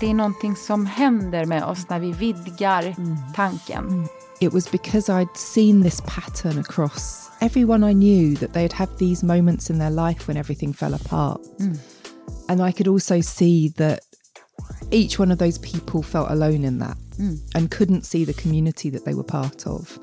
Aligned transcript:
det 0.00 0.10
är 0.10 0.14
någonting 0.14 0.56
som 0.56 0.86
händer 0.86 1.44
med 1.44 1.64
oss 1.64 1.88
när 1.88 2.00
vi 2.00 2.12
vidgar 2.12 2.82
mm. 2.98 3.16
tanken. 3.34 3.88
Mm. 3.88 4.08
It 4.40 4.52
was 4.52 4.70
because 4.70 5.08
I'd 5.08 5.36
seen 5.36 5.82
this 5.82 6.02
pattern 6.06 6.58
across 6.58 7.30
everyone 7.40 7.90
I 7.90 7.94
knew 7.94 8.34
that 8.36 8.52
they'd 8.52 8.72
have 8.72 8.96
these 8.98 9.26
moments 9.26 9.70
in 9.70 9.78
their 9.78 9.90
life 9.90 10.28
when 10.28 10.36
everything 10.36 10.74
fell 10.74 10.94
apart. 10.94 11.40
Mm. 11.58 11.78
And 12.48 12.60
I 12.60 12.72
could 12.72 12.88
also 12.88 13.20
see 13.20 13.68
that 13.76 14.00
each 14.90 15.18
one 15.18 15.32
of 15.32 15.38
those 15.38 15.58
people 15.58 16.02
felt 16.02 16.30
alone 16.30 16.64
in 16.64 16.78
that 16.78 16.96
mm. 17.18 17.38
and 17.54 17.70
couldn't 17.70 18.04
see 18.04 18.24
the 18.24 18.34
community 18.34 18.90
that 18.90 19.04
they 19.04 19.14
were 19.14 19.24
part 19.24 19.66
of. 19.66 19.98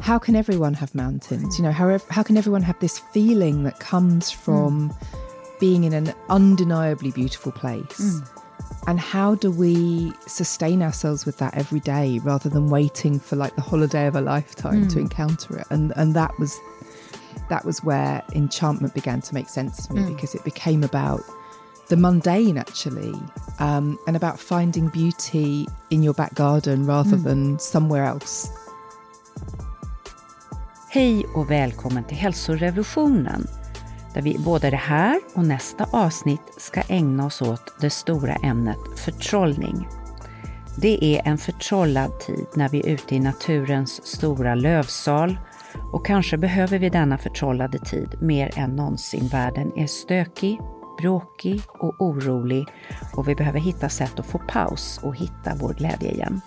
How 0.00 0.18
can 0.18 0.36
everyone 0.36 0.74
have 0.74 0.94
mountains? 0.94 1.58
You 1.58 1.64
know, 1.64 1.72
how, 1.72 1.98
how 2.10 2.22
can 2.22 2.36
everyone 2.36 2.62
have 2.62 2.78
this 2.80 2.98
feeling 3.12 3.64
that 3.64 3.78
comes 3.78 4.30
from 4.30 4.90
mm. 4.90 5.60
being 5.60 5.84
in 5.84 5.92
an 5.92 6.14
undeniably 6.28 7.10
beautiful 7.10 7.52
place? 7.52 8.20
Mm. 8.80 8.90
And 8.90 9.00
how 9.00 9.34
do 9.34 9.50
we 9.50 10.12
sustain 10.26 10.82
ourselves 10.82 11.26
with 11.26 11.38
that 11.38 11.54
every 11.54 11.80
day 11.80 12.18
rather 12.24 12.48
than 12.48 12.68
waiting 12.68 13.20
for 13.20 13.36
like 13.36 13.54
the 13.54 13.62
holiday 13.62 14.06
of 14.06 14.16
a 14.16 14.20
lifetime 14.20 14.88
to 14.88 14.96
mm. 14.96 15.02
encounter 15.02 15.58
it? 15.58 15.66
And 15.70 15.92
and 15.96 16.14
that 16.14 16.38
was 16.38 16.58
that 17.48 17.64
was 17.64 17.82
where 17.84 18.22
enchantment 18.34 18.94
began 18.94 19.20
to 19.20 19.34
make 19.34 19.48
sense 19.48 19.86
to 19.86 19.94
me 19.94 20.02
mm. 20.02 20.14
because 20.14 20.34
it 20.34 20.44
became 20.44 20.84
about 20.84 21.22
the 21.88 21.96
mundane 21.96 22.56
actually 22.56 23.14
um, 23.58 23.98
and 24.06 24.16
about 24.16 24.38
finding 24.38 24.88
beauty 24.88 25.66
in 25.90 26.02
your 26.02 26.14
back 26.14 26.34
garden 26.34 26.86
rather 26.86 27.16
mm. 27.16 27.24
than 27.24 27.58
somewhere 27.58 28.04
else. 28.04 28.48
Hej 30.92 31.26
och 31.34 31.50
välkommen 31.50 32.04
till 32.04 32.16
hälsorevolutionen 32.16 33.46
där 34.14 34.22
vi 34.22 34.38
både 34.38 34.70
det 34.70 34.76
här 34.76 35.20
och 35.34 35.44
nästa 35.44 35.86
avsnitt 35.92 36.54
ska 36.56 36.82
ägna 36.88 37.26
oss 37.26 37.42
åt 37.42 37.74
det 37.80 37.90
stora 37.90 38.34
ämnet 38.34 38.78
förtrollning. 38.96 39.88
Det 40.76 41.04
är 41.04 41.28
en 41.28 41.38
förtrollad 41.38 42.20
tid 42.20 42.46
när 42.54 42.68
vi 42.68 42.80
är 42.80 42.88
ute 42.88 43.14
i 43.14 43.20
naturens 43.20 44.06
stora 44.06 44.54
lövsal 44.54 45.38
och 45.92 46.06
kanske 46.06 46.36
behöver 46.36 46.78
vi 46.78 46.88
denna 46.88 47.18
förtrollade 47.18 47.78
tid 47.78 48.08
mer 48.20 48.58
än 48.58 48.76
någonsin. 48.76 49.28
Världen 49.28 49.72
är 49.76 49.86
stökig, 49.86 50.60
bråkig 50.98 51.60
och 51.68 52.00
orolig 52.00 52.66
och 53.16 53.28
vi 53.28 53.34
behöver 53.34 53.60
hitta 53.60 53.88
sätt 53.88 54.18
att 54.18 54.26
få 54.26 54.38
paus 54.38 55.00
och 55.02 55.16
hitta 55.16 55.52
vår 55.60 55.74
glädje 55.74 56.10
igen. 56.10 56.40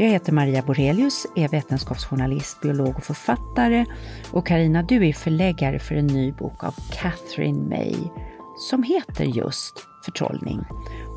Jag 0.00 0.08
heter 0.08 0.32
Maria 0.32 0.62
Borelius, 0.62 1.26
är 1.36 1.48
vetenskapsjournalist, 1.48 2.60
biolog 2.60 2.96
och 2.96 3.04
författare 3.04 3.86
och 4.32 4.46
Karina, 4.46 4.82
du 4.82 5.08
är 5.08 5.12
förläggare 5.12 5.78
för 5.78 5.94
en 5.94 6.06
ny 6.06 6.32
bok 6.32 6.64
av 6.64 6.74
Catherine 6.92 7.68
May 7.68 7.96
som 8.58 8.82
heter 8.82 9.24
just 9.24 9.86
Förtrollning. 10.04 10.60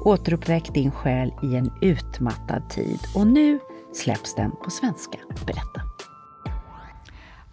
Återuppväck 0.05 0.73
din 0.73 0.91
själ 0.91 1.33
i 1.43 1.55
en 1.55 1.71
utmattad 1.81 2.69
tid 2.69 2.99
och 3.15 3.27
nu 3.27 3.59
släpps 3.93 4.35
den 4.35 4.51
på 4.51 4.69
svenska. 4.69 5.17
Berätta! 5.45 5.81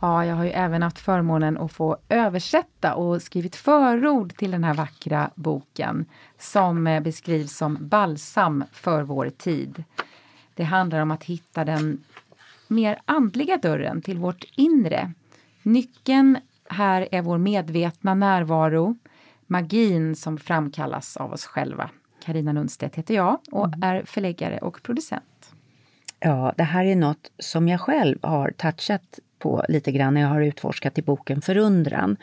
Ja, 0.00 0.26
jag 0.26 0.36
har 0.36 0.44
ju 0.44 0.50
även 0.50 0.82
haft 0.82 0.98
förmånen 0.98 1.58
att 1.58 1.72
få 1.72 1.96
översätta 2.08 2.94
och 2.94 3.22
skrivit 3.22 3.56
förord 3.56 4.36
till 4.36 4.50
den 4.50 4.64
här 4.64 4.74
vackra 4.74 5.30
boken 5.34 6.06
som 6.38 6.86
eh, 6.86 7.02
beskrivs 7.02 7.56
som 7.56 7.78
balsam 7.80 8.64
för 8.72 9.02
vår 9.02 9.30
tid. 9.30 9.84
Det 10.60 10.64
handlar 10.64 11.00
om 11.00 11.10
att 11.10 11.24
hitta 11.24 11.64
den 11.64 12.04
mer 12.68 13.00
andliga 13.04 13.56
dörren 13.56 14.02
till 14.02 14.18
vårt 14.18 14.44
inre. 14.56 15.12
Nyckeln 15.62 16.38
här 16.68 17.08
är 17.12 17.22
vår 17.22 17.38
medvetna 17.38 18.14
närvaro, 18.14 18.98
magin 19.46 20.16
som 20.16 20.38
framkallas 20.38 21.16
av 21.16 21.32
oss 21.32 21.44
själva. 21.44 21.90
Karina 22.24 22.52
Lundstedt 22.52 22.96
heter 22.96 23.14
jag 23.14 23.38
och 23.52 23.66
mm. 23.66 23.82
är 23.82 24.02
förläggare 24.04 24.58
och 24.58 24.82
producent. 24.82 25.52
Ja, 26.18 26.54
det 26.56 26.62
här 26.62 26.84
är 26.84 26.96
något 26.96 27.32
som 27.38 27.68
jag 27.68 27.80
själv 27.80 28.18
har 28.22 28.50
touchat 28.50 29.18
på 29.38 29.64
lite 29.68 29.92
grann 29.92 30.14
när 30.14 30.20
jag 30.20 30.28
har 30.28 30.40
utforskat 30.40 30.98
i 30.98 31.02
boken 31.02 31.42
Förundran. 31.42 32.16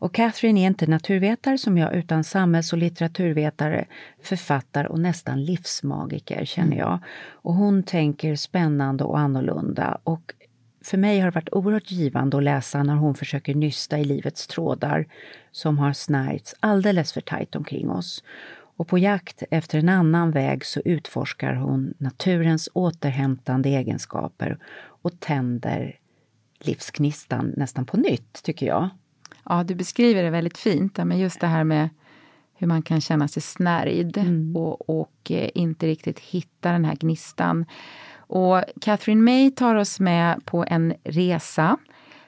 Och 0.00 0.14
Catherine 0.14 0.60
är 0.60 0.66
inte 0.66 0.86
naturvetare 0.86 1.58
som 1.58 1.78
jag 1.78 1.94
utan 1.94 2.24
samhälls 2.24 2.72
och 2.72 2.78
litteraturvetare, 2.78 3.84
författare 4.22 4.86
och 4.88 5.00
nästan 5.00 5.44
livsmagiker 5.44 6.44
känner 6.44 6.76
jag. 6.76 6.98
Och 7.32 7.54
hon 7.54 7.82
tänker 7.82 8.36
spännande 8.36 9.04
och 9.04 9.18
annorlunda 9.18 9.98
och 10.04 10.34
för 10.84 10.98
mig 10.98 11.18
har 11.18 11.26
det 11.26 11.34
varit 11.34 11.52
oerhört 11.52 11.90
givande 11.90 12.36
att 12.36 12.42
läsa 12.42 12.82
när 12.82 12.94
hon 12.94 13.14
försöker 13.14 13.54
nysta 13.54 13.98
i 13.98 14.04
livets 14.04 14.46
trådar 14.46 15.06
som 15.50 15.78
har 15.78 15.92
snärjts 15.92 16.54
alldeles 16.60 17.12
för 17.12 17.20
tajt 17.20 17.56
omkring 17.56 17.90
oss. 17.90 18.24
Och 18.76 18.88
på 18.88 18.98
jakt 18.98 19.42
efter 19.50 19.78
en 19.78 19.88
annan 19.88 20.30
väg 20.30 20.64
så 20.64 20.80
utforskar 20.84 21.54
hon 21.54 21.94
naturens 21.98 22.68
återhämtande 22.72 23.68
egenskaper 23.68 24.58
och 25.02 25.20
tänder 25.20 25.98
livsknistan 26.60 27.54
nästan 27.56 27.86
på 27.86 27.96
nytt, 27.96 28.42
tycker 28.42 28.66
jag. 28.66 28.88
Ja, 29.44 29.64
du 29.64 29.74
beskriver 29.74 30.22
det 30.22 30.30
väldigt 30.30 30.58
fint, 30.58 30.98
men 30.98 31.18
just 31.18 31.40
det 31.40 31.46
här 31.46 31.64
med 31.64 31.88
hur 32.54 32.66
man 32.66 32.82
kan 32.82 33.00
känna 33.00 33.28
sig 33.28 33.42
snärjd 33.42 34.18
mm. 34.18 34.56
och, 34.56 34.90
och 35.00 35.30
eh, 35.30 35.50
inte 35.54 35.86
riktigt 35.86 36.18
hitta 36.18 36.72
den 36.72 36.84
här 36.84 36.94
gnistan. 36.94 37.64
Och 38.16 38.62
Catherine 38.80 39.22
May 39.22 39.50
tar 39.50 39.74
oss 39.74 40.00
med 40.00 40.44
på 40.44 40.64
en 40.68 40.94
resa 41.04 41.76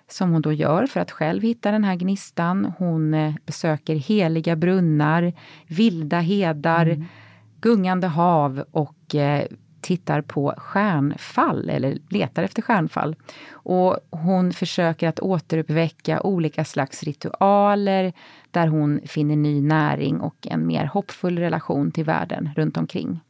som 0.09 0.31
hon 0.31 0.43
då 0.43 0.53
gör 0.53 0.87
för 0.87 1.01
att 1.01 1.11
själv 1.11 1.43
hitta 1.43 1.71
den 1.71 1.85
här 1.85 1.97
gnistan. 1.97 2.73
Hon 2.79 3.15
eh, 3.15 3.35
besöker 3.47 3.95
heliga 3.95 4.57
brunnar, 4.57 5.33
vilda 5.67 6.21
hedar, 6.21 6.87
mm. 6.87 7.05
gungande 7.61 8.07
hav 8.07 8.65
och 8.71 9.15
eh, 9.15 9.47
tittar 9.83 10.21
på 10.21 10.55
stjärnfall 10.57 11.71
eller 11.71 11.99
letar 12.09 12.43
efter 12.43 12.63
stjärnfall. 12.63 13.17
Och 13.53 13.97
hon 14.11 14.53
försöker 14.53 15.09
att 15.09 15.21
återuppväcka 15.21 16.21
olika 16.21 16.65
slags 16.65 17.03
ritualer 17.03 18.13
där 18.51 18.67
hon 18.67 19.01
finner 19.07 19.37
ny 19.37 19.61
näring 19.61 20.21
och 20.21 20.47
en 20.51 20.67
mer 20.67 20.85
hoppfull 20.85 21.39
relation 21.39 21.93
till 21.93 22.05
världen 22.05 22.51
runt 22.57 22.77
omkring. 22.77 23.21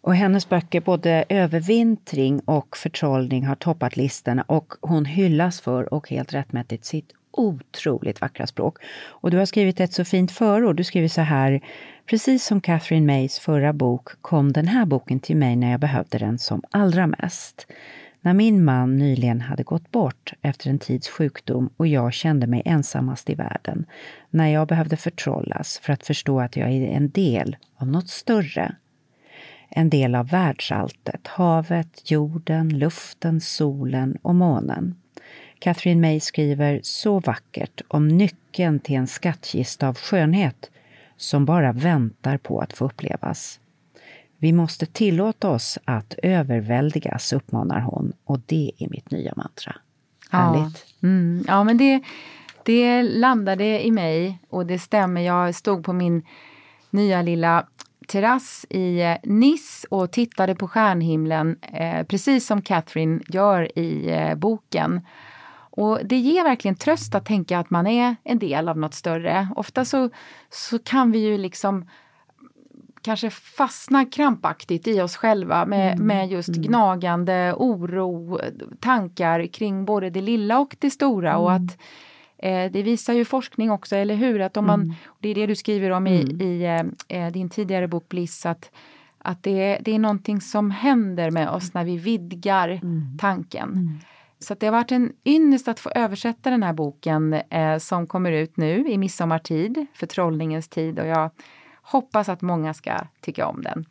Och 0.00 0.14
hennes 0.14 0.48
böcker, 0.48 0.80
både 0.80 1.24
Övervintring 1.28 2.40
och 2.40 2.76
Förtrollning, 2.76 3.46
har 3.46 3.54
toppat 3.54 3.96
listorna 3.96 4.42
och 4.42 4.72
hon 4.80 5.04
hyllas 5.04 5.60
för, 5.60 5.94
och 5.94 6.10
helt 6.10 6.34
rättmätigt, 6.34 6.84
sitt 6.84 7.12
otroligt 7.32 8.20
vackra 8.20 8.46
språk. 8.46 8.78
Och 9.08 9.30
du 9.30 9.38
har 9.38 9.46
skrivit 9.46 9.80
ett 9.80 9.92
så 9.92 10.04
fint 10.04 10.32
förord. 10.32 10.76
Du 10.76 10.84
skriver 10.84 11.08
så 11.08 11.20
här. 11.20 11.60
Precis 12.06 12.44
som 12.44 12.60
Catherine 12.60 13.06
Mays 13.06 13.38
förra 13.38 13.72
bok 13.72 14.08
kom 14.22 14.52
den 14.52 14.68
här 14.68 14.86
boken 14.86 15.20
till 15.20 15.36
mig 15.36 15.56
när 15.56 15.70
jag 15.70 15.80
behövde 15.80 16.18
den 16.18 16.38
som 16.38 16.62
allra 16.70 17.06
mest. 17.06 17.66
När 18.20 18.34
min 18.34 18.64
man 18.64 18.98
nyligen 18.98 19.40
hade 19.40 19.62
gått 19.62 19.90
bort 19.90 20.32
efter 20.42 20.70
en 20.70 20.78
tids 20.78 21.08
sjukdom 21.08 21.70
och 21.76 21.86
jag 21.86 22.12
kände 22.12 22.46
mig 22.46 22.62
ensammast 22.64 23.30
i 23.30 23.34
världen. 23.34 23.86
När 24.30 24.48
jag 24.48 24.68
behövde 24.68 24.96
förtrollas 24.96 25.78
för 25.82 25.92
att 25.92 26.06
förstå 26.06 26.40
att 26.40 26.56
jag 26.56 26.70
är 26.70 26.86
en 26.86 27.10
del 27.10 27.56
av 27.76 27.86
något 27.86 28.08
större. 28.08 28.74
En 29.68 29.90
del 29.90 30.14
av 30.14 30.28
världsalltet, 30.28 31.26
havet, 31.26 32.10
jorden, 32.10 32.78
luften, 32.78 33.40
solen 33.40 34.18
och 34.22 34.34
månen. 34.34 34.94
Catherine 35.62 36.00
May 36.00 36.20
skriver 36.20 36.80
så 36.82 37.20
vackert 37.20 37.80
om 37.88 38.08
nyckeln 38.08 38.80
till 38.80 38.94
en 38.94 39.06
skattkista 39.06 39.88
av 39.88 39.96
skönhet 39.96 40.70
som 41.16 41.44
bara 41.44 41.72
väntar 41.72 42.38
på 42.38 42.60
att 42.60 42.72
få 42.72 42.84
upplevas. 42.84 43.60
Vi 44.38 44.52
måste 44.52 44.86
tillåta 44.86 45.50
oss 45.50 45.78
att 45.84 46.14
överväldigas, 46.22 47.32
uppmanar 47.32 47.80
hon, 47.80 48.12
och 48.24 48.40
det 48.46 48.72
är 48.78 48.88
mitt 48.90 49.10
nya 49.10 49.32
mantra. 49.36 49.76
Härligt! 50.30 50.86
Ja, 51.00 51.08
mm, 51.08 51.44
ja 51.48 51.64
men 51.64 51.76
det, 51.76 52.02
det 52.64 53.02
landade 53.02 53.86
i 53.86 53.90
mig 53.90 54.38
och 54.48 54.66
det 54.66 54.78
stämmer. 54.78 55.20
Jag 55.20 55.54
stod 55.54 55.84
på 55.84 55.92
min 55.92 56.22
nya 56.90 57.22
lilla 57.22 57.66
terrass 58.08 58.66
i 58.70 59.00
eh, 59.00 59.16
Nice 59.22 59.86
och 59.90 60.12
tittade 60.12 60.54
på 60.54 60.68
stjärnhimlen, 60.68 61.56
eh, 61.62 62.06
precis 62.06 62.46
som 62.46 62.62
Catherine 62.62 63.20
gör 63.28 63.78
i 63.78 64.10
eh, 64.10 64.34
boken. 64.34 65.00
Och 65.74 65.98
det 66.04 66.16
ger 66.16 66.44
verkligen 66.44 66.74
tröst 66.74 67.14
att 67.14 67.24
tänka 67.24 67.58
att 67.58 67.70
man 67.70 67.86
är 67.86 68.16
en 68.24 68.38
del 68.38 68.68
av 68.68 68.78
något 68.78 68.94
större. 68.94 69.48
Ofta 69.56 69.84
så, 69.84 70.10
så 70.50 70.78
kan 70.78 71.12
vi 71.12 71.18
ju 71.18 71.38
liksom 71.38 71.84
kanske 73.02 73.30
fastna 73.30 74.04
krampaktigt 74.04 74.88
i 74.88 75.00
oss 75.00 75.16
själva 75.16 75.66
med, 75.66 75.92
mm. 75.92 76.06
med 76.06 76.30
just 76.30 76.48
mm. 76.48 76.62
gnagande 76.62 77.54
oro, 77.56 78.40
tankar 78.80 79.46
kring 79.46 79.84
både 79.84 80.10
det 80.10 80.20
lilla 80.20 80.58
och 80.58 80.76
det 80.78 80.90
stora. 80.90 81.30
Mm. 81.30 81.42
Och 81.42 81.52
att 81.52 81.78
eh, 82.38 82.72
Det 82.72 82.82
visar 82.82 83.14
ju 83.14 83.24
forskning 83.24 83.70
också, 83.70 83.96
eller 83.96 84.14
hur? 84.14 84.40
Att 84.40 84.56
om 84.56 84.66
man, 84.66 84.82
mm. 84.82 84.94
det 85.20 85.28
är 85.28 85.34
det 85.34 85.46
du 85.46 85.54
skriver 85.54 85.90
om 85.90 86.06
i, 86.06 86.22
mm. 86.22 86.40
i 86.40 86.84
eh, 87.08 87.26
din 87.26 87.50
tidigare 87.50 87.88
bok 87.88 88.08
Bliss, 88.08 88.46
att, 88.46 88.70
att 89.18 89.42
det, 89.42 89.78
det 89.80 89.94
är 89.94 89.98
någonting 89.98 90.40
som 90.40 90.70
händer 90.70 91.30
med 91.30 91.48
oss 91.48 91.74
när 91.74 91.84
vi 91.84 91.96
vidgar 91.98 92.80
tanken. 93.18 94.00
Så 94.42 94.54
det 94.54 94.66
har 94.66 94.72
varit 94.72 94.92
en 94.92 95.12
ynnest 95.24 95.68
att 95.68 95.80
få 95.80 95.90
översätta 95.94 96.50
den 96.50 96.62
här 96.62 96.72
boken 96.72 97.32
eh, 97.32 97.78
som 97.78 98.06
kommer 98.06 98.32
ut 98.32 98.56
nu 98.56 98.88
i 98.88 98.98
midsommartid, 98.98 99.86
förtrollningens 99.94 100.68
tid 100.68 100.98
och 100.98 101.06
jag 101.06 101.30
hoppas 101.82 102.28
att 102.28 102.42
många 102.42 102.74
ska 102.74 102.92
tycka 103.20 103.46
om 103.46 103.62
den. 103.62 103.84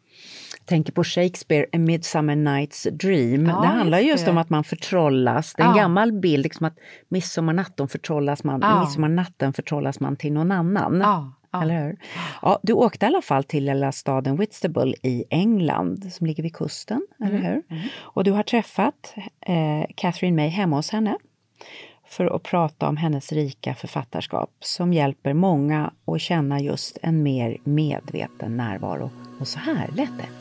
tänker 0.66 0.94
på 0.94 1.04
Shakespeare, 1.04 1.66
A 1.74 1.78
Midsummer 1.78 2.36
Night's 2.36 2.90
Dream. 2.92 3.46
Ja, 3.46 3.62
det 3.62 3.68
handlar 3.68 3.98
just 4.00 4.10
just 4.12 4.26
det. 4.26 4.32
om 4.32 4.38
att 4.38 4.50
man 4.50 4.64
förtrollas. 4.64 5.54
Det 5.54 5.64
är 5.64 5.68
en 5.68 5.76
Ja. 5.76 5.82
gammal 5.82 6.12
bild, 6.12 6.44
liksom 6.44 6.66
att 6.66 6.76
midsommarnatten 7.10 7.88
förtrollas 7.88 8.44
man, 8.44 8.60
Ja. 8.62 8.80
midsommarnatten 8.80 9.54
förtrollas 9.54 10.00
man 10.00 10.16
till 10.16 10.34
någon 10.34 10.52
annan. 10.52 11.00
Ja, 11.02 11.32
ja. 11.52 11.62
Eller 11.62 11.84
hur? 11.86 11.98
Ja, 12.42 12.60
du 12.64 12.74
åkte 12.74 13.06
i 13.06 13.08
alla 13.08 13.22
fall 13.22 13.44
till 13.44 13.66
lilla 13.66 13.92
staden 13.92 14.36
Whitstable 14.38 14.94
i 15.04 15.24
England 15.30 16.14
som 16.14 16.28
ligger 16.28 16.44
vid 16.44 16.56
kusten, 16.56 17.08
eller 17.20 17.38
Mm, 17.38 17.44
hur? 17.44 17.64
Och 18.00 18.24
du 18.24 18.32
har 18.32 18.44
träffat 18.44 19.14
eh, 19.42 19.86
Catherine 19.96 20.36
May 20.36 20.50
hemma 20.50 20.76
hos 20.76 20.90
henne 20.90 21.18
för 22.08 22.36
att 22.36 22.44
prata 22.44 22.88
om 22.88 22.98
hennes 22.98 23.32
rika 23.32 23.76
författarskap 23.76 24.50
som 24.60 24.94
hjälper 24.94 25.34
många 25.34 25.94
att 26.06 26.22
känna 26.22 26.60
just 26.60 26.98
en 27.02 27.24
mer 27.24 27.58
medveten 27.64 28.58
närvaro. 28.58 29.10
Och 29.40 29.48
så 29.48 29.60
här 29.60 29.88
lät 29.96 30.18
det. 30.18 30.41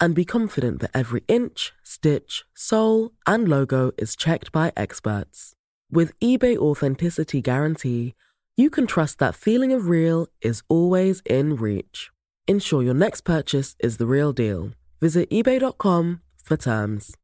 and 0.00 0.14
be 0.14 0.24
confident 0.24 0.80
that 0.80 0.90
every 0.94 1.22
inch, 1.28 1.72
stitch, 1.82 2.44
sole, 2.54 3.12
and 3.26 3.48
logo 3.48 3.92
is 3.98 4.16
checked 4.16 4.52
by 4.52 4.72
experts. 4.76 5.54
With 5.90 6.18
eBay 6.20 6.56
Authenticity 6.56 7.40
Guarantee, 7.40 8.14
you 8.56 8.70
can 8.70 8.86
trust 8.86 9.18
that 9.18 9.34
feeling 9.34 9.72
of 9.72 9.88
real 9.88 10.26
is 10.42 10.62
always 10.68 11.22
in 11.24 11.56
reach. 11.56 12.10
Ensure 12.46 12.82
your 12.82 12.94
next 12.94 13.22
purchase 13.22 13.76
is 13.78 13.96
the 13.96 14.06
real 14.06 14.32
deal. 14.32 14.70
Visit 15.00 15.30
eBay.com 15.30 16.20
for 16.44 16.56
terms. 16.56 17.14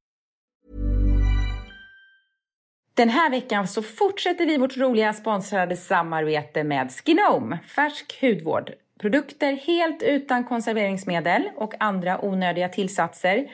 Den 2.97 3.09
här 3.09 3.31
veckan 3.31 3.69
så 3.69 3.83
fortsätter 3.83 4.47
vi 4.47 4.59
vårt 4.59 4.77
roliga 4.77 5.13
sponsrade 5.13 5.77
samarbete 5.77 6.65
med 6.65 6.93
Skinome, 6.93 7.59
färsk 7.67 8.19
hudvård. 8.21 8.71
Produkter 9.05 9.53
helt 9.53 10.03
utan 10.03 10.45
konserveringsmedel 10.45 11.43
och 11.57 11.75
andra 11.81 12.25
onödiga 12.25 12.69
tillsatser. 12.69 13.47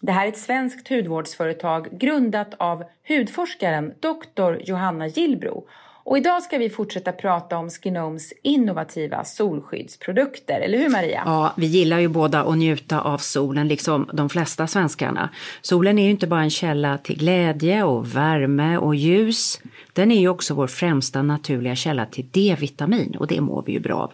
Det 0.00 0.12
här 0.12 0.24
är 0.24 0.28
ett 0.28 0.38
svenskt 0.38 0.88
hudvårdsföretag 0.88 1.88
grundat 1.98 2.54
av 2.56 2.84
hudforskaren 3.08 3.92
Dr. 4.00 4.56
Johanna 4.64 5.06
Gillbro. 5.06 5.66
Och 6.04 6.18
idag 6.18 6.42
ska 6.42 6.58
vi 6.58 6.70
fortsätta 6.70 7.12
prata 7.12 7.58
om 7.58 7.70
Skinomes 7.70 8.32
innovativa 8.42 9.24
solskyddsprodukter, 9.24 10.60
eller 10.60 10.78
hur 10.78 10.88
Maria? 10.88 11.22
Ja, 11.24 11.52
vi 11.56 11.66
gillar 11.66 11.98
ju 11.98 12.08
båda 12.08 12.42
att 12.42 12.58
njuta 12.58 13.00
av 13.00 13.18
solen, 13.18 13.68
liksom 13.68 14.10
de 14.12 14.28
flesta 14.28 14.66
svenskarna. 14.66 15.30
Solen 15.62 15.98
är 15.98 16.04
ju 16.04 16.10
inte 16.10 16.26
bara 16.26 16.42
en 16.42 16.50
källa 16.50 16.98
till 16.98 17.18
glädje 17.18 17.82
och 17.82 18.16
värme 18.16 18.78
och 18.78 18.94
ljus. 18.94 19.60
Den 19.92 20.12
är 20.12 20.20
ju 20.20 20.28
också 20.28 20.54
vår 20.54 20.66
främsta 20.66 21.22
naturliga 21.22 21.76
källa 21.76 22.06
till 22.06 22.28
D-vitamin 22.30 23.16
och 23.18 23.26
det 23.26 23.40
mår 23.40 23.62
vi 23.66 23.72
ju 23.72 23.80
bra 23.80 23.96
av. 23.96 24.12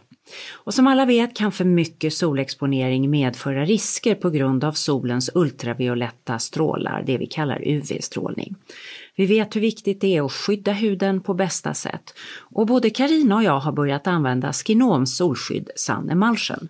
Och 0.53 0.75
som 0.75 0.87
alla 0.87 1.05
vet 1.05 1.37
kan 1.37 1.53
för 1.53 1.65
mycket 1.65 2.15
solexponering 2.15 3.11
medföra 3.11 3.65
risker 3.65 4.15
på 4.15 4.31
grund 4.31 4.65
av 4.65 4.73
solens 4.73 5.31
ultravioletta 5.35 6.39
strålar, 6.39 7.03
det 7.07 7.19
vi 7.19 7.27
kallar 7.27 7.69
UV-strålning. 7.69 8.55
Vi 9.17 9.27
vet 9.27 9.57
hur 9.57 9.61
viktigt 9.61 10.01
det 10.01 10.17
är 10.17 10.27
att 10.27 10.33
skydda 10.33 10.73
huden 10.73 11.21
på 11.21 11.35
bästa 11.35 11.75
sätt 11.75 12.15
och 12.55 12.67
både 12.67 12.91
Karina 12.91 13.37
och 13.37 13.45
jag 13.45 13.61
har 13.61 13.73
börjat 13.73 14.07
använda 14.07 14.53
Skinoms 14.53 15.17
solskydd 15.17 15.71
Sun 15.77 16.11
Emulsion. 16.11 16.69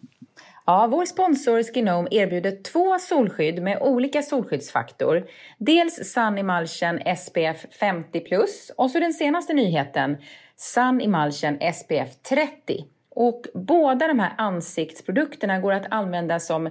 Ja, 0.66 0.86
vår 0.90 1.04
sponsor 1.04 1.62
Skinome 1.62 2.08
erbjuder 2.10 2.62
två 2.62 2.98
solskydd 2.98 3.62
med 3.62 3.78
olika 3.82 4.22
solskyddsfaktor. 4.22 5.26
Dels 5.58 6.12
Sun 6.12 6.38
Emulsion 6.38 6.98
SPF 7.16 7.66
50+, 7.80 8.70
och 8.76 8.90
så 8.90 9.00
den 9.00 9.12
senaste 9.12 9.52
nyheten, 9.52 10.16
Sun 10.56 11.00
Emulsion 11.00 11.58
SPF 11.74 12.08
30. 12.28 12.84
Och 13.14 13.46
båda 13.54 14.08
de 14.08 14.18
här 14.18 14.34
ansiktsprodukterna 14.38 15.60
går 15.60 15.72
att 15.72 15.86
använda 15.90 16.40
som 16.40 16.70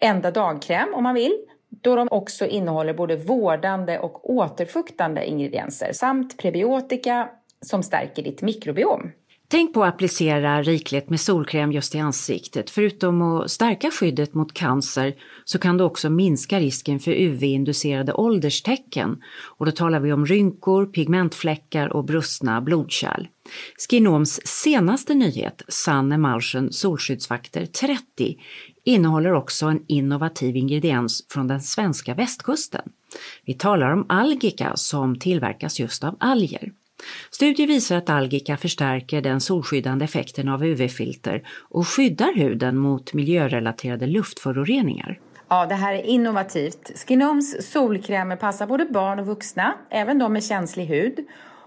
enda 0.00 0.30
dagkräm 0.30 0.94
om 0.94 1.02
man 1.02 1.14
vill, 1.14 1.38
då 1.68 1.96
de 1.96 2.08
också 2.10 2.46
innehåller 2.46 2.94
både 2.94 3.16
vårdande 3.16 3.98
och 3.98 4.30
återfuktande 4.30 5.26
ingredienser 5.26 5.92
samt 5.92 6.38
prebiotika 6.38 7.28
som 7.60 7.82
stärker 7.82 8.22
ditt 8.22 8.42
mikrobiom. 8.42 9.12
Tänk 9.52 9.74
på 9.74 9.84
att 9.84 9.94
applicera 9.94 10.62
rikligt 10.62 11.10
med 11.10 11.20
solkräm 11.20 11.72
just 11.72 11.94
i 11.94 11.98
ansiktet. 11.98 12.70
Förutom 12.70 13.22
att 13.22 13.50
stärka 13.50 13.90
skyddet 13.90 14.34
mot 14.34 14.52
cancer 14.52 15.14
så 15.44 15.58
kan 15.58 15.76
det 15.76 15.84
också 15.84 16.10
minska 16.10 16.60
risken 16.60 17.00
för 17.00 17.10
UV-inducerade 17.10 18.12
ålderstecken. 18.12 19.22
Och 19.58 19.66
då 19.66 19.72
talar 19.72 20.00
vi 20.00 20.12
om 20.12 20.26
rynkor, 20.26 20.86
pigmentfläckar 20.86 21.88
och 21.92 22.04
brustna 22.04 22.60
blodkärl. 22.60 23.28
Skinoms 23.88 24.40
senaste 24.44 25.14
nyhet, 25.14 25.62
Sun 25.68 26.12
Emulsion 26.12 26.72
solskyddsfaktor 26.72 27.66
30, 27.66 28.36
innehåller 28.84 29.32
också 29.32 29.66
en 29.66 29.84
innovativ 29.86 30.56
ingrediens 30.56 31.26
från 31.28 31.48
den 31.48 31.60
svenska 31.60 32.14
västkusten. 32.14 32.88
Vi 33.44 33.54
talar 33.54 33.92
om 33.92 34.06
algika 34.08 34.76
som 34.76 35.18
tillverkas 35.18 35.80
just 35.80 36.04
av 36.04 36.16
alger. 36.20 36.72
Studier 37.30 37.66
visar 37.66 37.96
att 37.96 38.10
algika 38.10 38.56
förstärker 38.56 39.20
den 39.20 39.40
solskyddande 39.40 40.04
effekten 40.04 40.48
av 40.48 40.64
UV-filter 40.64 41.42
och 41.68 41.88
skyddar 41.88 42.34
huden 42.34 42.76
mot 42.76 43.14
miljörelaterade 43.14 44.06
luftföroreningar. 44.06 45.20
Ja, 45.48 45.66
det 45.66 45.74
här 45.74 45.94
är 45.94 46.02
innovativt. 46.02 46.92
Skinoms 47.06 47.72
solkrämer 47.72 48.36
passar 48.36 48.66
både 48.66 48.84
barn 48.84 49.18
och 49.18 49.26
vuxna, 49.26 49.74
även 49.90 50.18
de 50.18 50.32
med 50.32 50.44
känslig 50.44 50.86
hud. 50.86 51.26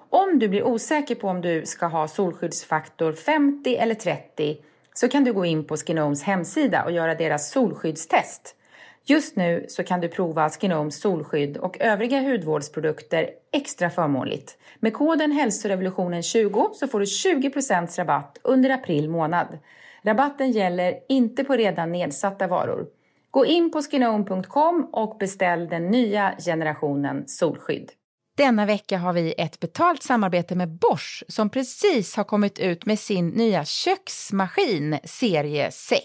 Om 0.09 0.39
du 0.39 0.47
blir 0.47 0.63
osäker 0.63 1.15
på 1.15 1.27
om 1.27 1.41
du 1.41 1.65
ska 1.65 1.85
ha 1.85 2.07
solskyddsfaktor 2.07 3.13
50 3.13 3.75
eller 3.75 3.95
30 3.95 4.57
så 4.93 5.07
kan 5.07 5.23
du 5.23 5.33
gå 5.33 5.45
in 5.45 5.65
på 5.65 5.77
Skinoms 5.77 6.23
hemsida 6.23 6.83
och 6.83 6.91
göra 6.91 7.15
deras 7.15 7.51
solskyddstest. 7.51 8.55
Just 9.05 9.35
nu 9.35 9.65
så 9.69 9.83
kan 9.83 10.01
du 10.01 10.07
prova 10.07 10.43
Askinoms 10.43 10.99
solskydd 10.99 11.57
och 11.57 11.81
övriga 11.81 12.21
hudvårdsprodukter 12.21 13.29
extra 13.51 13.89
förmånligt. 13.89 14.57
Med 14.79 14.93
koden 14.93 15.31
hälsorevolutionen20 15.31 16.69
så 16.73 16.87
får 16.87 16.99
du 16.99 17.05
20% 17.05 17.97
rabatt 17.97 18.37
under 18.43 18.69
april 18.69 19.09
månad. 19.09 19.59
Rabatten 20.03 20.51
gäller 20.51 20.99
inte 21.09 21.43
på 21.43 21.53
redan 21.53 21.91
nedsatta 21.91 22.47
varor. 22.47 22.85
Gå 23.31 23.45
in 23.45 23.71
på 23.71 23.81
skinome.com 23.81 24.89
och 24.91 25.17
beställ 25.19 25.67
den 25.67 25.87
nya 25.87 26.33
generationen 26.45 27.27
solskydd. 27.27 27.91
Denna 28.37 28.65
vecka 28.65 28.97
har 28.97 29.13
vi 29.13 29.33
ett 29.37 29.59
betalt 29.59 30.03
samarbete 30.03 30.55
med 30.55 30.69
Bosch 30.69 31.23
som 31.27 31.49
precis 31.49 32.15
har 32.15 32.23
kommit 32.23 32.59
ut 32.59 32.85
med 32.85 32.99
sin 32.99 33.27
nya 33.27 33.65
köksmaskin 33.65 34.99
serie 35.03 35.71
6. 35.71 36.01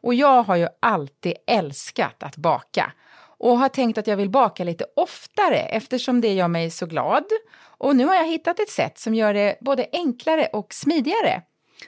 Och 0.00 0.14
jag 0.14 0.42
har 0.42 0.56
ju 0.56 0.68
alltid 0.80 1.34
älskat 1.46 2.22
att 2.22 2.36
baka 2.36 2.92
och 3.38 3.58
har 3.58 3.68
tänkt 3.68 3.98
att 3.98 4.06
jag 4.06 4.16
vill 4.16 4.30
baka 4.30 4.64
lite 4.64 4.84
oftare 4.96 5.58
eftersom 5.58 6.20
det 6.20 6.32
gör 6.32 6.48
mig 6.48 6.70
så 6.70 6.86
glad. 6.86 7.24
Och 7.78 7.96
nu 7.96 8.06
har 8.06 8.14
jag 8.14 8.26
hittat 8.26 8.60
ett 8.60 8.70
sätt 8.70 8.98
som 8.98 9.14
gör 9.14 9.34
det 9.34 9.58
både 9.60 9.86
enklare 9.92 10.46
och 10.52 10.74
smidigare. 10.74 11.42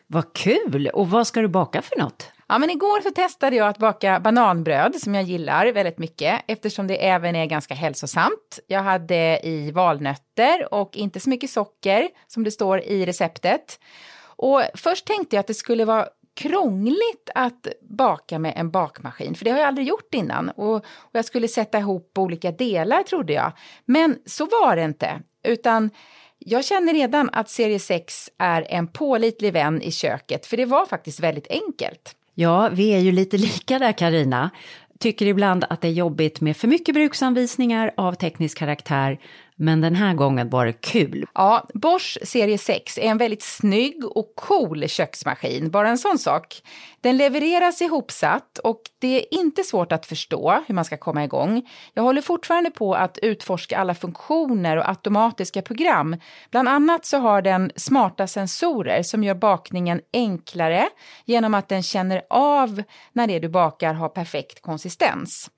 Vad 0.07 0.33
kul! 0.33 0.91
Och 0.95 1.11
vad 1.11 1.27
ska 1.27 1.41
du 1.41 1.49
baka 1.49 1.83
för 1.83 1.99
något? 1.99 2.31
Ja, 2.49 2.59
men 2.59 2.71
igår 2.71 3.01
så 3.01 3.11
testade 3.11 3.57
jag 3.57 3.69
att 3.69 3.79
baka 3.79 4.21
bananbröd 4.21 5.01
som 5.01 5.15
jag 5.15 5.25
gillar 5.25 5.67
väldigt 5.67 5.99
mycket 5.99 6.41
eftersom 6.47 6.87
det 6.87 7.09
även 7.09 7.37
är 7.37 7.47
ganska 7.47 7.75
hälsosamt. 7.75 8.59
Jag 8.67 8.83
hade 8.83 9.41
i 9.43 9.71
valnötter 9.71 10.75
och 10.75 10.97
inte 10.97 11.21
så 11.21 11.31
mycket 11.31 11.51
socker 11.51 12.09
som 12.27 12.45
det 12.45 12.51
står 12.51 12.81
i 12.81 13.07
receptet. 13.07 13.81
Och 14.23 14.63
först 14.75 15.07
tänkte 15.07 15.37
jag 15.37 15.41
att 15.41 15.47
det 15.47 15.55
skulle 15.55 15.85
vara 15.85 16.09
krångligt 16.43 17.31
att 17.35 17.67
baka 17.83 18.39
med 18.39 18.53
en 18.57 18.71
bakmaskin, 18.71 19.35
för 19.35 19.45
det 19.45 19.51
har 19.51 19.59
jag 19.59 19.69
aldrig 19.69 19.87
gjort 19.87 20.15
innan. 20.15 20.49
Och, 20.49 20.75
och 20.77 20.85
jag 21.13 21.25
skulle 21.25 21.49
sätta 21.49 21.79
ihop 21.79 22.19
olika 22.19 22.53
delar 22.53 23.03
trodde 23.03 23.33
jag. 23.33 23.53
Men 23.85 24.19
så 24.27 24.47
var 24.47 24.77
det 24.77 24.85
inte, 24.85 25.21
utan 25.45 25.91
jag 26.39 26.65
känner 26.65 26.93
redan 26.93 27.31
att 27.33 27.51
serie 27.51 27.79
6 27.79 28.31
är 28.39 28.67
en 28.69 28.89
pålitlig 28.89 29.53
vän 29.53 29.83
i 29.83 29.93
köket, 29.93 30.47
för 30.47 30.57
det 30.57 30.65
var 30.65 30.87
faktiskt 30.87 31.21
väldigt 31.21 31.47
enkelt. 31.51 32.17
Ja, 32.35 32.69
vi 32.73 32.95
är 32.95 32.99
ju 32.99 33.13
lite 33.13 33.37
lika 33.37 33.79
där 33.79 33.93
Karina. 33.93 34.51
Tycker 34.99 35.27
ibland 35.27 35.65
att 35.71 35.81
det 35.81 35.89
är 35.89 35.93
jobbigt 35.93 36.41
med 36.41 36.57
för 36.57 36.69
mycket 36.69 36.95
bruksanvisningar 36.95 37.91
av 37.97 38.13
teknisk 38.13 38.59
karaktär, 38.59 39.19
men 39.61 39.81
den 39.81 39.95
här 39.95 40.15
gången 40.15 40.51
var 40.51 40.67
det 40.67 40.73
kul. 40.73 41.27
Ja, 41.35 41.67
Bosch 41.75 42.19
serie 42.23 42.59
6 42.59 42.99
är 42.99 43.03
en 43.03 43.19
väldigt 43.19 43.43
snygg 43.43 44.05
och 44.05 44.33
cool 44.37 44.89
köksmaskin, 44.89 45.71
bara 45.71 45.89
en 45.89 45.99
sån 45.99 46.19
sak. 46.19 46.63
Den 47.01 47.17
levereras 47.17 47.83
ihopsatt 47.83 48.59
och 48.59 48.81
det 48.99 49.17
är 49.17 49.41
inte 49.41 49.63
svårt 49.63 49.93
att 49.93 50.07
förstå 50.07 50.63
hur 50.67 50.75
man 50.75 50.85
ska 50.85 50.97
komma 50.97 51.25
igång. 51.25 51.69
Jag 51.95 52.03
håller 52.03 52.23
fortfarande 52.23 52.71
på 52.71 52.95
att 52.95 53.19
utforska 53.19 53.79
alla 53.79 53.95
funktioner 53.95 54.77
och 54.77 54.89
automatiska 54.89 55.63
program. 55.63 56.17
Bland 56.51 56.69
annat 56.69 57.07
så 57.07 57.19
har 57.19 57.43
den 57.43 57.73
smarta 57.77 58.27
sensorer 58.27 59.03
som 59.03 59.25
gör 59.25 59.35
bakningen 59.35 60.01
enklare 60.13 60.89
genom 61.25 61.55
att 61.55 61.69
den 61.69 61.83
känner 61.83 62.23
av 62.31 62.83
när 63.13 63.27
det 63.27 63.39
du 63.39 63.49
bakar 63.49 63.95
har 63.95 64.09
perfekt 64.09 64.63
konsistens. 64.63 65.51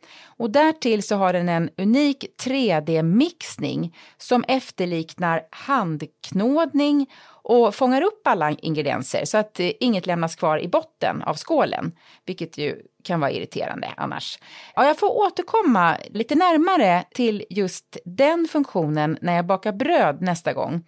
Och 0.43 0.51
därtill 0.51 1.03
så 1.03 1.17
har 1.17 1.33
den 1.33 1.49
en 1.49 1.71
unik 1.77 2.25
3D-mixning 2.45 3.97
som 4.19 4.45
efterliknar 4.49 5.43
handknådning 5.51 7.11
och 7.27 7.75
fångar 7.75 8.03
upp 8.03 8.27
alla 8.27 8.51
ingredienser 8.51 9.25
så 9.25 9.39
att 9.39 9.61
eh, 9.61 9.71
inget 9.81 10.07
lämnas 10.07 10.37
kvar 10.37 10.59
i 10.59 10.69
botten 10.69 11.23
av 11.23 11.37
skålen, 11.37 11.93
vilket 12.27 12.59
ju 12.59 12.83
kan 13.05 13.21
vara 13.21 13.31
irriterande 13.31 13.95
annars. 13.97 14.39
Ja, 14.75 14.87
jag 14.87 14.99
får 14.99 15.19
återkomma 15.19 15.97
lite 16.11 16.35
närmare 16.35 17.05
till 17.15 17.45
just 17.51 17.97
den 18.05 18.49
funktionen 18.51 19.19
när 19.21 19.37
jag 19.37 19.47
bakar 19.47 19.73
bröd 19.73 20.23
nästa 20.23 20.53
gång. 20.53 20.85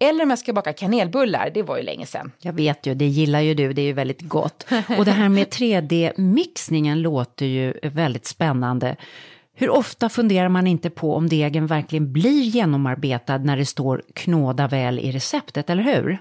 Eller 0.00 0.24
om 0.24 0.30
jag 0.30 0.38
ska 0.38 0.52
baka 0.52 0.72
kanelbullar, 0.72 1.50
det 1.54 1.62
var 1.62 1.76
ju 1.76 1.82
länge 1.82 2.06
sedan. 2.06 2.32
Jag 2.40 2.52
vet 2.52 2.86
ju, 2.86 2.94
det 2.94 3.06
gillar 3.06 3.40
ju 3.40 3.54
du, 3.54 3.72
det 3.72 3.82
är 3.82 3.86
ju 3.86 3.92
väldigt 3.92 4.22
gott. 4.22 4.66
Och 4.98 5.04
det 5.04 5.10
här 5.10 5.28
med 5.28 5.46
3D-mixningen 5.48 7.00
låter 7.00 7.46
ju 7.46 7.74
väldigt 7.82 8.26
spännande. 8.26 8.96
Hur 9.54 9.70
ofta 9.70 10.08
funderar 10.08 10.48
man 10.48 10.66
inte 10.66 10.90
på 10.90 11.14
om 11.14 11.28
degen 11.28 11.66
verkligen 11.66 12.12
blir 12.12 12.42
genomarbetad 12.42 13.38
när 13.38 13.56
det 13.56 13.66
står 13.66 14.02
knåda 14.14 14.68
väl 14.68 14.98
i 14.98 15.12
receptet, 15.12 15.70
eller 15.70 15.82
hur? 15.82 16.18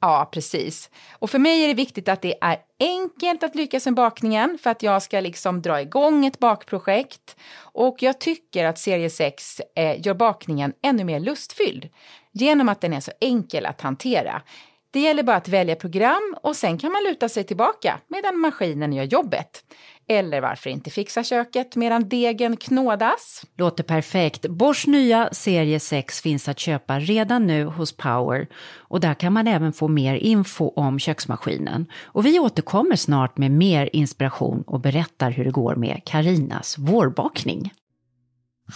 Ja, 0.00 0.28
precis. 0.32 0.90
Och 1.12 1.30
för 1.30 1.38
mig 1.38 1.64
är 1.64 1.68
det 1.68 1.74
viktigt 1.74 2.08
att 2.08 2.22
det 2.22 2.34
är 2.40 2.56
enkelt 2.80 3.42
att 3.42 3.54
lyckas 3.54 3.84
med 3.84 3.94
bakningen 3.94 4.58
för 4.62 4.70
att 4.70 4.82
jag 4.82 5.02
ska 5.02 5.20
liksom 5.20 5.62
dra 5.62 5.80
igång 5.80 6.26
ett 6.26 6.38
bakprojekt. 6.38 7.36
Och 7.56 7.96
jag 8.00 8.20
tycker 8.20 8.64
att 8.64 8.78
serie 8.78 9.10
6 9.10 9.60
eh, 9.76 10.06
gör 10.06 10.14
bakningen 10.14 10.72
ännu 10.82 11.04
mer 11.04 11.20
lustfylld 11.20 11.88
genom 12.34 12.68
att 12.68 12.80
den 12.80 12.92
är 12.92 13.00
så 13.00 13.12
enkel 13.20 13.66
att 13.66 13.80
hantera. 13.80 14.42
Det 14.90 15.00
gäller 15.00 15.22
bara 15.22 15.36
att 15.36 15.48
välja 15.48 15.76
program 15.76 16.36
och 16.42 16.56
sen 16.56 16.78
kan 16.78 16.92
man 16.92 17.02
luta 17.02 17.28
sig 17.28 17.44
tillbaka 17.44 18.00
medan 18.08 18.38
maskinen 18.38 18.92
gör 18.92 19.04
jobbet. 19.04 19.64
Eller 20.08 20.40
varför 20.40 20.70
inte 20.70 20.90
fixa 20.90 21.24
köket 21.24 21.76
medan 21.76 22.08
degen 22.08 22.56
knådas? 22.56 23.42
Låter 23.56 23.84
perfekt. 23.84 24.46
Bosch 24.46 24.88
nya 24.88 25.28
serie 25.32 25.80
6 25.80 26.20
finns 26.20 26.48
att 26.48 26.58
köpa 26.58 26.98
redan 26.98 27.46
nu 27.46 27.64
hos 27.64 27.96
Power 27.96 28.46
och 28.76 29.00
där 29.00 29.14
kan 29.14 29.32
man 29.32 29.46
även 29.46 29.72
få 29.72 29.88
mer 29.88 30.14
info 30.14 30.68
om 30.68 30.98
köksmaskinen. 30.98 31.86
Och 32.02 32.26
vi 32.26 32.38
återkommer 32.38 32.96
snart 32.96 33.38
med 33.38 33.50
mer 33.50 33.90
inspiration 33.92 34.62
och 34.66 34.80
berättar 34.80 35.30
hur 35.30 35.44
det 35.44 35.50
går 35.50 35.74
med 35.76 36.00
Karinas 36.04 36.78
vårbakning. 36.78 37.72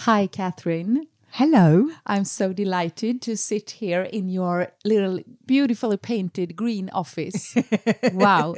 Hi 0.05 0.27
Catherine. 0.27 1.05
Hello. 1.31 1.89
I'm 2.05 2.25
so 2.25 2.53
delighted 2.53 3.21
to 3.23 3.37
sit 3.37 3.71
here 3.71 4.01
in 4.01 4.29
your 4.29 4.71
little 4.83 5.19
beautifully 5.45 5.97
painted 5.97 6.55
green 6.55 6.89
office. 6.91 7.55
wow. 8.13 8.55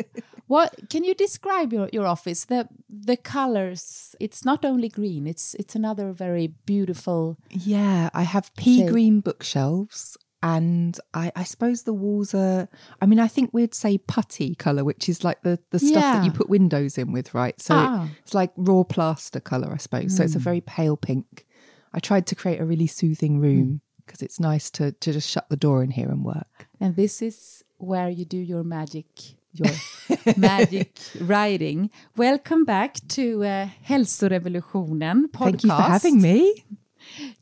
What 0.48 0.90
can 0.90 1.04
you 1.04 1.14
describe 1.14 1.72
your, 1.74 1.90
your 1.94 2.06
office? 2.08 2.46
The 2.46 2.68
the 2.90 3.18
colors, 3.18 4.16
it's 4.20 4.44
not 4.44 4.66
only 4.66 4.90
green, 4.90 5.28
it's 5.28 5.54
it's 5.56 5.76
another 5.76 6.12
very 6.12 6.48
beautiful 6.66 7.38
Yeah, 7.50 8.10
I 8.14 8.24
have 8.24 8.54
pea 8.56 8.86
green 8.88 9.22
bookshelves 9.22 10.18
and 10.44 11.00
I, 11.14 11.32
I 11.36 11.44
suppose 11.44 11.84
the 11.84 11.94
walls 11.94 12.34
are 12.34 12.68
I 13.02 13.06
mean 13.06 13.20
I 13.20 13.28
think 13.28 13.52
we'd 13.54 13.76
say 13.76 13.98
putty 13.98 14.56
colour, 14.56 14.84
which 14.84 15.08
is 15.08 15.24
like 15.24 15.42
the, 15.44 15.60
the 15.70 15.80
stuff 15.80 16.02
that 16.04 16.26
you 16.26 16.32
put 16.32 16.50
windows 16.50 16.98
in 16.98 17.12
with, 17.12 17.34
right? 17.34 17.62
So 17.62 17.76
Ah. 17.78 18.10
it's 18.24 18.34
like 18.34 18.52
raw 18.58 18.84
plaster 18.84 19.40
colour, 19.40 19.72
I 19.74 19.78
suppose. 19.78 20.16
So 20.18 20.24
it's 20.24 20.36
a 20.36 20.40
very 20.40 20.62
pale 20.62 20.98
pink. 20.98 21.46
I 21.94 22.00
tried 22.00 22.26
to 22.28 22.36
create 22.36 22.62
a 22.62 22.66
really 22.66 22.88
soothing 22.88 23.40
room 23.40 23.82
because 24.06 24.22
it's 24.22 24.40
nice 24.40 24.70
to 24.72 24.92
to 24.92 25.12
just 25.12 25.30
shut 25.30 25.50
the 25.50 25.58
door 25.58 25.84
in 25.84 25.92
here 25.92 26.10
and 26.10 26.24
work. 26.24 26.68
And 26.80 26.96
this 26.96 27.22
is 27.22 27.64
where 27.78 28.10
you 28.10 28.26
do 28.26 28.38
your 28.38 28.64
magic, 28.64 29.06
your 29.54 29.74
magic 30.38 31.00
writing. 31.20 31.90
Welcome 32.16 32.66
back 32.66 32.96
to 33.10 33.44
uh, 33.44 33.68
Hälsorevolutionen 33.90 35.32
podcast. 35.32 35.44
Thank 35.44 35.64
you 35.64 35.70
for 35.70 35.92
having 35.92 36.22
me. 36.22 36.66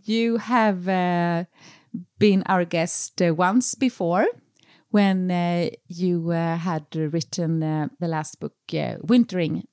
You 0.06 0.38
have 0.38 0.88
uh, 0.88 1.46
been 2.18 2.44
our 2.46 2.66
guest 2.66 3.22
uh, 3.22 3.36
once 3.36 3.76
before 3.76 4.26
when 4.92 5.30
uh, 5.30 5.70
you 5.88 6.32
uh, 6.32 6.58
had 6.58 6.86
written 6.96 7.62
uh, 7.64 7.88
the 8.00 8.08
last 8.08 8.40
book, 8.40 8.56
uh, 8.74 8.96
Wintering, 9.04 9.64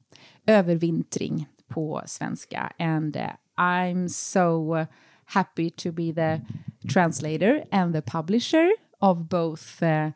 Övervintring 0.47 1.47
på 1.69 2.03
svenska. 2.07 2.73
And 2.79 3.17
uh, 3.17 3.31
I'm 3.59 4.09
so 4.09 4.87
happy 5.27 5.71
to 5.71 5.93
be 5.93 6.13
the 6.13 6.43
translator 6.87 7.65
and 7.73 7.95
the 7.95 8.03
publisher 8.03 8.71
of 9.01 9.29
both 9.29 9.83
uh, 9.83 10.13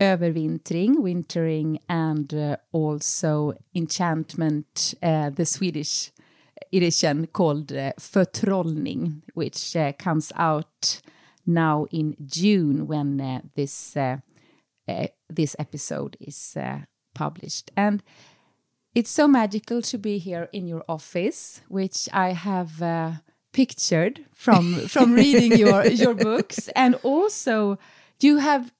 Övervintring, 0.00 0.96
Wintering, 0.98 1.78
and 1.88 2.34
uh, 2.34 2.56
also 2.72 3.54
Enchantment, 3.74 4.94
uh, 5.02 5.30
the 5.30 5.46
Swedish 5.46 6.10
edition 6.72 7.26
called 7.28 7.72
uh, 7.72 7.92
Förtrollning, 7.98 9.22
which 9.34 9.76
uh, 9.76 9.92
comes 9.92 10.32
out 10.36 11.00
now 11.46 11.86
in 11.92 12.16
June 12.26 12.86
when 12.86 13.20
uh, 13.20 13.40
this 13.54 13.96
uh, 13.96 14.18
uh, 14.88 15.06
this 15.30 15.56
episode 15.58 16.16
is 16.20 16.56
published. 17.14 17.70
And 17.76 18.02
it's 18.94 19.10
so 19.10 19.26
magical 19.26 19.82
to 19.82 19.98
be 19.98 20.18
here 20.18 20.48
in 20.52 20.68
your 20.68 20.84
office, 20.88 21.60
which 21.68 22.08
I 22.12 22.32
have 22.32 22.80
uh, 22.80 23.12
pictured 23.52 24.24
from 24.32 24.74
from 24.88 25.12
reading 25.22 25.58
your 25.58 25.86
your 25.86 26.14
books, 26.14 26.68
and 26.76 26.94
also 27.02 27.78
you 28.20 28.38
have 28.38 28.72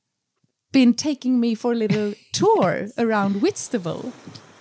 been 0.72 0.94
taking 0.94 1.40
me 1.40 1.54
for 1.54 1.72
a 1.72 1.76
little 1.76 2.14
tour 2.32 2.88
around 2.98 3.42
Whitstable. 3.42 4.12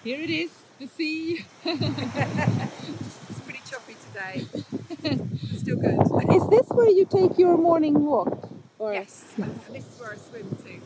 Here 0.03 0.19
it 0.19 0.29
is, 0.29 0.51
the 0.79 0.87
sea. 0.87 1.45
it's 1.65 3.39
pretty 3.45 3.61
choppy 3.69 3.95
today. 4.07 4.45
Still 5.57 5.77
good. 5.77 5.99
Is 6.33 6.47
this 6.49 6.67
where 6.69 6.89
you 6.89 7.05
take 7.05 7.37
your 7.37 7.57
morning 7.57 8.05
walk? 8.05 8.49
Or 8.79 8.93
Yes, 8.93 9.23
this 9.71 9.85
is 9.85 9.99
where 9.99 10.11
I 10.11 10.17
swim 10.17 10.57
too. 10.65 10.81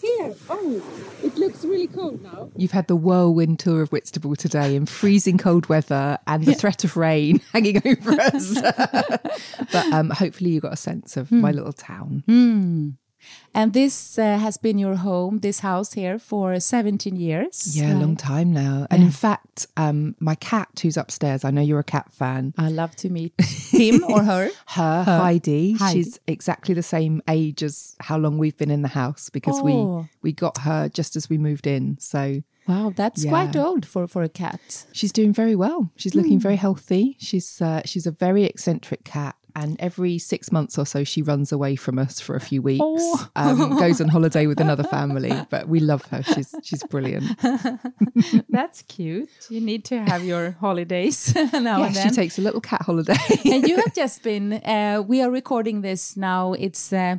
Here. 0.00 0.34
Oh, 0.48 0.82
it 1.22 1.36
looks 1.36 1.64
really 1.64 1.86
cold 1.86 2.22
now. 2.22 2.50
You've 2.56 2.72
had 2.72 2.88
the 2.88 2.96
whirlwind 2.96 3.58
tour 3.58 3.82
of 3.82 3.90
Whitstable 3.90 4.36
today 4.36 4.76
in 4.76 4.86
freezing 4.86 5.38
cold 5.38 5.68
weather 5.68 6.18
and 6.26 6.44
the 6.44 6.54
threat 6.54 6.84
of 6.84 6.96
rain 6.96 7.40
hanging 7.52 7.82
over 7.84 8.12
us. 8.20 8.54
but 9.72 9.92
um, 9.92 10.10
hopefully, 10.10 10.50
you 10.50 10.60
got 10.60 10.72
a 10.72 10.76
sense 10.76 11.16
of 11.16 11.30
my 11.32 11.50
little 11.50 11.72
town. 11.72 12.98
And 13.54 13.72
this 13.74 14.18
uh, 14.18 14.38
has 14.38 14.56
been 14.56 14.78
your 14.78 14.96
home, 14.96 15.40
this 15.40 15.60
house 15.60 15.92
here, 15.92 16.18
for 16.18 16.58
17 16.58 17.16
years. 17.16 17.76
Yeah, 17.76 17.94
a 17.94 17.98
long 17.98 18.16
time 18.16 18.52
now. 18.52 18.86
And 18.90 19.02
in 19.02 19.10
fact, 19.10 19.66
um, 19.76 20.14
my 20.20 20.34
cat 20.36 20.68
who's 20.82 20.96
upstairs, 20.96 21.44
I 21.44 21.50
know 21.50 21.60
you're 21.60 21.78
a 21.80 21.84
cat 21.84 22.10
fan. 22.12 22.54
I 22.56 22.68
love 22.70 22.96
to 22.96 23.10
meet 23.10 23.34
him 23.40 24.02
or 24.04 24.22
her. 24.32 24.50
Her, 24.66 25.04
Heidi, 25.04 25.74
Heidi. 25.74 26.02
she's 26.02 26.18
exactly 26.26 26.74
the 26.74 26.82
same 26.82 27.20
age 27.28 27.62
as 27.62 27.94
how 28.00 28.16
long 28.16 28.38
we've 28.38 28.56
been 28.56 28.70
in 28.70 28.82
the 28.82 28.88
house 28.88 29.28
because 29.30 29.60
Oh. 29.60 29.62
we 29.64 30.30
we 30.30 30.32
got 30.32 30.58
her 30.58 30.88
just 30.88 31.14
as 31.16 31.28
we 31.28 31.36
moved 31.38 31.66
in. 31.66 31.98
So 32.00 32.42
Wow, 32.68 32.92
that's 32.94 33.24
Yeah. 33.24 33.30
quite 33.30 33.56
old 33.56 33.84
for, 33.84 34.06
for 34.06 34.22
a 34.22 34.28
cat. 34.28 34.86
she's 34.92 35.10
doing 35.12 35.32
very 35.32 35.56
well. 35.56 35.90
She's 35.96 36.14
looking 36.14 36.38
very 36.38 36.54
healthy. 36.56 37.16
She's 37.18 37.60
uh, 37.60 37.82
she's 37.84 38.06
a 38.06 38.12
very 38.12 38.44
eccentric 38.44 39.02
cat, 39.04 39.34
and 39.54 39.76
every 39.80 40.18
six 40.18 40.50
months 40.50 40.78
or 40.78 40.86
so 40.86 41.04
she 41.04 41.22
runs 41.22 41.52
away 41.52 41.76
from 41.76 41.98
us 41.98 42.20
for 42.20 42.36
a 42.36 42.40
few 42.40 42.62
weeks. 42.62 42.82
Oh. 42.82 43.28
Um, 43.36 43.78
goes 43.78 44.00
on 44.00 44.08
holiday 44.08 44.46
with 44.46 44.60
another 44.60 44.84
family, 44.84 45.32
but 45.50 45.68
we 45.68 45.80
love 45.80 46.04
her. 46.06 46.22
She's 46.22 46.54
she's 46.62 46.82
brilliant. 46.84 47.26
That's 48.48 48.82
cute. 48.82 49.30
You 49.50 49.60
need 49.60 49.84
to 49.86 50.02
have 50.02 50.24
your 50.24 50.52
holidays 50.60 51.34
now 51.52 51.78
yeah, 51.78 51.86
and 51.86 51.96
she 51.96 52.10
takes 52.10 52.38
a 52.38 52.42
little 52.42 52.60
cat 52.60 52.82
holiday. 52.82 53.16
and 53.44 53.66
you 53.68 53.76
have 53.76 53.94
just 53.94 54.22
been, 54.22 54.54
uh, 54.54 55.02
we 55.06 55.22
are 55.22 55.30
recording 55.30 55.82
this 55.82 56.16
now, 56.16 56.52
it's 56.52 56.92
uh, 56.92 57.16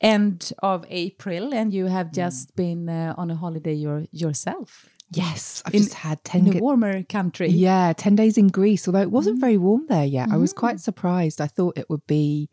end 0.00 0.52
of 0.62 0.84
April, 0.88 1.52
and 1.54 1.72
you 1.72 1.86
have 1.86 2.12
just 2.12 2.54
been 2.56 2.88
uh, 2.88 3.14
on 3.16 3.30
a 3.30 3.36
holiday 3.36 3.74
your, 3.74 4.04
yourself 4.12 4.88
yes, 5.10 5.62
I've 5.66 5.74
In- 5.74 5.82
just 5.82 5.94
had 5.94 6.22
ten. 6.24 6.46
in 6.46 6.56
a 6.56 6.60
warmer 6.60 7.02
country. 7.04 7.48
Yeah, 7.48 7.92
10 7.96 8.16
days 8.16 8.38
in 8.38 8.48
Greece, 8.48 8.86
although 8.88 9.02
it 9.02 9.10
wasn't 9.10 9.38
Mm. 9.38 9.40
very 9.40 9.58
warm 9.58 9.86
there 9.88 10.04
yet. 10.06 10.30
I 10.30 10.36
was 10.36 10.52
quite 10.52 10.80
surprised. 10.80 11.40
I 11.40 11.46
thought 11.46 11.76
it 11.78 11.88
would 11.90 12.06
be, 12.06 12.48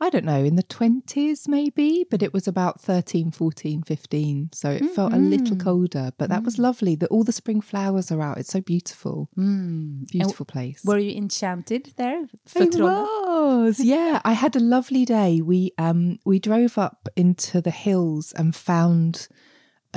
I 0.00 0.10
don't 0.10 0.24
know, 0.24 0.44
in 0.44 0.54
the 0.54 0.62
20s 0.62 1.48
maybe, 1.48 2.06
but 2.08 2.22
it 2.22 2.32
was 2.32 2.46
about 2.46 2.80
13, 2.80 3.32
14, 3.32 3.82
15. 3.82 4.50
So 4.52 4.70
it 4.70 4.84
felt 4.94 5.12
a 5.12 5.16
little 5.18 5.56
Mm-hmm. 5.56 5.60
colder, 5.60 6.12
but 6.18 6.28
that 6.30 6.44
was 6.44 6.56
lovely 6.56 6.94
that 6.94 7.08
all 7.10 7.24
the 7.24 7.32
spring 7.32 7.60
flowers 7.60 8.12
are 8.12 8.22
out. 8.22 8.38
It's 8.38 8.52
so 8.52 8.60
beautiful. 8.60 9.28
Beautiful 9.34 10.46
place. 10.46 10.82
Mm. 10.82 10.88
Were 10.88 10.98
you 10.98 11.16
enchanted 11.16 11.92
there? 11.96 12.22
I 12.22 12.58
Futrona? 12.58 13.06
was, 13.64 13.80
yeah. 13.94 14.20
I 14.24 14.32
had 14.34 14.54
a 14.54 14.60
lovely 14.60 15.04
day. 15.04 15.40
We 15.40 15.72
um 15.78 16.18
we 16.24 16.38
drove 16.38 16.78
up 16.78 17.08
into 17.16 17.60
the 17.60 17.72
hills 17.72 18.32
and 18.36 18.54
found 18.54 19.26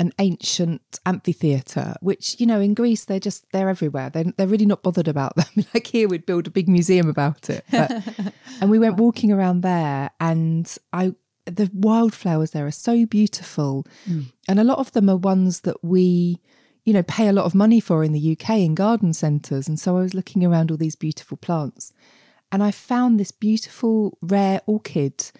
an 0.02 0.12
ancient 0.20 1.00
amphitheatre, 1.06 1.96
which 2.02 2.40
you 2.40 2.46
know 2.46 2.60
in 2.60 2.74
Greece 2.74 3.06
they're 3.06 3.20
just 3.20 3.46
they're 3.52 3.70
everywhere. 3.70 4.10
They're 4.10 4.34
they're 4.36 4.48
really 4.48 4.66
not 4.66 4.84
bothered 4.84 5.08
about 5.08 5.36
them. 5.36 5.66
like 5.74 5.88
here, 5.88 6.08
we'd 6.08 6.26
build 6.26 6.48
a 6.48 6.52
big 6.52 6.68
museum 6.68 7.08
about 7.08 7.50
it. 7.50 7.64
But, 7.72 7.92
and 8.62 8.70
we 8.70 8.80
went 8.80 8.98
walking 8.98 9.32
around 9.32 9.62
there, 9.62 10.10
and 10.20 10.76
I 10.92 11.14
the 11.46 11.70
wildflowers 11.74 12.52
there 12.52 12.66
are 12.66 12.72
so 12.72 13.06
beautiful, 13.06 13.86
mm. 14.10 14.32
and 14.48 14.60
a 14.60 14.64
lot 14.64 14.80
of 14.80 14.92
them 14.92 15.10
are 15.10 15.18
ones 15.18 15.62
that 15.62 15.84
we 15.84 16.40
you 16.84 16.94
know 16.94 17.04
pay 17.04 17.28
a 17.28 17.34
lot 17.34 17.46
of 17.46 17.54
money 17.54 17.80
for 17.80 18.04
in 18.04 18.12
the 18.12 18.38
UK 18.38 18.50
in 18.58 18.76
garden 18.76 19.14
centres. 19.14 19.68
And 19.68 19.80
so 19.80 19.98
I 19.98 20.02
was 20.02 20.16
looking 20.16 20.44
around 20.44 20.72
all 20.72 20.78
these 20.78 20.96
beautiful 20.96 21.38
plants 21.38 21.94
and 22.52 22.62
I 22.62 22.72
found 22.72 23.20
this 23.20 23.32
beautiful 23.32 24.18
rare 24.22 24.62
orchid 24.66 25.32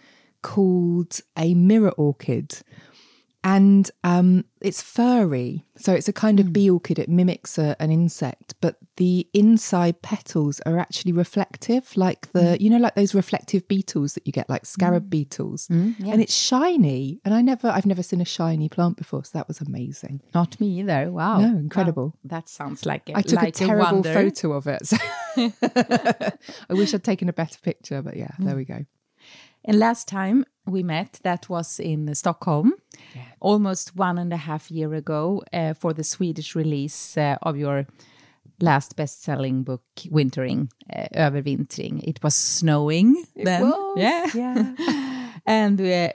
called 0.42 1.20
a 1.38 1.54
mirror 1.54 1.92
orchid. 1.92 2.60
And 3.44 3.90
um, 4.04 4.46
it's 4.62 4.84
furry. 4.84 5.66
So 5.76 5.94
it's 5.94 6.08
a 6.08 6.14
kind 6.14 6.40
of 6.40 6.48
hmm. 6.48 6.52
bee 6.52 6.70
orchid. 6.70 7.00
It 7.00 7.10
mimics 7.10 7.58
a, 7.58 7.76
an 7.82 7.90
insect, 7.90 8.54
but 8.62 8.78
the 8.98 9.28
inside 9.34 10.02
petals 10.04 10.60
are 10.68 10.78
actually 10.78 11.12
reflective, 11.12 11.98
like 11.98 12.32
the, 12.34 12.56
hmm. 12.56 12.64
you 12.64 12.70
know, 12.70 12.78
like 12.78 12.94
those 12.94 13.16
reflective 13.16 13.68
beetles 13.68 14.14
that 14.14 14.28
you 14.28 14.34
get, 14.34 14.48
like 14.48 14.66
scarab 14.66 15.04
hmm. 15.04 15.10
beetles. 15.10 15.68
And 15.70 16.22
it's 16.22 16.36
shiny. 16.36 17.20
And 17.26 17.34
I 17.34 17.42
never, 17.42 17.70
I've 17.70 17.88
never 17.88 18.04
seen 18.04 18.22
a 18.22 18.26
shiny 18.26 18.70
plant 18.70 18.98
before. 18.98 19.24
So 19.24 19.32
that 19.34 19.48
was 19.48 19.60
amazing. 19.60 20.22
Not 20.36 20.60
me 20.60 20.80
either. 20.80 21.12
Wow. 21.12 21.40
No, 21.40 21.48
incredible. 21.48 22.06
Wow. 22.06 22.20
That 22.26 22.50
sounds 22.50 22.86
like 22.86 23.10
it. 23.10 23.18
I 23.18 23.22
took 23.24 23.40
like 23.40 23.50
a 23.50 23.52
terrible 23.52 24.02
wonder. 24.02 24.14
photo 24.14 24.54
of 24.54 24.68
it. 24.68 24.86
So 24.86 24.98
I 25.38 26.74
wish 26.74 26.94
I'd 26.94 27.04
taken 27.04 27.28
a 27.30 27.34
better 27.34 27.58
picture, 27.60 28.02
but 28.02 28.18
yeah, 28.18 28.32
there 28.38 28.56
we 28.56 28.66
go. 28.66 28.86
And 29.64 29.80
last 29.80 30.08
time 30.08 30.46
we 30.66 30.84
met, 30.84 31.20
that 31.24 31.50
was 31.50 31.80
in 31.80 32.14
Stockholm, 32.16 32.74
almost 33.40 33.96
one 33.96 34.18
and 34.18 34.32
a 34.34 34.38
half 34.38 34.72
year 34.72 34.94
ago, 34.94 35.44
uh, 35.54 35.74
for 35.74 35.94
the 35.94 36.04
Swedish 36.04 36.56
release 36.56 37.18
uh, 37.18 37.38
of 37.42 37.58
your 37.58 37.88
last 38.60 38.96
best-selling 38.96 39.64
book, 39.64 39.84
Wintering, 40.10 40.70
uh, 40.94 41.08
Övervintring. 41.16 42.04
It 42.04 42.22
was 42.24 42.36
snowing 42.36 43.26
then, 43.36 43.70
was, 43.70 43.98
yeah, 43.98 44.28
yeah. 44.34 45.32
and 45.46 45.82
uh, 45.82 46.10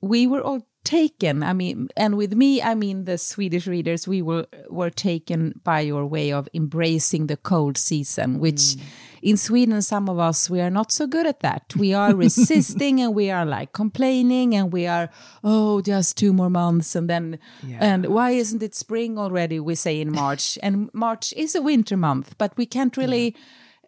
we 0.00 0.26
were 0.26 0.42
all 0.42 0.66
taken. 0.86 1.42
I 1.42 1.52
mean, 1.52 1.88
and 1.96 2.16
with 2.16 2.32
me, 2.34 2.62
I 2.62 2.74
mean 2.74 3.04
the 3.04 3.18
Swedish 3.18 3.66
readers. 3.66 4.06
We 4.08 4.22
were 4.22 4.46
were 4.70 4.90
taken 4.90 5.60
by 5.64 5.80
your 5.80 6.06
way 6.06 6.32
of 6.32 6.48
embracing 6.54 7.26
the 7.26 7.36
cold 7.36 7.76
season, 7.76 8.38
which. 8.40 8.76
In 9.22 9.36
Sweden, 9.36 9.82
some 9.82 10.08
of 10.08 10.18
us, 10.20 10.48
we 10.48 10.60
are 10.60 10.70
not 10.70 10.92
so 10.92 11.06
good 11.06 11.26
at 11.26 11.40
that. 11.40 11.74
We 11.74 11.94
are 11.94 12.14
resisting 12.26 13.00
and 13.00 13.12
we 13.12 13.30
are 13.32 13.44
like 13.44 13.72
complaining 13.72 14.54
and 14.54 14.72
we 14.72 14.86
are, 14.86 15.08
oh, 15.42 15.80
just 15.80 16.16
two 16.16 16.32
more 16.32 16.50
months. 16.50 16.94
And 16.94 17.08
then, 17.10 17.38
and 17.80 18.06
why 18.06 18.30
isn't 18.38 18.62
it 18.62 18.74
spring 18.76 19.18
already? 19.18 19.58
We 19.58 19.74
say 19.74 20.00
in 20.00 20.12
March. 20.12 20.58
and 20.62 20.90
March 20.92 21.32
is 21.36 21.56
a 21.56 21.62
winter 21.62 21.96
month, 21.96 22.36
but 22.38 22.52
we 22.56 22.66
can't 22.66 22.96
really 22.96 23.34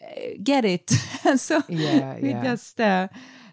uh, 0.02 0.38
get 0.42 0.64
it. 0.64 0.90
so 1.36 1.62
Yeah, 1.68 2.18
we 2.20 2.30
yeah. 2.30 2.42
just 2.42 2.80
uh, 2.80 3.06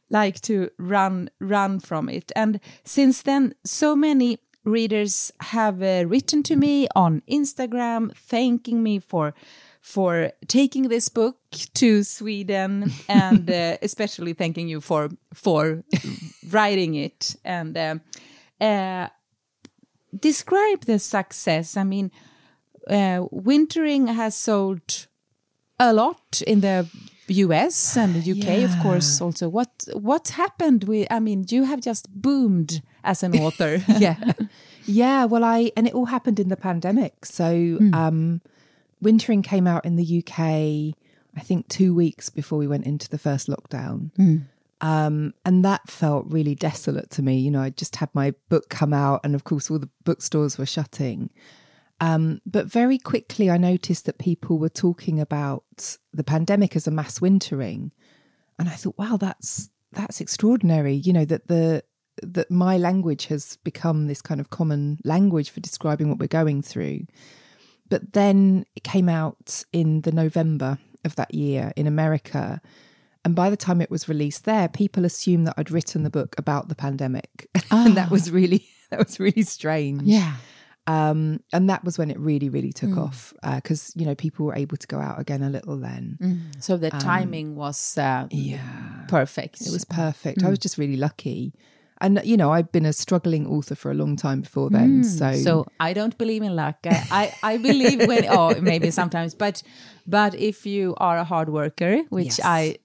like 0.09 0.41
to 0.41 0.69
run 0.77 1.29
run 1.39 1.79
from 1.79 2.09
it. 2.09 2.31
And 2.35 2.59
since 2.83 3.21
then, 3.23 3.53
so 3.63 3.95
many 3.95 4.39
readers 4.63 5.31
have 5.39 5.81
uh, 5.81 6.05
written 6.07 6.43
to 6.43 6.55
me 6.55 6.87
on 6.95 7.21
Instagram 7.29 8.15
thanking 8.15 8.81
me 8.83 8.99
for 8.99 9.33
for 9.81 10.31
taking 10.47 10.89
this 10.89 11.09
book 11.09 11.37
to 11.75 12.03
Sweden 12.03 12.91
and 13.07 13.49
uh, 13.49 13.77
especially 13.83 14.33
thanking 14.33 14.67
you 14.67 14.81
for 14.81 15.09
for 15.33 15.83
writing 16.49 16.95
it 16.95 17.35
and 17.45 17.77
uh, 17.77 17.95
uh, 18.59 19.07
describe 20.19 20.85
the 20.85 20.97
success. 20.97 21.77
I 21.77 21.83
mean, 21.83 22.11
uh, 22.89 23.25
Wintering 23.31 24.07
has 24.07 24.35
sold 24.35 25.07
a 25.79 25.93
lot 25.93 26.41
in 26.47 26.61
the 26.61 26.89
US 27.27 27.97
and 27.97 28.15
the 28.15 28.31
UK, 28.31 28.63
of 28.69 28.77
course. 28.81 29.19
Also, 29.21 29.49
what 29.49 29.69
what 29.93 30.29
happened? 30.29 30.83
with 30.85 31.07
I 31.09 31.19
mean, 31.19 31.45
you 31.49 31.63
have 31.63 31.81
just 31.81 32.07
boomed 32.13 32.81
as 33.03 33.23
an 33.23 33.37
author. 33.39 33.81
yeah. 33.97 34.33
Yeah, 34.85 35.25
well 35.25 35.43
I 35.43 35.71
and 35.75 35.87
it 35.87 35.93
all 35.93 36.05
happened 36.05 36.39
in 36.39 36.49
the 36.49 36.57
pandemic. 36.57 37.25
So 37.25 37.77
um 37.93 38.41
Wintering 39.01 39.41
came 39.43 39.67
out 39.67 39.85
in 39.85 39.95
the 39.95 40.19
UK 40.19 40.39
I 41.37 41.41
think 41.41 41.67
2 41.67 41.93
weeks 41.93 42.29
before 42.29 42.57
we 42.57 42.67
went 42.67 42.85
into 42.85 43.09
the 43.09 43.17
first 43.17 43.47
lockdown. 43.47 44.11
Um 44.81 45.33
and 45.45 45.65
that 45.65 45.89
felt 45.89 46.25
really 46.27 46.55
desolate 46.55 47.09
to 47.11 47.21
me. 47.23 47.39
You 47.39 47.51
know, 47.51 47.61
I 47.61 47.71
just 47.71 47.95
had 47.95 48.09
my 48.13 48.33
book 48.49 48.69
come 48.69 48.93
out 48.93 49.21
and 49.23 49.33
of 49.35 49.43
course 49.43 49.71
all 49.71 49.79
the 49.79 49.89
bookstores 50.03 50.57
were 50.57 50.65
shutting. 50.67 51.29
Um, 52.01 52.41
but 52.45 52.65
very 52.65 52.97
quickly, 52.97 53.49
I 53.49 53.57
noticed 53.57 54.05
that 54.05 54.17
people 54.17 54.57
were 54.57 54.69
talking 54.69 55.19
about 55.19 55.97
the 56.13 56.23
pandemic 56.23 56.75
as 56.75 56.87
a 56.87 56.91
mass 56.91 57.21
wintering, 57.21 57.91
and 58.59 58.67
I 58.67 58.73
thought, 58.73 58.97
wow, 58.97 59.17
that's 59.17 59.69
that's 59.91 60.19
extraordinary. 60.19 60.93
You 60.93 61.13
know 61.13 61.25
that 61.25 61.47
the 61.47 61.83
that 62.21 62.51
my 62.51 62.77
language 62.77 63.27
has 63.27 63.57
become 63.63 64.07
this 64.07 64.21
kind 64.21 64.39
of 64.39 64.49
common 64.49 64.99
language 65.03 65.49
for 65.49 65.59
describing 65.59 66.09
what 66.09 66.19
we're 66.19 66.27
going 66.27 66.61
through. 66.61 67.01
But 67.89 68.13
then 68.13 68.65
it 68.75 68.83
came 68.83 69.09
out 69.09 69.63
in 69.71 70.01
the 70.01 70.11
November 70.11 70.79
of 71.03 71.15
that 71.15 71.33
year 71.33 71.71
in 71.75 71.87
America. 71.87 72.61
And 73.23 73.35
by 73.35 73.49
the 73.49 73.57
time 73.57 73.81
it 73.81 73.91
was 73.91 74.09
released 74.09 74.45
there, 74.45 74.67
people 74.67 75.05
assumed 75.05 75.47
that 75.47 75.55
I'd 75.57 75.71
written 75.71 76.03
the 76.03 76.09
book 76.09 76.35
about 76.37 76.67
the 76.67 76.75
pandemic. 76.75 77.49
and 77.71 77.95
that 77.95 78.09
was 78.09 78.31
really 78.31 78.67
that 78.89 78.99
was 78.99 79.19
really 79.19 79.43
strange. 79.43 80.03
yeah. 80.03 80.35
Um, 80.87 81.39
and 81.51 81.69
that 81.69 81.83
was 81.83 81.97
when 81.97 82.11
it 82.11 82.19
really, 82.19 82.47
really 82.49 82.71
took 82.71 82.91
mm. 82.91 83.03
off 83.03 83.33
uh, 83.41 83.55
because 83.55 83.91
you 83.95 84.05
know 84.05 84.13
people 84.13 84.45
were 84.45 84.55
able 84.55 84.77
to 84.77 84.87
go 84.87 84.99
out 84.99 85.19
again 85.19 85.41
a 85.41 85.49
little 85.49 85.77
then. 85.77 86.17
Mm. 86.21 86.63
So 86.63 86.77
the 86.77 86.93
um, 86.93 86.99
timing 86.99 87.55
was 87.55 87.97
uh, 87.97 88.27
Yeah, 88.29 89.05
perfect. 89.07 89.61
it 89.61 89.71
was 89.71 89.83
perfect. 89.85 90.43
I 90.43 90.47
mm. 90.47 90.49
was 90.51 90.59
just 90.59 90.77
really 90.77 90.97
lucky, 90.97 91.53
and 92.01 92.21
you 92.23 92.37
know 92.37 92.51
I'd 92.51 92.71
been 92.71 92.85
a 92.85 92.93
struggling 92.93 93.47
author 93.47 93.73
for 93.73 93.89
a 93.89 93.95
long 93.95 94.15
time 94.15 94.41
before 94.41 94.69
then. 94.69 95.03
So, 95.03 95.33
So 95.33 95.65
I 95.79 95.93
don't 95.93 96.15
believe 96.19 96.43
in 96.43 96.55
luck. 96.55 96.77
I, 96.85 97.33
I, 97.43 97.53
I 97.53 97.57
believe 97.57 98.07
when 98.07 98.25
oh 98.29 98.53
maybe 98.61 98.91
sometimes, 98.91 99.33
but 99.33 99.63
but 100.05 100.35
if 100.35 100.67
you 100.67 100.93
are 100.97 101.17
a 101.17 101.23
hard 101.23 101.49
worker, 101.49 102.03
which 102.09 102.37
Yes. 102.37 102.41
I 102.43 102.77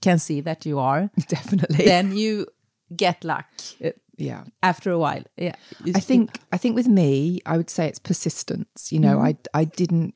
can 0.00 0.18
see 0.20 0.40
that 0.42 0.64
you 0.64 0.78
are, 0.78 1.10
definitely, 1.28 1.84
then 1.84 2.16
you 2.16 2.46
get 2.94 3.24
luck. 3.24 3.46
Uh, 3.84 3.90
Yeah. 4.18 4.44
after 4.62 4.90
a 4.90 4.98
while. 4.98 5.22
Yeah, 5.36 5.54
I 5.94 6.00
think 6.00 6.40
I 6.52 6.58
think 6.58 6.74
with 6.76 6.88
me, 6.88 7.40
I 7.46 7.56
would 7.56 7.70
say 7.70 7.86
it's 7.86 7.98
persistence. 7.98 8.92
You 8.92 9.00
know, 9.00 9.18
mm-hmm. 9.18 9.26
I 9.54 9.60
I 9.60 9.64
didn't 9.64 10.14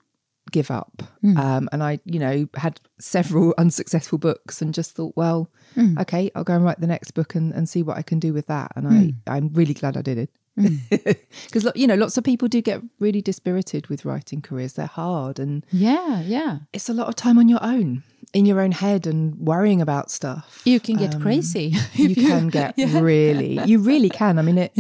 give 0.51 0.71
up, 0.71 1.03
mm. 1.25 1.39
um, 1.39 1.69
and 1.73 1.83
I 1.83 2.01
you 2.05 2.19
know 2.19 2.49
had 2.57 2.81
several 2.99 3.55
unsuccessful 3.59 4.19
books, 4.19 4.61
and 4.61 4.75
just 4.75 4.93
thought, 4.93 5.15
well, 5.17 5.51
mm. 5.77 5.99
okay, 6.01 6.31
I'll 6.35 6.45
go 6.45 6.55
and 6.55 6.65
write 6.65 6.81
the 6.81 6.87
next 6.87 7.13
book 7.13 7.35
and, 7.35 7.53
and 7.53 7.69
see 7.69 7.83
what 7.83 7.97
I 7.97 8.03
can 8.03 8.19
do 8.19 8.33
with 8.33 8.47
that. 8.49 8.73
And 8.77 8.89
I 8.89 8.91
mm. 8.91 9.15
I'm 9.27 9.53
really 9.53 9.75
glad 9.75 9.97
I 9.97 10.03
did 10.03 10.19
it 10.19 10.31
Mm. 10.59 10.81
because 11.45 11.67
you 11.75 11.87
know 11.87 11.95
lots 11.95 12.17
of 12.17 12.25
people 12.25 12.47
do 12.47 12.61
get 12.61 12.83
really 12.99 13.23
dispirited 13.23 13.87
with 13.87 14.05
writing 14.05 14.43
careers. 14.43 14.75
They're 14.75 14.87
hard, 14.87 15.39
and 15.39 15.65
yeah, 15.71 16.21
yeah. 16.23 16.59
it's 16.73 16.89
a 16.89 16.95
lot 16.95 17.09
of 17.09 17.17
time 17.17 17.39
on 17.39 17.49
your 17.49 17.63
own 17.63 18.03
in 18.33 18.47
your 18.47 18.61
own 18.61 18.73
head 18.73 19.07
and 19.07 19.35
worrying 19.37 19.81
about 19.81 20.11
stuff. 20.11 20.63
You 20.65 20.81
can 20.81 20.97
get 20.97 21.15
um, 21.15 21.23
crazy. 21.23 21.75
you 21.95 22.15
can 22.15 22.49
get 22.49 22.75
really 22.77 23.61
you 23.65 23.79
really 23.79 24.09
can 24.09 24.39
i 24.39 24.43
mean 24.43 24.59
it 24.59 24.77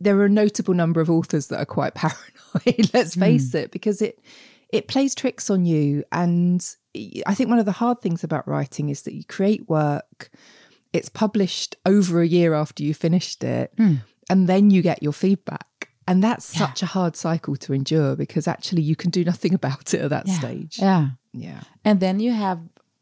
there 0.00 0.16
are 0.18 0.26
a 0.26 0.30
notable 0.30 0.74
number 0.74 1.00
of 1.00 1.10
authors 1.10 1.48
that 1.48 1.58
are 1.58 1.66
quite 1.66 1.94
paranoid 1.94 2.90
let's 2.92 3.16
mm. 3.16 3.20
face 3.20 3.54
it 3.54 3.70
because 3.70 4.02
it 4.02 4.18
it 4.70 4.88
plays 4.88 5.14
tricks 5.14 5.50
on 5.50 5.64
you 5.64 6.04
and 6.12 6.76
i 7.26 7.34
think 7.34 7.48
one 7.48 7.58
of 7.58 7.66
the 7.66 7.72
hard 7.72 8.00
things 8.00 8.24
about 8.24 8.46
writing 8.46 8.88
is 8.88 9.02
that 9.02 9.14
you 9.14 9.24
create 9.24 9.68
work 9.68 10.30
it's 10.92 11.08
published 11.08 11.76
over 11.84 12.20
a 12.20 12.26
year 12.26 12.54
after 12.54 12.82
you 12.82 12.94
finished 12.94 13.44
it 13.44 13.72
hmm. 13.76 13.96
And 14.30 14.48
then 14.48 14.70
you 14.70 14.82
get 14.82 15.02
your 15.02 15.12
feedback. 15.12 15.88
And 16.08 16.22
that's 16.22 16.44
such 16.44 16.82
a 16.82 16.86
hard 16.86 17.16
cycle 17.16 17.56
to 17.56 17.72
endure 17.72 18.14
because 18.14 18.46
actually 18.46 18.82
you 18.82 18.94
can 18.94 19.10
do 19.10 19.24
nothing 19.24 19.54
about 19.60 19.92
it 19.92 20.00
at 20.02 20.10
that 20.10 20.28
stage. 20.28 20.78
Yeah. 20.78 21.08
yeah. 21.32 21.62
And 21.84 21.98
then 21.98 22.20
you 22.20 22.32
have 22.32 22.60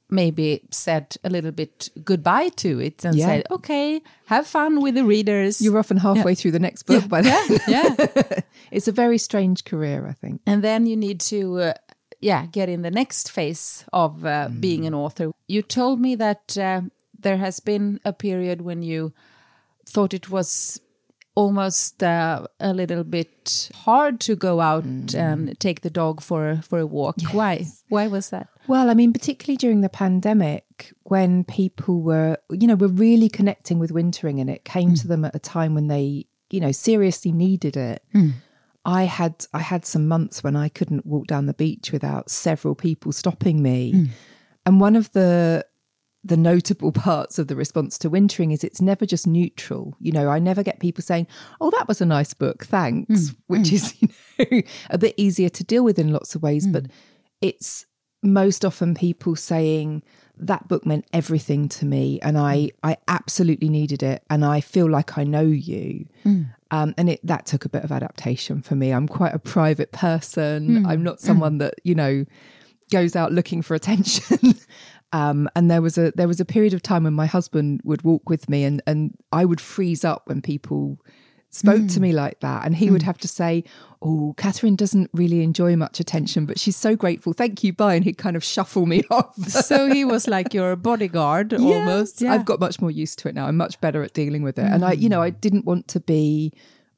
maybe 0.08 0.62
said 0.70 1.16
a 1.22 1.28
little 1.28 1.50
bit 1.50 1.90
goodbye 2.02 2.48
to 2.48 2.80
it 2.80 3.04
and 3.04 3.16
Yeah. 3.16 3.26
said, 3.26 3.46
okay, 3.50 4.00
have 4.26 4.46
fun 4.46 4.80
with 4.80 4.94
the 4.94 5.04
readers. 5.04 5.60
you're 5.60 5.78
often 5.78 5.98
halfway 5.98 6.34
through 6.34 6.52
the 6.52 6.58
next 6.58 6.84
book 6.84 7.06
by 7.08 7.20
then. 7.20 7.58
Yeah. 7.68 7.94
it's 8.70 8.88
a 8.88 8.92
very 8.92 9.18
strange 9.18 9.64
career 9.64 10.06
i 10.08 10.12
think. 10.12 10.40
And 10.46 10.62
then 10.62 10.86
you 10.86 10.96
need 10.96 11.20
to, 11.20 11.58
uh, 11.60 11.74
yeah, 12.20 12.46
get 12.46 12.68
in 12.68 12.82
the 12.82 12.90
next 12.90 13.30
phase 13.30 13.84
of 13.92 14.24
uh, 14.24 14.48
being 14.60 14.86
an 14.86 14.94
author. 14.94 15.32
You 15.46 15.60
told 15.62 16.00
me 16.00 16.14
that 16.16 16.56
uh, 16.56 16.82
there 17.18 17.36
has 17.36 17.60
been 17.60 18.00
a 18.04 18.12
period 18.12 18.62
when 18.62 18.82
you 18.82 19.12
thought 19.86 20.14
it 20.14 20.30
was 20.30 20.80
almost 21.34 22.02
uh, 22.02 22.46
a 22.60 22.72
little 22.72 23.04
bit 23.04 23.70
hard 23.74 24.20
to 24.20 24.36
go 24.36 24.60
out 24.60 24.84
mm. 24.84 25.14
and 25.14 25.58
take 25.58 25.80
the 25.80 25.90
dog 25.90 26.20
for 26.20 26.60
for 26.62 26.78
a 26.78 26.86
walk. 26.86 27.16
Why? 27.32 27.66
Why 27.88 28.06
was 28.06 28.30
that? 28.30 28.48
Well, 28.66 28.88
I 28.88 28.94
mean, 28.94 29.12
particularly 29.12 29.56
during 29.56 29.82
the 29.82 29.88
pandemic, 29.88 30.94
when 31.02 31.44
people 31.44 32.00
were, 32.00 32.38
you 32.50 32.66
know, 32.66 32.76
were 32.76 32.88
really 32.88 33.28
connecting 33.28 33.78
with 33.78 33.92
wintering 33.92 34.40
and 34.40 34.48
it 34.48 34.64
came 34.64 34.92
mm. 34.92 35.00
to 35.02 35.08
them 35.08 35.24
at 35.24 35.34
a 35.34 35.38
time 35.38 35.74
when 35.74 35.88
they, 35.88 36.26
you 36.50 36.60
know, 36.60 36.72
seriously 36.72 37.32
needed 37.32 37.76
it. 37.76 38.02
Mm. 38.14 38.32
I 38.86 39.04
had 39.04 39.46
I 39.52 39.60
had 39.60 39.84
some 39.84 40.08
months 40.08 40.44
when 40.44 40.56
I 40.56 40.68
couldn't 40.68 41.06
walk 41.06 41.26
down 41.26 41.46
the 41.46 41.54
beach 41.54 41.90
without 41.90 42.30
several 42.30 42.74
people 42.74 43.12
stopping 43.12 43.62
me. 43.62 44.08
And 44.66 44.80
one 44.80 44.96
of 44.96 45.12
the 45.12 45.66
the 46.24 46.36
notable 46.36 46.92
parts 47.06 47.38
of 47.38 47.48
the 47.48 47.56
response 47.56 47.98
to 47.98 48.10
wintering 48.10 48.50
is 48.50 48.64
it's 48.64 48.80
never 48.80 49.06
just 49.06 49.26
neutral. 49.26 49.94
You 50.00 50.12
know, 50.12 50.28
I 50.28 50.38
never 50.38 50.62
get 50.62 50.80
people 50.80 51.02
saying, 51.02 51.26
"Oh, 51.60 51.70
that 51.70 51.88
was 51.88 52.00
a 52.00 52.06
nice 52.06 52.34
book, 52.34 52.64
thanks," 52.64 53.30
mm, 53.30 53.36
which 53.46 53.62
mm. 53.62 53.72
is 53.72 53.94
you 54.00 54.08
know 54.38 54.62
a 54.90 54.98
bit 54.98 55.14
easier 55.16 55.48
to 55.50 55.64
deal 55.64 55.84
with 55.84 55.98
in 55.98 56.12
lots 56.12 56.34
of 56.34 56.42
ways, 56.42 56.66
but 56.66 56.84
mm. 56.84 56.90
it's 57.40 57.86
most 58.22 58.64
often 58.64 58.94
people 58.94 59.36
saying 59.36 60.02
that 60.36 60.66
book 60.66 60.84
meant 60.84 61.06
everything 61.12 61.68
to 61.68 61.84
me 61.84 62.18
and 62.22 62.36
I 62.36 62.70
I 62.82 62.96
absolutely 63.06 63.68
needed 63.68 64.02
it 64.02 64.24
and 64.30 64.44
I 64.44 64.60
feel 64.60 64.90
like 64.90 65.16
I 65.16 65.22
know 65.22 65.42
you. 65.42 66.06
Um, 66.70 66.92
and 66.98 67.08
it 67.08 67.20
that 67.22 67.46
took 67.46 67.64
a 67.64 67.68
bit 67.68 67.84
of 67.84 67.92
adaptation 67.92 68.60
for 68.60 68.74
me. 68.74 68.90
I'm 68.90 69.06
quite 69.06 69.32
a 69.32 69.38
private 69.38 69.92
person. 69.92 70.84
I'm 70.86 71.04
not 71.04 71.20
someone 71.20 71.58
that, 71.58 71.74
you 71.84 71.94
know, 71.94 72.24
goes 72.90 73.14
out 73.14 73.32
looking 73.32 73.62
for 73.62 73.74
attention. 73.74 74.54
Um, 75.14 75.48
and 75.54 75.70
there 75.70 75.80
was 75.80 75.96
a 75.96 76.10
there 76.16 76.26
was 76.26 76.40
a 76.40 76.44
period 76.44 76.74
of 76.74 76.82
time 76.82 77.04
when 77.04 77.12
my 77.12 77.26
husband 77.26 77.80
would 77.84 78.02
walk 78.02 78.28
with 78.28 78.48
me 78.48 78.64
and 78.64 78.82
and 78.84 79.16
I 79.30 79.44
would 79.44 79.60
freeze 79.60 80.04
up 80.04 80.22
when 80.26 80.42
people 80.42 80.98
spoke 81.50 81.86
to 81.86 81.94
hmm. 81.94 82.02
me 82.02 82.12
like 82.12 82.40
that. 82.40 82.66
And 82.66 82.74
he 82.74 82.90
would 82.90 83.02
hmm. 83.02 83.06
have 83.06 83.18
to 83.18 83.28
say, 83.28 83.62
Oh, 84.02 84.34
Katherine 84.36 84.74
doesn't 84.74 85.10
really 85.12 85.42
enjoy 85.42 85.76
much 85.76 86.00
attention, 86.00 86.46
but 86.46 86.58
she's 86.58 86.76
so 86.76 86.96
grateful. 86.96 87.32
Thank 87.32 87.62
you, 87.62 87.72
bye. 87.72 87.94
And 87.94 88.04
he'd 88.04 88.18
kind 88.18 88.34
of 88.34 88.42
shuffle 88.42 88.86
me 88.86 89.04
off. 89.10 89.36
so 89.48 89.88
he 89.88 90.04
was 90.04 90.26
like 90.26 90.52
your 90.52 90.74
bodyguard 90.74 91.54
almost. 91.54 92.20
Yes. 92.20 92.22
Yeah. 92.22 92.34
I've 92.34 92.44
got 92.44 92.58
much 92.58 92.80
more 92.80 92.90
used 92.90 93.20
to 93.20 93.28
it 93.28 93.36
now. 93.36 93.46
I'm 93.46 93.56
much 93.56 93.80
better 93.80 94.02
at 94.02 94.14
dealing 94.14 94.42
with 94.42 94.58
it. 94.58 94.64
And 94.64 94.84
I, 94.84 94.92
you 94.92 95.08
know, 95.08 95.22
I 95.22 95.30
hmm. 95.30 95.38
didn't 95.38 95.64
want 95.64 95.86
to 95.88 96.00
be 96.00 96.52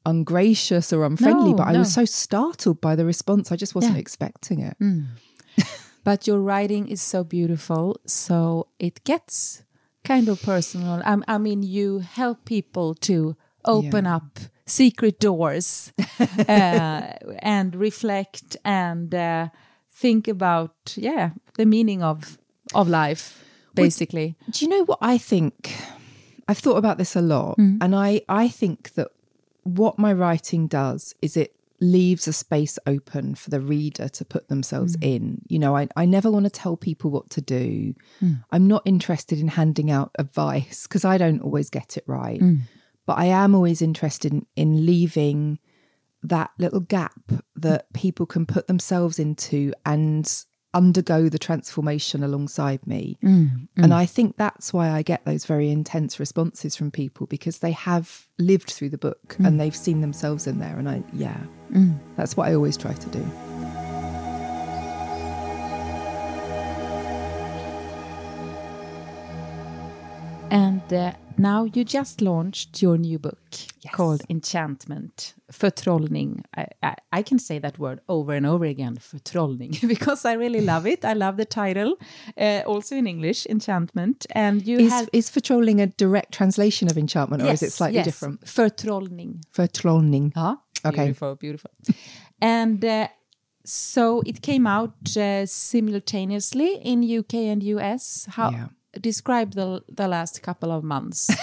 ungracious 0.07 0.91
or 0.91 1.05
unfriendly, 1.05 1.51
No, 1.51 1.57
but 1.57 1.67
I 1.67 1.73
no. 1.73 1.79
was 1.79 1.93
so 1.93 2.05
startled 2.05 2.81
by 2.81 2.95
the 2.95 3.05
response. 3.05 3.51
I 3.51 3.57
just 3.57 3.75
wasn't 3.75 3.95
Yeah. 3.95 3.99
expecting 3.99 4.61
it. 4.61 4.75
but 6.07 6.25
your 6.25 6.39
writing 6.39 6.87
is 6.87 7.01
so 7.01 7.21
beautiful, 7.25 7.99
so 8.05 8.67
it 8.79 9.03
gets 9.03 9.63
kind 10.05 10.29
of 10.29 10.41
personal. 10.41 11.01
I, 11.03 11.17
I 11.27 11.37
mean, 11.37 11.63
you 11.63 11.99
help 11.99 12.45
people 12.45 12.95
to 12.95 13.35
open 13.65 14.05
Yeah. 14.05 14.15
up 14.15 14.39
secret 14.65 15.19
doors 15.19 15.91
uh, 16.47 17.11
and 17.39 17.75
reflect 17.75 18.55
and 18.63 19.13
uh, 19.13 19.49
think 19.89 20.29
about, 20.29 20.75
yeah, 20.95 21.31
the 21.57 21.65
meaning 21.65 22.03
of 22.03 22.37
of 22.73 22.87
life, 22.87 23.43
basically. 23.75 24.35
Do 24.49 24.65
you 24.65 24.69
know 24.71 24.85
what 24.85 24.99
I 25.01 25.17
think? 25.19 25.75
I've 26.47 26.61
thought 26.61 26.77
about 26.77 26.97
this 26.97 27.15
a 27.17 27.21
lot, 27.21 27.57
and 27.57 27.93
I 27.93 28.21
I 28.29 28.47
think 28.49 28.93
that 28.93 29.07
what 29.63 29.99
my 29.99 30.13
writing 30.13 30.69
does 30.69 31.15
is 31.21 31.35
it 31.35 31.51
leaves 31.79 32.27
a 32.27 32.33
space 32.33 32.79
open 32.87 33.35
for 33.35 33.49
the 33.49 33.59
reader 33.59 34.09
to 34.09 34.25
put 34.25 34.47
themselves 34.47 34.95
hmm. 34.95 35.03
in. 35.03 35.41
You 35.47 35.59
know, 35.59 35.75
I, 35.75 35.87
I 35.95 36.05
never 36.05 36.31
want 36.31 36.45
to 36.45 36.49
tell 36.49 36.75
people 36.75 37.11
what 37.11 37.29
to 37.31 37.41
do. 37.41 37.93
Hmm. 38.19 38.33
I'm 38.51 38.67
not 38.67 38.81
interested 38.85 39.39
in 39.39 39.47
handing 39.47 39.91
out 39.91 40.11
advice 40.17 40.83
because 40.83 41.05
I 41.05 41.17
don't 41.17 41.41
always 41.41 41.69
get 41.69 41.97
it 41.97 42.03
right. 42.07 42.39
Hmm. 42.39 42.55
But 43.05 43.19
I 43.19 43.25
am 43.25 43.55
always 43.55 43.81
interested 43.81 44.33
in, 44.33 44.45
in 44.55 44.85
leaving 44.85 45.59
that 46.23 46.51
little 46.57 46.79
gap 46.79 47.31
that 47.55 47.91
people 47.93 48.25
can 48.25 48.45
put 48.45 48.67
themselves 48.67 49.19
into 49.19 49.73
and 49.85 50.43
undergo 50.77 51.27
the 51.27 51.39
transformation 51.39 52.23
alongside 52.23 52.85
me. 52.85 53.17
Mm, 53.23 53.67
and 53.77 53.91
mm. 53.91 53.95
I 53.95 54.05
think 54.05 54.37
that's 54.37 54.71
why 54.71 54.91
I 54.91 55.01
get 55.01 55.25
those 55.25 55.43
very 55.45 55.71
intense 55.71 56.19
responses 56.19 56.75
from 56.75 56.91
people 56.91 57.25
because 57.25 57.59
they 57.59 57.71
have 57.71 58.27
lived 58.37 58.69
through 58.69 58.89
the 58.89 58.97
book 58.97 59.35
mm. 59.39 59.47
and 59.47 59.59
they've 59.59 59.75
seen 59.75 60.01
themselves 60.01 60.45
in 60.45 60.59
there. 60.59 60.77
And 60.77 60.87
I, 60.87 61.03
yeah, 61.13 61.39
that's 62.15 62.37
what 62.37 62.47
I 62.47 62.53
always 62.53 62.77
try 62.77 62.93
to 62.93 63.09
do. 63.09 63.25
And 70.49 70.93
uh, 70.93 71.13
now 71.39 71.65
you 71.65 71.83
just 71.83 72.21
launched 72.21 72.81
your 72.81 72.97
new 72.97 73.19
book 73.19 73.39
called 73.91 74.21
Enchantment, 74.29 75.33
Förtrollning. 75.51 76.43
I, 76.55 76.65
I, 76.83 76.95
I 77.19 77.23
can 77.23 77.39
say 77.39 77.59
that 77.59 77.77
word 77.79 77.99
over 78.07 78.33
and 78.33 78.45
over 78.45 78.65
again, 78.65 78.97
Förtrollning, 78.97 79.87
because 79.87 80.25
I 80.25 80.33
really 80.33 80.61
love 80.61 80.85
it. 80.85 81.05
I 81.05 81.13
love 81.13 81.37
the 81.37 81.45
title, 81.45 81.95
uh, 82.37 82.61
also 82.65 82.95
in 82.95 83.07
English, 83.07 83.45
Enchantment. 83.49 84.25
And 84.31 84.65
you 84.67 84.79
Is, 84.79 84.91
had 84.91 85.09
is 85.13 85.29
Förtrollning 85.29 85.81
a 85.81 85.87
direct 85.87 86.33
translation 86.33 86.89
of 86.89 86.97
enchantment 86.97 87.43
or 87.43 87.51
is 87.51 87.61
it 87.63 87.71
slightly 87.73 87.97
yes, 87.97 88.05
different? 88.05 88.41
Förtrollning. 88.45 89.41
Förtrollning. 89.51 90.31
Ja, 90.35 90.63
Okay. 90.85 91.05
beautiful, 91.05 91.35
beautiful. 91.35 91.71
and 92.41 92.83
uh, 92.85 93.07
so 93.65 94.21
it 94.25 94.41
came 94.41 94.67
out 94.67 95.17
uh, 95.17 95.45
simultaneously 95.45 96.79
in 96.83 97.03
UK 97.19 97.33
and 97.33 97.63
US. 97.63 98.27
How 98.29 98.51
Yeah. 98.51 98.67
Describe 98.99 99.53
the 99.53 99.81
the 99.87 100.07
last 100.07 100.41
couple 100.41 100.71
of 100.71 100.83
months? 100.83 101.29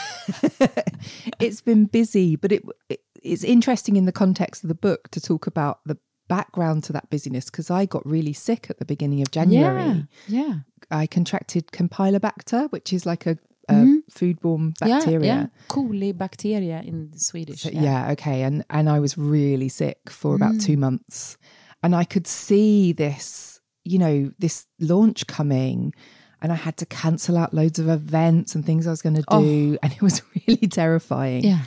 it's 1.40 1.60
been 1.60 1.86
busy, 1.86 2.36
but 2.36 2.52
it, 2.52 2.62
it 2.88 3.00
it's 3.22 3.44
interesting 3.44 3.96
in 3.96 4.04
the 4.04 4.12
context 4.12 4.64
of 4.64 4.68
the 4.68 4.74
book 4.74 5.08
to 5.10 5.20
talk 5.20 5.46
about 5.46 5.80
the 5.86 5.96
background 6.28 6.84
to 6.84 6.92
that 6.92 7.08
busyness 7.10 7.46
because 7.46 7.70
I 7.70 7.86
got 7.86 8.04
really 8.06 8.32
sick 8.32 8.66
at 8.70 8.78
the 8.78 8.84
beginning 8.84 9.20
of 9.22 9.30
January. 9.30 10.06
yeah. 10.28 10.54
I 10.90 11.06
contracted 11.06 11.68
Campylobacter, 11.68 12.70
which 12.70 12.92
is 12.92 13.06
like 13.06 13.26
a, 13.26 13.38
a 13.70 13.74
foodborne 14.10 14.78
bacteria. 14.78 15.26
Yeah, 15.26 15.40
yeah. 15.40 15.46
Colibacteria 15.68 16.86
in 16.86 17.16
Swedish. 17.16 17.62
So, 17.62 17.70
yeah. 17.70 18.10
okay. 18.12 18.42
And 18.42 18.64
and 18.68 18.88
I 18.90 19.00
was 19.00 19.16
really 19.16 19.68
sick 19.70 19.98
for 20.10 20.34
about 20.34 20.54
Mm. 20.54 20.64
two 20.64 20.76
months. 20.76 21.38
And 21.82 21.94
I 21.94 22.04
could 22.04 22.26
see 22.26 22.92
this, 22.92 23.60
you 23.84 23.98
know, 23.98 24.30
this 24.38 24.66
launch 24.78 25.26
coming. 25.26 25.94
And 26.44 26.52
I 26.52 26.56
had 26.56 26.76
to 26.76 26.86
cancel 26.86 27.38
out 27.38 27.54
loads 27.54 27.78
of 27.78 27.88
events 27.88 28.54
and 28.54 28.64
things 28.64 28.86
I 28.86 28.90
was 28.90 29.00
going 29.02 29.16
to 29.16 29.24
do. 29.30 29.78
And 29.82 29.92
it 29.92 30.02
was 30.02 30.20
really 30.46 30.68
terrifying. 30.68 31.44
Oh. 31.46 31.48
Yeah. 31.48 31.60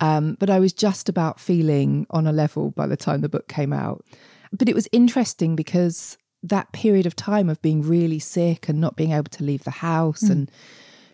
Um, 0.00 0.36
but 0.40 0.48
I 0.48 0.58
was 0.60 0.72
just 0.72 1.08
about 1.08 1.38
feeling 1.40 2.06
on 2.10 2.26
a 2.26 2.32
level 2.32 2.70
by 2.70 2.86
the 2.86 2.96
time 2.96 3.20
the 3.20 3.28
book 3.28 3.48
came 3.48 3.72
out. 3.72 4.04
But 4.52 4.68
it 4.68 4.74
was 4.74 4.88
interesting 4.92 5.56
because 5.56 6.16
that 6.42 6.70
period 6.72 7.04
of 7.06 7.14
time 7.16 7.48
of 7.48 7.60
being 7.62 7.82
really 7.82 8.18
sick 8.18 8.68
and 8.68 8.80
not 8.80 8.96
being 8.96 9.12
able 9.12 9.30
to 9.30 9.44
leave 9.44 9.64
the 9.64 9.70
house 9.70 10.22
Mm. 10.22 10.30
and 10.30 10.50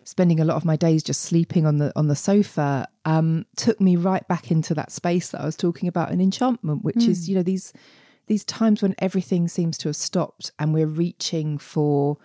spending 0.03 0.39
a 0.39 0.45
lot 0.45 0.55
of 0.57 0.65
my 0.65 0.75
days 0.75 1.03
just 1.03 1.21
sleeping 1.21 1.67
on 1.67 1.77
the 1.77 1.91
on 1.95 2.07
the 2.07 2.15
sofa 2.15 2.87
um, 3.05 3.45
took 3.55 3.79
me 3.79 3.95
right 3.95 4.27
back 4.27 4.49
into 4.49 4.73
that 4.73 4.91
space 4.91 5.29
that 5.29 5.41
I 5.41 5.45
was 5.45 5.55
talking 5.55 5.87
about 5.87 6.11
in 6.11 6.19
enchantment, 6.19 6.83
which 6.83 7.05
is 7.07 7.29
you 7.29 7.35
know 7.35 7.43
these 7.43 7.73
these 8.25 8.43
times 8.45 8.81
when 8.81 8.95
everything 8.99 9.47
seems 9.47 9.77
to 9.79 9.89
have 9.89 9.95
stopped 9.95 10.51
and 10.57 10.73
we're 10.73 10.87
reaching 10.87 11.57
for 11.59 12.17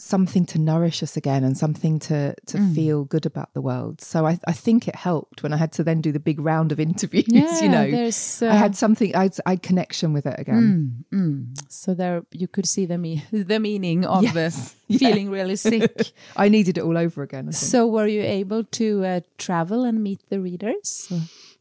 something 0.00 0.46
to 0.46 0.58
nourish 0.60 1.02
us 1.02 1.16
again 1.16 1.42
and 1.42 1.58
something 1.58 1.98
to 1.98 2.32
to 2.46 2.58
Mm. 2.58 2.74
feel 2.74 3.04
good 3.04 3.26
about 3.26 3.52
the 3.52 3.60
world. 3.60 4.00
So 4.00 4.26
I, 4.26 4.38
I 4.46 4.52
think 4.52 4.86
it 4.86 4.94
helped 4.94 5.42
when 5.42 5.52
I 5.52 5.56
had 5.56 5.72
to 5.72 5.82
then 5.84 6.00
do 6.00 6.12
the 6.12 6.20
big 6.20 6.38
round 6.40 6.70
of 6.72 6.78
interviews. 6.88 7.26
Yeah, 7.28 7.60
you 7.60 7.68
know, 7.68 7.90
there's, 7.90 8.42
I 8.42 8.46
uh, 8.48 8.56
had 8.56 8.76
something. 8.76 9.14
I 9.16 9.22
had, 9.24 9.36
I 9.44 9.56
connection 9.56 10.12
with 10.12 10.24
it 10.26 10.38
again. 10.38 11.04
Mm, 11.12 11.18
mm. 11.18 11.60
So 11.68 11.94
there 11.94 12.22
you 12.32 12.46
could 12.46 12.66
see 12.66 12.86
the 12.86 12.96
me- 12.96 13.24
the 13.32 13.58
meaning 13.58 14.04
of 14.04 14.22
Yes. 14.22 14.74
uh, 14.90 14.98
feeling 14.98 15.30
really 15.30 15.56
sick. 15.56 16.12
I 16.36 16.48
needed 16.48 16.78
it 16.78 16.82
all 16.84 16.96
over 16.96 17.22
again. 17.22 17.48
I 17.48 17.52
think. 17.52 17.70
so 17.70 17.86
were 17.86 18.06
you 18.06 18.22
able 18.22 18.62
to 18.64 19.04
uh, 19.04 19.20
travel 19.36 19.82
and 19.84 20.02
meet 20.02 20.20
the 20.30 20.38
readers? 20.40 21.12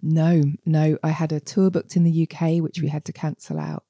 No, 0.02 0.43
no. 0.63 0.97
I 1.02 1.10
had 1.10 1.32
a 1.32 1.39
tour 1.39 1.71
booked 1.71 1.95
in 1.95 2.04
the 2.04 2.28
UK, 2.30 2.62
which 2.62 2.82
we 2.82 2.88
had 2.89 3.04
to 3.06 3.12
cancel 3.13 3.58
out. 3.60 3.84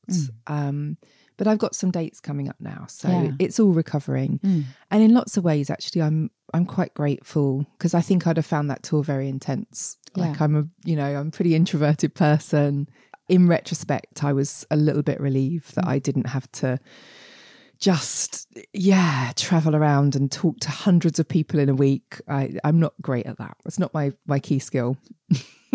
Um, 0.47 0.95
but 1.37 1.47
I've 1.47 1.57
got 1.57 1.75
some 1.75 1.91
dates 1.91 2.19
coming 2.19 2.49
up 2.49 2.55
now, 2.59 2.85
so 2.87 3.09
Yeah. 3.09 3.31
it's 3.39 3.59
all 3.59 3.71
recovering. 3.71 4.39
Mm. 4.39 4.65
And 4.91 5.03
in 5.03 5.13
lots 5.13 5.37
of 5.37 5.43
ways, 5.43 5.69
actually, 5.69 6.01
I'm 6.01 6.31
I'm 6.53 6.65
quite 6.65 6.93
grateful 6.93 7.65
because 7.77 7.93
I 7.93 8.01
think 8.01 8.25
I'd 8.25 8.37
have 8.37 8.45
found 8.45 8.69
that 8.69 8.83
tour 8.83 9.03
very 9.03 9.27
intense. 9.27 9.97
Like 10.15 10.41
I'm 10.41 10.55
a, 10.55 10.65
you 10.85 10.95
know, 10.95 11.05
I'm 11.05 11.27
a 11.27 11.31
pretty 11.31 11.53
introverted 11.53 12.15
person. 12.15 12.89
In 13.29 13.47
retrospect, 13.47 14.23
I 14.23 14.33
was 14.33 14.65
a 14.71 14.77
little 14.77 15.03
bit 15.03 15.19
relieved 15.19 15.75
that 15.75 15.83
mm. 15.85 15.89
I 15.89 15.99
didn't 15.99 16.27
have 16.27 16.51
to 16.53 16.79
just 17.79 18.47
yeah 18.73 19.31
travel 19.35 19.75
around 19.75 20.15
and 20.15 20.31
talk 20.31 20.59
to 20.61 20.71
hundreds 20.71 21.19
of 21.19 21.27
people 21.27 21.59
in 21.59 21.69
a 21.69 21.75
week 21.75 22.19
I, 22.27 22.57
i'm 22.63 22.79
not 22.79 22.93
great 23.03 23.27
at 23.27 23.37
that 23.37 23.55
it's 23.67 23.77
not 23.77 23.93
my 23.93 24.13
my 24.25 24.39
key 24.39 24.57
skill 24.57 24.97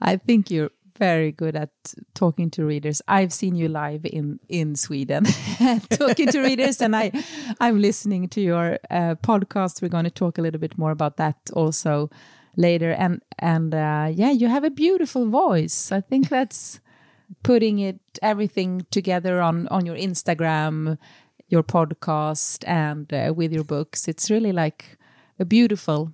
I 0.00 0.16
think 0.16 0.50
you're 0.50 0.70
very 1.02 1.32
good 1.32 1.56
at 1.56 1.70
talking 2.14 2.48
to 2.48 2.64
readers. 2.64 3.02
I've 3.08 3.32
seen 3.32 3.56
you 3.56 3.68
live 3.68 4.04
in 4.04 4.38
in 4.48 4.76
Sweden 4.76 5.24
talking 5.90 6.28
to 6.28 6.40
readers, 6.40 6.80
and 6.80 6.94
I 6.94 7.10
I'm 7.58 7.80
listening 7.80 8.28
to 8.28 8.40
your 8.40 8.78
uh, 8.88 9.16
podcast. 9.16 9.82
We're 9.82 9.96
going 9.96 10.04
to 10.04 10.20
talk 10.22 10.38
a 10.38 10.42
little 10.42 10.60
bit 10.60 10.78
more 10.78 10.92
about 10.92 11.16
that 11.16 11.36
also 11.54 12.08
later. 12.56 12.92
And 12.92 13.20
and 13.38 13.74
uh, 13.74 14.08
yeah, 14.14 14.30
you 14.30 14.46
have 14.48 14.64
a 14.64 14.70
beautiful 14.70 15.26
voice. 15.26 15.90
I 15.90 16.00
think 16.00 16.28
that's 16.28 16.80
putting 17.42 17.80
it 17.80 17.98
everything 18.20 18.86
together 18.90 19.40
on 19.42 19.66
on 19.68 19.86
your 19.86 19.96
Instagram, 19.96 20.98
your 21.48 21.64
podcast, 21.64 22.62
and 22.64 23.12
uh, 23.12 23.32
with 23.34 23.52
your 23.52 23.64
books. 23.64 24.08
It's 24.08 24.30
really 24.30 24.52
like 24.52 24.98
a 25.40 25.44
beautiful 25.44 26.12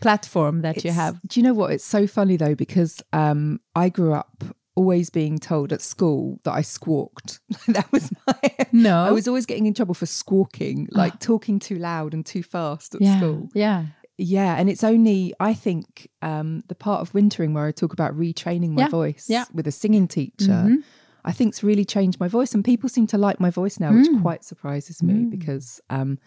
platform 0.00 0.62
that 0.62 0.84
you 0.84 0.90
have. 0.92 1.20
Do 1.26 1.40
you 1.40 1.44
know 1.44 1.54
what? 1.54 1.72
It's 1.72 1.84
so 1.84 2.06
funny 2.06 2.36
though 2.36 2.54
because 2.54 3.02
um, 3.12 3.60
I 3.74 3.88
grew 3.88 4.12
up 4.14 4.44
always 4.76 5.10
being 5.10 5.38
told 5.38 5.72
at 5.72 5.82
school 5.82 6.38
that 6.44 6.52
I 6.52 6.62
squawked. 6.62 7.40
that 7.68 7.90
was 7.92 8.10
my. 8.26 8.34
No. 8.72 8.94
Ah. 8.96 9.08
I 9.08 9.10
was 9.10 9.26
always 9.26 9.46
getting 9.46 9.66
in 9.66 9.74
trouble 9.74 9.94
for 9.94 10.06
squawking, 10.06 10.88
like 10.92 11.18
talking 11.18 11.58
too 11.58 11.76
loud 11.76 12.14
and 12.14 12.24
too 12.24 12.42
fast 12.42 12.94
at 12.94 13.00
yeah, 13.02 13.16
school. 13.18 13.48
yeah. 13.54 13.86
Yeah, 14.16 14.54
and 14.56 14.68
it's 14.68 14.84
only 14.84 15.32
I 15.40 15.54
think 15.54 16.08
um, 16.22 16.62
the 16.68 16.74
part 16.74 17.00
of 17.00 17.12
wintering 17.14 17.52
where 17.54 17.64
I 17.66 17.72
talk 17.72 17.92
about 17.94 18.14
retraining 18.16 18.70
my 18.72 18.82
Yeah, 18.82 18.88
voice 18.88 19.26
yeah. 19.28 19.44
with 19.52 19.66
a 19.66 19.72
singing 19.72 20.06
teacher. 20.06 20.52
Mhm. 20.68 20.82
I 21.24 21.32
think's 21.32 21.62
really 21.62 21.84
changed 21.84 22.20
my 22.20 22.28
voice, 22.28 22.54
and 22.54 22.64
people 22.64 22.88
seem 22.88 23.06
to 23.08 23.18
like 23.18 23.40
my 23.40 23.50
voice 23.50 23.80
now, 23.80 23.90
Mm. 23.90 23.98
which 23.98 24.22
quite 24.22 24.44
surprises 24.44 25.02
me 25.02 25.24
because 25.24 25.80
um, 25.90 26.18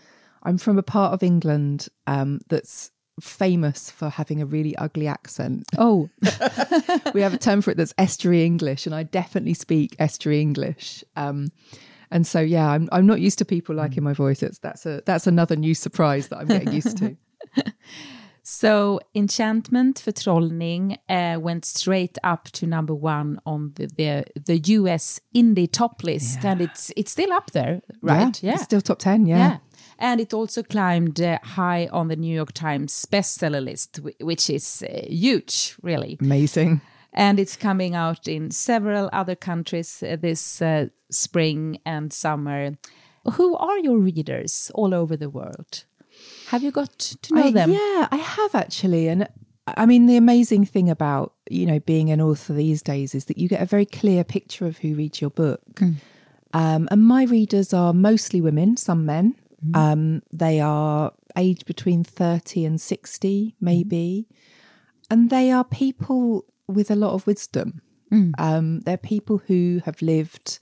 I'm 0.43 0.57
from 0.57 0.77
a 0.77 0.83
part 0.83 1.13
of 1.13 1.23
England 1.23 1.87
um, 2.07 2.39
that's 2.49 2.91
famous 3.19 3.91
for 3.91 4.09
having 4.09 4.41
a 4.41 4.45
really 4.45 4.75
ugly 4.77 5.07
accent. 5.07 5.65
Oh, 5.77 6.09
we 7.13 7.21
have 7.21 7.33
a 7.33 7.37
term 7.37 7.61
for 7.61 7.71
it 7.71 7.77
that's 7.77 7.93
estuary 7.97 8.43
English, 8.43 8.85
and 8.85 8.95
I 8.95 9.03
definitely 9.03 9.53
speak 9.53 9.95
estuary 9.99 10.41
English. 10.41 11.03
Um, 11.15 11.51
and 12.11 12.27
so, 12.27 12.39
yeah, 12.39 12.69
I'm 12.69 12.89
I'm 12.91 13.05
not 13.05 13.21
used 13.21 13.39
to 13.39 13.45
people 13.45 13.75
liking 13.75 14.03
my 14.03 14.13
voice. 14.13 14.43
It's 14.43 14.59
that's 14.59 14.85
a 14.85 15.01
that's 15.05 15.27
another 15.27 15.55
new 15.55 15.73
surprise 15.73 16.27
that 16.27 16.37
I'm 16.37 16.47
getting 16.47 16.71
used 16.71 16.97
to. 16.97 17.15
so 18.43 18.99
Enchantment 19.15 19.99
Förtrollning 19.99 20.97
uh, 21.09 21.39
went 21.39 21.65
straight 21.65 22.17
up 22.23 22.45
to 22.51 22.67
number 22.67 22.93
one 22.93 23.39
on 23.45 23.73
the 23.75 23.87
the, 23.87 24.25
the 24.45 24.59
US 24.77 25.19
indie 25.35 25.71
top 25.71 26.03
list, 26.03 26.45
and 26.45 26.61
it's 26.61 26.91
it's 26.95 27.11
still 27.11 27.33
up 27.33 27.51
there, 27.51 27.81
right? 28.01 28.41
Yeah, 28.43 28.53
it's 28.53 28.63
still 28.63 28.81
top 28.81 28.99
ten. 28.99 29.25
Yeah. 29.25 29.57
And 29.99 30.19
it 30.21 30.33
also 30.33 30.63
climbed 30.63 31.21
uh, 31.21 31.37
high 31.43 31.87
on 31.91 32.07
the 32.07 32.15
New 32.15 32.33
York 32.35 32.53
Times 32.53 33.05
bestseller 33.11 33.63
list, 33.63 33.99
wh- 34.03 34.23
which 34.23 34.49
is 34.49 34.83
uh, 34.83 35.05
huge, 35.07 35.75
really. 35.81 36.17
amazing. 36.21 36.81
And 37.15 37.39
it's 37.39 37.55
coming 37.55 37.93
out 37.95 38.27
in 38.27 38.49
several 38.51 39.09
other 39.13 39.35
countries 39.35 40.01
uh, 40.01 40.15
this 40.19 40.61
uh, 40.61 40.87
spring 41.11 41.79
and 41.85 42.11
summer. 42.11 42.71
Who 43.33 43.55
are 43.55 43.77
your 43.79 43.99
readers 43.99 44.71
all 44.73 44.93
over 44.93 45.15
the 45.15 45.29
world? 45.29 45.85
Have 46.47 46.63
you 46.63 46.71
got 46.71 46.97
to 46.99 47.33
know 47.35 47.43
I- 47.43 47.51
them? 47.51 47.71
Yeah, 47.71 48.07
I 48.11 48.17
have 48.17 48.55
actually. 48.55 49.07
And 49.09 49.27
I 49.67 49.85
mean, 49.85 50.07
the 50.07 50.17
amazing 50.17 50.65
thing 50.65 50.89
about, 50.89 51.33
you 51.49 51.65
know, 51.65 51.79
being 51.79 52.09
an 52.11 52.19
author 52.19 52.53
these 52.53 52.81
days 52.81 53.15
is 53.15 53.25
that 53.25 53.37
you 53.37 53.47
get 53.47 53.61
a 53.61 53.65
very 53.65 53.85
clear 53.85 54.23
picture 54.23 54.65
of 54.65 54.79
who 54.79 54.95
reads 54.95 55.21
your 55.21 55.29
book. 55.29 55.61
Um, 56.53 56.87
and 56.91 57.03
my 57.03 57.23
readers 57.23 57.73
are 57.73 57.93
mostly 57.93 58.41
women, 58.41 58.75
some 58.77 59.05
men. 59.05 59.35
Um, 59.73 60.21
they 60.31 60.59
are 60.59 61.13
aged 61.37 61.65
between 61.65 62.03
30 62.03 62.65
and 62.65 62.81
60, 62.81 63.55
maybe. 63.61 64.27
And 65.09 65.29
they 65.29 65.51
are 65.51 65.63
people 65.63 66.45
with 66.67 66.89
a 66.91 66.95
lot 66.95 67.13
of 67.13 67.27
wisdom. 67.27 67.81
Um, 68.37 68.79
they're 68.81 68.97
people 68.97 69.41
who 69.47 69.81
have 69.85 70.01
lived 70.01 70.59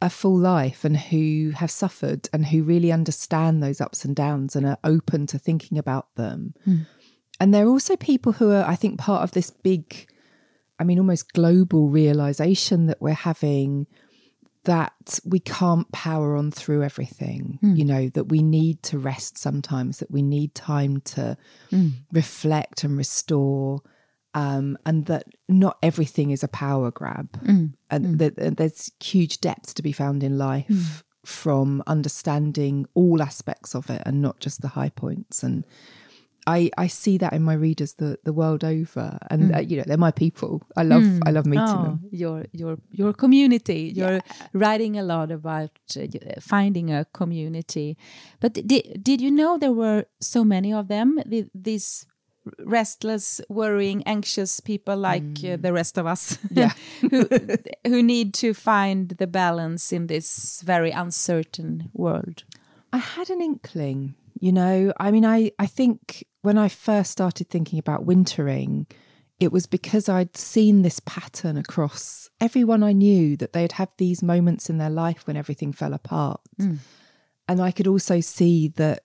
a 0.00 0.10
full 0.10 0.36
life 0.36 0.84
and 0.84 0.96
who 0.96 1.52
have 1.54 1.70
suffered 1.70 2.28
and 2.32 2.46
who 2.46 2.62
really 2.64 2.90
understand 2.92 3.62
those 3.62 3.80
ups 3.80 4.04
and 4.04 4.16
downs 4.16 4.56
and 4.56 4.66
are 4.66 4.78
open 4.84 5.26
to 5.28 5.38
thinking 5.38 5.78
about 5.78 6.14
them. 6.16 6.54
And 7.40 7.54
they're 7.54 7.68
also 7.68 7.96
people 7.96 8.32
who 8.32 8.50
are, 8.50 8.64
I 8.64 8.74
think, 8.74 8.98
part 8.98 9.22
of 9.22 9.30
this 9.32 9.50
big, 9.50 10.08
I 10.78 10.84
mean, 10.84 10.98
almost 10.98 11.32
global 11.32 11.88
realization 11.88 12.86
that 12.86 13.00
we're 13.00 13.14
having 13.14 13.86
that 14.64 15.18
we 15.24 15.40
can't 15.40 15.90
power 15.92 16.36
on 16.36 16.50
through 16.50 16.82
everything, 16.82 17.58
hmm. 17.60 17.74
you 17.74 17.84
know, 17.84 18.08
that 18.10 18.24
we 18.24 18.42
need 18.42 18.82
to 18.84 18.98
rest 18.98 19.36
sometimes, 19.36 19.98
that 19.98 20.10
we 20.10 20.22
need 20.22 20.54
time 20.54 21.00
to 21.00 21.36
hmm. 21.70 21.88
reflect 22.12 22.84
and 22.84 22.96
restore. 22.96 23.80
Um, 24.34 24.78
and 24.86 25.04
that 25.06 25.26
not 25.46 25.76
everything 25.82 26.30
is 26.30 26.42
a 26.42 26.48
power 26.48 26.90
grab, 26.90 27.38
hmm. 27.44 27.66
and 27.90 28.18
that 28.18 28.36
that 28.36 28.56
there's 28.56 28.90
huge 28.98 29.42
depths 29.42 29.74
to 29.74 29.82
be 29.82 29.92
found 29.92 30.24
in 30.24 30.38
life 30.38 31.04
from 31.24 31.82
understanding 31.86 32.86
all 32.94 33.22
aspects 33.22 33.74
of 33.74 33.88
it 33.90 34.02
and 34.04 34.20
not 34.20 34.40
just 34.40 34.60
the 34.60 34.68
high 34.68 34.88
points. 34.88 35.42
And 35.42 35.64
I 36.46 36.70
I 36.76 36.88
see 36.88 37.18
that 37.18 37.32
in 37.32 37.42
my 37.42 37.54
readers 37.54 37.94
the 37.94 38.18
the 38.24 38.32
world 38.32 38.64
over, 38.64 39.18
and 39.30 39.54
uh, 39.54 39.60
you 39.60 39.76
know 39.76 39.84
they're 39.86 39.96
my 39.96 40.10
people. 40.12 40.62
I 40.76 40.82
love 40.82 41.04
I 41.26 41.30
love 41.30 41.46
meeting 41.46 41.78
Oh, 41.80 41.82
them. 41.84 42.00
your 42.10 42.44
your 42.52 42.78
your 42.90 43.12
community. 43.12 43.92
You're 43.94 44.20
writing 44.52 44.98
a 44.98 45.02
lot 45.02 45.30
about 45.30 45.70
uh, 45.96 46.06
finding 46.40 46.90
a 46.92 47.04
community. 47.12 47.96
But 48.40 48.54
did 48.54 49.02
did 49.02 49.20
you 49.20 49.30
know 49.30 49.58
there 49.58 49.72
were 49.74 50.04
so 50.20 50.44
many 50.44 50.72
of 50.72 50.88
them? 50.88 51.20
The, 51.26 51.46
these 51.54 52.06
restless, 52.58 53.40
worrying, 53.48 54.02
anxious 54.06 54.60
people 54.60 54.96
like 54.96 55.38
uh, 55.44 55.56
the 55.56 55.72
rest 55.72 55.98
of 55.98 56.06
us, 56.06 56.38
Yeah. 56.50 56.72
who 57.10 57.28
who 57.86 58.02
need 58.02 58.34
to 58.34 58.52
find 58.54 59.10
the 59.18 59.26
balance 59.26 59.92
in 59.96 60.06
this 60.08 60.60
very 60.62 60.90
uncertain 60.90 61.90
world. 61.94 62.44
I 62.92 62.98
had 62.98 63.30
an 63.30 63.40
inkling, 63.40 64.14
you 64.42 64.52
know. 64.52 64.92
I 64.98 65.12
mean, 65.12 65.24
I, 65.24 65.52
I 65.58 65.66
think 65.66 66.26
when 66.42 66.58
I 66.58 66.68
first 66.68 67.12
started 67.12 67.48
thinking 67.48 67.78
about 67.78 68.04
wintering, 68.04 68.88
it 69.38 69.52
was 69.52 69.66
because 69.66 70.08
I'd 70.08 70.36
seen 70.36 70.82
this 70.82 71.00
pattern 71.00 71.56
across 71.56 72.28
everyone 72.40 72.82
I 72.82 72.92
knew 72.92 73.36
that 73.36 73.52
they'd 73.52 73.72
have 73.72 73.90
these 73.98 74.20
moments 74.20 74.68
in 74.68 74.78
their 74.78 74.90
life 74.90 75.28
when 75.28 75.36
everything 75.36 75.72
fell 75.72 75.94
apart. 75.94 76.40
Hmm. 76.58 76.74
And 77.46 77.62
I 77.62 77.70
could 77.70 77.86
also 77.86 78.20
see 78.20 78.68
that 78.76 79.04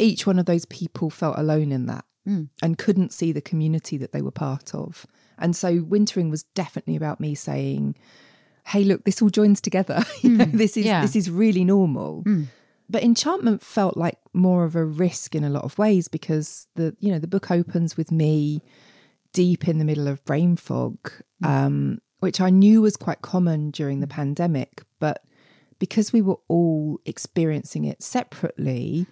each 0.00 0.26
one 0.26 0.38
of 0.40 0.46
those 0.46 0.64
people 0.64 1.10
felt 1.10 1.38
alone 1.38 1.70
in 1.70 1.86
that 1.86 2.04
hmm. 2.24 2.44
and 2.60 2.76
couldn't 2.76 3.12
see 3.12 3.30
the 3.30 3.40
community 3.40 3.96
that 3.98 4.10
they 4.10 4.22
were 4.22 4.32
part 4.32 4.74
of. 4.74 5.06
And 5.38 5.54
so 5.54 5.84
wintering 5.84 6.28
was 6.28 6.42
definitely 6.42 6.96
about 6.96 7.20
me 7.20 7.36
saying, 7.36 7.94
hey, 8.66 8.82
look, 8.82 9.04
this 9.04 9.22
all 9.22 9.30
joins 9.30 9.60
together. 9.60 10.02
you 10.22 10.30
know, 10.30 10.44
hmm. 10.44 10.56
this 10.56 10.76
is 10.76 10.86
yeah. 10.86 11.02
this 11.02 11.14
is 11.14 11.30
really 11.30 11.62
normal. 11.64 12.22
But 12.90 13.04
enchantment 13.04 13.62
felt 13.62 13.96
like 13.96 14.18
more 14.32 14.64
of 14.64 14.74
a 14.74 14.84
risk 14.84 15.34
in 15.34 15.44
a 15.44 15.50
lot 15.50 15.64
of 15.64 15.78
ways 15.78 16.08
because 16.08 16.66
the 16.74 16.96
you 16.98 17.12
know 17.12 17.18
the 17.20 17.28
book 17.28 17.50
opens 17.50 17.96
with 17.96 18.10
me 18.10 18.62
deep 19.32 19.68
in 19.68 19.78
the 19.78 19.84
middle 19.84 20.08
of 20.08 20.24
brain 20.24 20.56
fog, 20.56 20.96
um, 21.44 22.00
which 22.18 22.40
I 22.40 22.50
knew 22.50 22.82
was 22.82 22.96
quite 22.96 23.22
common 23.22 23.70
during 23.70 24.00
the 24.00 24.08
pandemic, 24.08 24.82
but 24.98 25.22
because 25.78 26.12
we 26.12 26.20
were 26.20 26.38
all 26.48 26.98
experiencing 27.06 27.84
it 27.84 28.02
separately, 28.02 29.06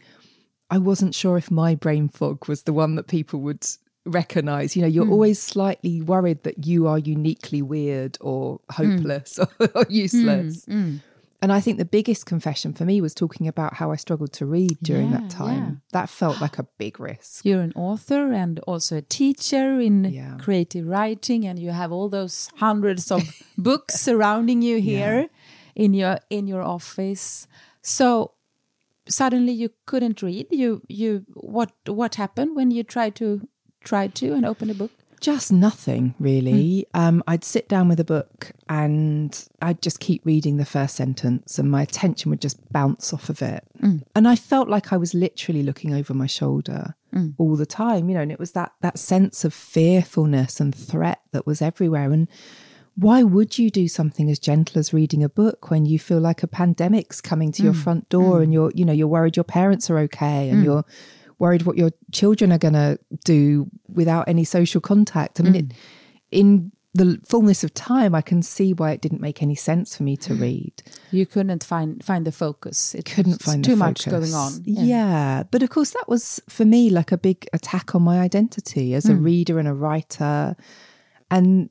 I 0.71 0.79
wasn't 0.79 1.15
sure 1.15 1.39
if 1.39 1.51
my 1.51 1.75
brain 1.77 2.09
fog 2.09 2.49
was 2.49 2.65
the 2.65 2.73
one 2.73 2.97
that 2.97 3.07
people 3.07 3.41
would 3.43 3.65
recognize. 4.05 4.75
You 4.77 4.83
know, 4.83 4.89
you're 4.89 5.07
Hmm. 5.07 5.13
always 5.13 5.39
slightly 5.41 6.03
worried 6.03 6.43
that 6.43 6.67
you 6.67 6.87
are 6.89 6.99
uniquely 6.99 7.63
weird 7.63 8.19
or 8.21 8.61
hopeless 8.71 9.39
or 9.75 9.87
useless. 9.89 10.67
Mm. 10.67 11.01
And 11.41 11.53
I 11.53 11.61
think 11.61 11.79
the 11.79 11.85
biggest 11.85 12.27
confession 12.27 12.73
for 12.73 12.85
me 12.85 13.01
was 13.01 13.15
talking 13.15 13.47
about 13.47 13.75
how 13.75 13.93
I 13.93 13.97
struggled 13.97 14.33
to 14.35 14.47
read 14.47 14.77
during 14.83 15.11
Yeah, 15.11 15.19
that 15.21 15.31
time. 15.31 15.65
yeah. 15.65 15.75
That 15.93 16.09
felt 16.09 16.41
like 16.41 16.59
a 16.59 16.67
big 16.79 16.99
risk. 16.99 17.45
You're 17.45 17.61
an 17.63 17.73
author 17.77 18.33
and 18.33 18.59
also 18.67 18.97
a 18.97 19.03
teacher 19.03 19.81
in 19.81 20.05
Yeah. 20.05 20.37
creative 20.39 20.87
writing, 20.89 21.47
and 21.47 21.59
you 21.59 21.71
have 21.71 21.93
all 21.93 22.09
those 22.09 22.49
hundreds 22.57 23.11
of 23.13 23.23
books 23.59 24.01
surrounding 24.01 24.63
you 24.63 24.81
here 24.81 25.29
in 25.77 25.95
your 25.95 26.19
in 26.29 26.49
your 26.49 26.63
office. 26.63 27.47
So 27.83 28.33
suddenly 29.09 29.53
you 29.53 29.71
couldn't 29.87 30.23
read. 30.23 30.47
You 30.51 30.83
you 30.89 31.25
what 31.35 31.71
what 31.87 32.17
happened 32.17 32.57
when 32.57 32.71
you 32.73 32.83
tried 32.83 33.15
to 33.17 33.47
try 33.85 34.09
to 34.09 34.35
and 34.35 34.45
open 34.45 34.71
a 34.71 34.75
book? 34.75 34.91
Just 35.21 35.53
nothing 35.53 36.15
really. 36.19 36.87
Hmm. 36.95 37.01
Um, 37.01 37.25
I'd 37.27 37.45
sit 37.45 37.69
down 37.69 37.89
with 37.89 38.01
a 38.01 38.05
book 38.05 38.53
and 38.69 39.49
I'd 39.61 39.83
just 39.83 40.01
keep 40.01 40.25
reading 40.25 40.57
the 40.57 40.65
first 40.65 40.97
sentence, 40.97 41.59
and 41.59 41.71
my 41.71 41.83
attention 41.83 42.31
would 42.31 42.41
just 42.41 42.73
bounce 42.73 43.13
off 43.13 43.29
of 43.29 43.43
it. 43.43 43.65
Hmm. 43.81 43.99
And 44.15 44.29
I 44.29 44.37
felt 44.37 44.69
like 44.69 44.93
I 44.93 44.97
was 44.97 45.15
literally 45.15 45.63
looking 45.63 45.95
over 45.95 46.15
my 46.15 46.27
shoulder 46.27 46.95
hmm. 47.13 47.31
all 47.39 47.57
the 47.57 47.67
time, 47.67 48.09
you 48.09 48.15
know. 48.15 48.23
And 48.23 48.33
it 48.33 48.39
was 48.39 48.53
that 48.53 48.73
that 48.81 48.99
sense 48.99 49.45
of 49.45 49.55
fearfulness 49.55 50.61
and 50.61 50.75
threat 50.75 51.21
that 51.33 51.47
was 51.47 51.63
everywhere. 51.63 52.13
And 52.13 52.29
why 52.99 53.23
would 53.23 53.59
you 53.59 53.71
do 53.71 53.87
something 53.87 54.29
as 54.29 54.41
gentle 54.41 54.79
as 54.79 54.93
reading 54.93 55.23
a 55.23 55.29
book 55.29 55.71
when 55.71 55.87
you 55.87 56.01
feel 56.01 56.19
like 56.19 56.43
a 56.43 56.49
pandemic's 56.49 57.21
coming 57.21 57.53
to 57.53 57.63
your 57.63 57.73
front 57.73 58.09
door 58.09 58.43
and 58.43 58.53
you're, 58.53 58.73
you 58.75 58.85
know, 58.85 58.93
you're 58.93 59.07
worried 59.07 59.37
your 59.37 59.45
parents 59.45 59.89
are 59.89 59.99
okay 59.99 60.51
and 60.51 60.65
you're 60.65 60.85
worried 61.39 61.63
what 61.63 61.77
your 61.77 61.91
children 62.13 62.53
are 62.53 62.59
going 62.59 62.75
to 62.75 62.99
do 63.25 63.69
without 63.89 64.29
any 64.29 64.45
social 64.45 64.81
contact. 64.81 65.41
I 65.41 65.45
mean, 65.45 65.55
mm. 65.55 65.71
it, 65.71 65.77
in 66.31 66.73
the 66.95 67.21
fullness 67.27 67.63
of 67.65 67.73
time, 67.75 68.15
I 68.15 68.23
can 68.23 68.43
see 68.43 68.73
why 68.73 68.93
it 68.93 69.01
didn't 69.01 69.21
make 69.21 69.43
any 69.43 69.55
sense 69.55 69.97
for 69.97 70.03
me 70.03 70.17
to 70.19 70.33
mm. 70.33 70.41
read. 70.41 70.83
You 71.11 71.27
couldn't 71.27 71.65
find 71.65 72.03
find 72.05 72.27
the 72.27 72.33
focus. 72.33 72.95
It 72.95 73.05
Couldn't 73.05 73.43
find 73.43 73.65
too 73.65 73.73
the 73.73 73.77
much 73.77 74.09
going 74.09 74.35
on. 74.35 74.53
Yeah. 74.65 75.45
but 75.51 75.63
of 75.63 75.71
course, 75.71 75.91
that 75.91 76.09
was 76.09 76.41
for 76.49 76.65
me 76.65 76.91
like 76.91 77.13
a 77.13 77.19
big 77.19 77.47
attack 77.53 77.95
on 77.95 78.03
my 78.03 78.21
identity 78.21 78.95
as 78.95 79.07
a 79.07 79.13
mm. 79.13 79.25
reader 79.25 79.59
and 79.59 79.69
a 79.69 79.75
writer. 79.75 80.57
And 81.31 81.71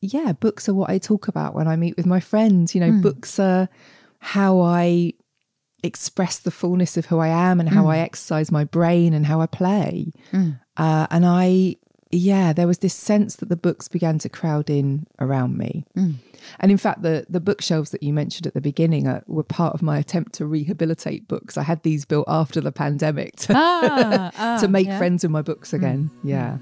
yeah, 0.00 0.32
books 0.32 0.68
are 0.68 0.74
what 0.74 0.90
I 0.90 0.98
talk 0.98 1.28
about 1.28 1.54
when 1.54 1.68
I 1.68 1.76
meet 1.76 1.96
with 1.96 2.06
my 2.06 2.20
friends. 2.20 2.74
You 2.74 2.80
know, 2.80 2.92
books 2.92 3.38
are 3.38 3.68
how 4.20 4.60
I 4.60 5.14
express 5.82 6.38
the 6.38 6.50
fullness 6.50 6.96
of 6.96 7.06
who 7.06 7.18
I 7.18 7.28
am 7.28 7.60
and 7.60 7.68
how 7.68 7.88
I 7.88 7.98
exercise 7.98 8.50
my 8.52 8.64
brain 8.64 9.12
and 9.14 9.26
how 9.26 9.40
I 9.40 9.46
play. 9.46 10.12
Uh, 10.32 11.06
and 11.10 11.26
I, 11.26 11.76
yeah, 12.10 12.52
there 12.52 12.66
was 12.66 12.78
this 12.78 12.94
sense 12.94 13.36
that 13.36 13.48
the 13.48 13.56
books 13.56 13.88
began 13.88 14.18
to 14.20 14.28
crowd 14.28 14.70
in 14.70 15.06
around 15.18 15.56
me. 15.58 15.84
And 16.60 16.70
in 16.72 16.76
fact, 16.78 17.02
the 17.02 17.24
the 17.28 17.40
bookshelves 17.40 17.90
that 17.90 18.02
you 18.02 18.12
mentioned 18.12 18.46
at 18.46 18.54
the 18.54 18.60
beginning 18.60 19.06
are, 19.06 19.22
were 19.26 19.44
part 19.44 19.74
of 19.74 19.82
my 19.82 19.98
attempt 19.98 20.32
to 20.34 20.46
rehabilitate 20.46 21.28
books. 21.28 21.56
I 21.56 21.62
had 21.62 21.82
these 21.84 22.04
built 22.04 22.24
after 22.28 22.60
the 22.60 22.72
pandemic 22.72 23.36
to, 23.36 23.52
Ah, 23.56 24.30
ah, 24.38 24.58
to 24.60 24.68
make 24.68 24.86
yeah. 24.88 24.98
friends 24.98 25.22
with 25.22 25.30
my 25.30 25.42
books 25.42 25.72
again. 25.72 26.10
Yeah. 26.24 26.58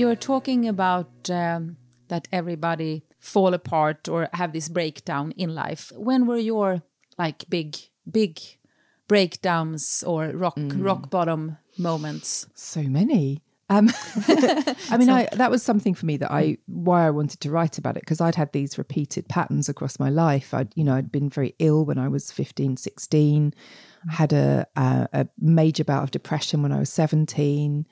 You're 0.00 0.16
talking 0.16 0.66
about 0.66 1.28
um, 1.28 1.76
that 2.08 2.26
everybody 2.32 3.04
fall 3.18 3.52
apart 3.52 4.08
or 4.08 4.30
have 4.32 4.54
this 4.54 4.70
breakdown 4.70 5.32
in 5.36 5.54
life. 5.54 5.92
When 5.94 6.26
were 6.26 6.38
your 6.38 6.82
like 7.18 7.44
big, 7.50 7.76
big 8.10 8.40
breakdowns 9.08 10.02
or 10.06 10.28
rock 10.28 10.58
rock 10.76 11.10
bottom 11.10 11.58
moments? 11.76 12.46
so 12.54 12.80
many. 12.84 13.42
Um, 13.68 13.90
I 14.90 14.96
mean, 14.96 15.10
I, 15.10 15.28
that 15.32 15.50
was 15.50 15.62
something 15.62 15.92
for 15.92 16.06
me 16.06 16.16
that 16.16 16.32
I 16.32 16.56
why 16.64 17.06
I 17.06 17.10
wanted 17.10 17.40
to 17.40 17.50
write 17.50 17.76
about 17.76 17.98
it 17.98 18.00
because 18.00 18.22
I'd 18.22 18.36
had 18.36 18.52
these 18.52 18.78
repeated 18.78 19.28
patterns 19.28 19.68
across 19.68 19.98
my 19.98 20.08
life. 20.08 20.54
I'd 20.54 20.72
you 20.76 20.82
know 20.82 20.94
I'd 20.94 21.12
been 21.12 21.28
very 21.28 21.54
ill 21.58 21.84
when 21.84 21.98
I 21.98 22.08
was 22.08 22.32
15, 22.32 22.78
16, 22.78 23.52
had 24.08 24.32
a 24.32 24.66
a, 24.76 25.08
a 25.12 25.28
major 25.38 25.84
bout 25.84 26.04
of 26.04 26.10
depression 26.10 26.62
when 26.62 26.72
I 26.72 26.78
was 26.78 26.90
seventeen. 26.90 27.86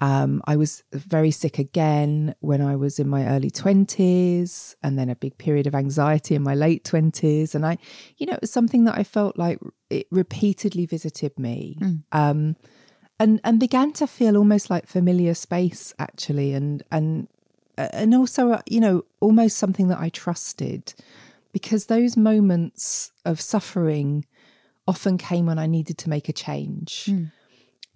Um, 0.00 0.42
I 0.46 0.56
was 0.56 0.84
very 0.92 1.30
sick 1.30 1.58
again 1.58 2.34
when 2.40 2.60
I 2.60 2.76
was 2.76 2.98
in 2.98 3.08
my 3.08 3.26
early 3.26 3.50
20s, 3.50 4.76
and 4.82 4.98
then 4.98 5.10
a 5.10 5.16
big 5.16 5.38
period 5.38 5.66
of 5.66 5.74
anxiety 5.74 6.34
in 6.34 6.42
my 6.42 6.54
late 6.54 6.84
20s. 6.84 7.54
And 7.54 7.66
I, 7.66 7.78
you 8.16 8.26
know, 8.26 8.34
it 8.34 8.40
was 8.40 8.52
something 8.52 8.84
that 8.84 8.96
I 8.96 9.02
felt 9.02 9.36
like 9.36 9.58
it 9.90 10.06
repeatedly 10.10 10.86
visited 10.86 11.38
me. 11.38 11.78
Um, 12.12 12.56
and 13.18 13.40
and 13.44 13.58
began 13.58 13.92
to 13.92 14.06
feel 14.06 14.36
almost 14.36 14.70
like 14.70 14.86
familiar 14.86 15.34
space 15.34 15.92
actually 15.98 16.52
and 16.52 16.82
and 16.92 17.28
and 17.76 18.14
also 18.14 18.52
uh, 18.52 18.62
you 18.68 18.80
know 18.80 19.02
almost 19.20 19.58
something 19.58 19.88
that 19.88 19.98
I 19.98 20.08
trusted 20.08 20.94
because 21.52 21.86
those 21.86 22.16
moments 22.16 23.10
of 23.24 23.40
suffering 23.40 24.24
often 24.86 25.18
came 25.18 25.46
when 25.46 25.58
I 25.58 25.66
needed 25.66 25.98
to 25.98 26.08
make 26.08 26.28
a 26.28 26.32
change 26.32 27.10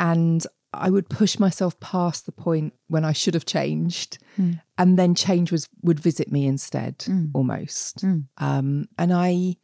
and 0.01 0.47
I 0.74 0.90
would 0.90 1.08
push 1.08 1.38
myself 1.38 1.78
past 1.80 2.26
the 2.26 2.32
point 2.32 2.74
when 2.88 3.04
I 3.04 3.12
should 3.12 3.35
have 3.35 3.46
changed 3.46 4.18
hmm. 4.37 4.52
and 4.78 4.98
then 4.98 5.14
change 5.14 5.52
was 5.52 5.68
would 5.82 6.00
visit 6.00 6.32
me 6.32 6.46
instead 6.46 7.02
hmm. 7.06 7.26
almost. 7.35 8.00
Hmm. 8.00 8.18
Um 8.38 8.88
and 8.98 9.12
I 9.12 9.56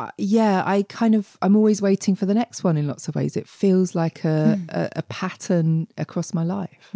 uh, 0.00 0.10
yeah, 0.16 0.62
I 0.64 0.84
kind 0.84 1.14
of 1.14 1.36
I'm 1.42 1.56
always 1.56 1.82
waiting 1.82 2.14
for 2.14 2.26
the 2.26 2.34
next 2.34 2.62
one 2.62 2.76
in 2.76 2.86
lots 2.86 3.08
of 3.08 3.16
ways. 3.16 3.36
It 3.36 3.48
feels 3.48 3.94
like 3.94 4.24
a, 4.24 4.58
a, 4.68 4.88
a 4.96 5.02
pattern 5.02 5.88
across 5.96 6.32
my 6.32 6.44
life. 6.44 6.90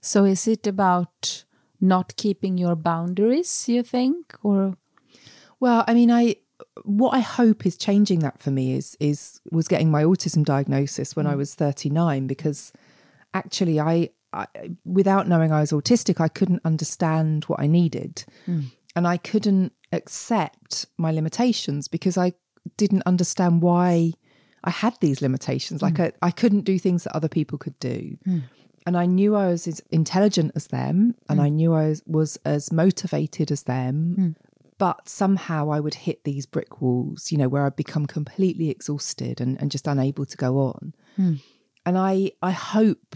So 0.00 0.24
is 0.24 0.48
it 0.48 0.66
about 0.66 1.44
not 1.80 2.16
keeping 2.16 2.58
your 2.58 2.76
boundaries, 2.76 3.68
you 3.68 3.82
think? 3.82 4.34
Or? 4.42 4.76
Well, 5.60 5.84
I 5.86 5.94
mean, 5.94 6.10
I 6.10 6.36
what 6.84 7.14
I 7.14 7.20
hope 7.20 7.66
is 7.66 7.76
changing 7.76 8.20
that 8.20 8.38
for 8.38 8.50
me 8.50 8.74
is 8.74 8.96
is 9.00 9.40
was 9.50 9.68
getting 9.68 9.90
my 9.90 10.04
autism 10.04 10.44
diagnosis 10.44 11.16
when 11.16 11.26
I 11.26 11.34
mm. 11.34 11.38
was 11.38 11.54
39 11.54 12.26
because 12.26 12.72
actually 13.34 13.80
I, 13.80 14.10
I 14.32 14.46
without 14.84 15.28
knowing 15.28 15.52
I 15.52 15.60
was 15.60 15.72
autistic, 15.72 16.20
I 16.20 16.28
couldn't 16.28 16.62
understand 16.64 17.44
what 17.44 17.60
I 17.60 17.66
needed. 17.66 18.24
Mm. 18.46 18.66
And 18.94 19.06
I 19.06 19.16
couldn't 19.16 19.72
accept 19.92 20.86
my 20.98 21.10
limitations 21.10 21.88
because 21.88 22.18
I 22.18 22.32
didn't 22.76 23.02
understand 23.06 23.62
why 23.62 24.12
I 24.64 24.70
had 24.70 24.96
these 25.00 25.22
limitations. 25.22 25.82
Like 25.82 25.94
mm. 25.94 26.12
I, 26.22 26.26
I 26.26 26.30
couldn't 26.30 26.62
do 26.62 26.78
things 26.78 27.04
that 27.04 27.16
other 27.16 27.28
people 27.28 27.58
could 27.58 27.78
do. 27.78 28.16
And 28.84 28.96
I 28.96 29.06
knew 29.06 29.36
I 29.36 29.46
was 29.46 29.66
as 29.68 29.80
intelligent 29.90 30.52
as 30.54 30.68
them 30.68 31.14
and 31.28 31.40
I 31.40 31.48
knew 31.48 31.72
I 31.72 31.88
was, 31.88 32.02
was 32.06 32.36
as 32.44 32.72
motivated 32.72 33.52
as 33.52 33.62
them. 33.62 34.36
But 34.82 35.08
somehow 35.08 35.70
I 35.70 35.78
would 35.78 35.94
hit 35.94 36.24
these 36.24 36.44
brick 36.44 36.80
walls, 36.80 37.30
you 37.30 37.38
know, 37.38 37.48
where 37.48 37.64
I'd 37.64 37.76
become 37.76 38.04
completely 38.04 38.68
exhausted 38.68 39.40
and, 39.40 39.56
and 39.60 39.70
just 39.70 39.86
unable 39.86 40.26
to 40.26 40.36
go 40.36 40.58
on. 40.58 40.92
Hmm. 41.14 41.34
And 41.86 41.96
I 41.96 42.32
I 42.42 42.50
hope 42.50 43.14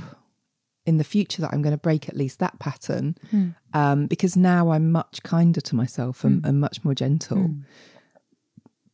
in 0.85 0.99
the 0.99 1.03
future 1.03 1.43
that 1.43 1.53
I'm 1.53 1.63
going 1.63 1.75
to 1.75 1.77
break 1.77 2.09
at 2.09 2.17
least 2.17 2.39
that 2.39 2.57
pattern 2.61 3.17
hmm. 3.33 3.49
um, 3.75 4.07
because 4.07 4.37
now 4.37 4.71
I'm 4.71 4.93
much 4.93 5.25
kinder 5.25 5.61
to 5.63 5.75
myself 5.75 6.23
and, 6.23 6.41
hmm. 6.43 6.47
and 6.47 6.61
much 6.61 6.85
more 6.85 6.95
gentle. 6.95 7.51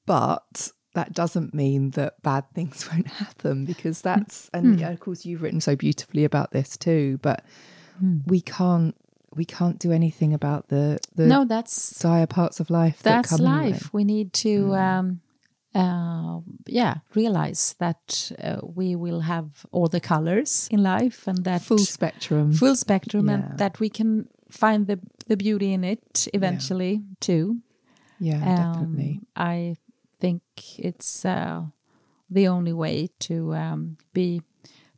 But 0.06 0.72
that 0.94 1.12
doesn't 1.12 1.52
mean 1.52 1.90
that 1.90 2.22
bad 2.22 2.46
things 2.54 2.88
won't 2.90 3.06
happen 3.06 3.66
because 3.66 4.00
that's 4.00 4.48
and 4.54 4.80
yeah, 4.80 4.88
of 4.92 5.00
course 5.00 5.26
you've 5.26 5.42
written 5.42 5.60
so 5.60 5.76
beautifully 5.76 6.24
about 6.24 6.52
this 6.52 6.78
too. 6.78 7.18
But 7.20 7.44
we 8.26 8.40
can't 8.40 8.96
we 9.34 9.44
can't 9.44 9.78
do 9.78 9.92
anything 9.92 10.34
about 10.34 10.68
the 10.68 10.98
the 11.16 11.26
no, 11.26 11.44
that's 11.44 11.98
dire 12.00 12.26
parts 12.26 12.60
of 12.60 12.70
life. 12.70 13.02
that's 13.02 13.30
that 13.30 13.36
come 13.36 13.44
life. 13.44 13.92
We 13.92 14.04
need 14.04 14.32
to, 14.44 14.74
um, 14.74 15.20
uh, 15.74 16.40
yeah, 16.66 16.94
realize 17.14 17.74
that 17.78 18.32
uh, 18.42 18.60
we 18.62 18.94
will 18.96 19.20
have 19.20 19.64
all 19.72 19.88
the 19.88 20.00
colors 20.00 20.68
in 20.70 20.82
life, 20.82 21.26
and 21.28 21.44
that 21.44 21.62
Full 21.62 21.78
spectrum. 21.78 22.52
full 22.52 22.76
spectrum, 22.76 23.26
Yeah. 23.28 23.34
and 23.34 23.58
that 23.58 23.80
we 23.80 23.88
can 23.88 24.28
find 24.50 24.86
the 24.86 24.98
the 25.28 25.36
beauty 25.36 25.72
in 25.72 25.84
it 25.84 26.28
eventually 26.34 27.02
too. 27.20 27.56
yeah, 28.20 28.36
Um, 28.42 28.56
definitely. 28.56 29.20
I 29.36 29.76
think 30.20 30.42
it's 30.78 31.24
uh, 31.24 31.62
the 32.30 32.48
only 32.48 32.72
way 32.72 33.08
to 33.18 33.54
um, 33.54 33.96
be 34.12 34.42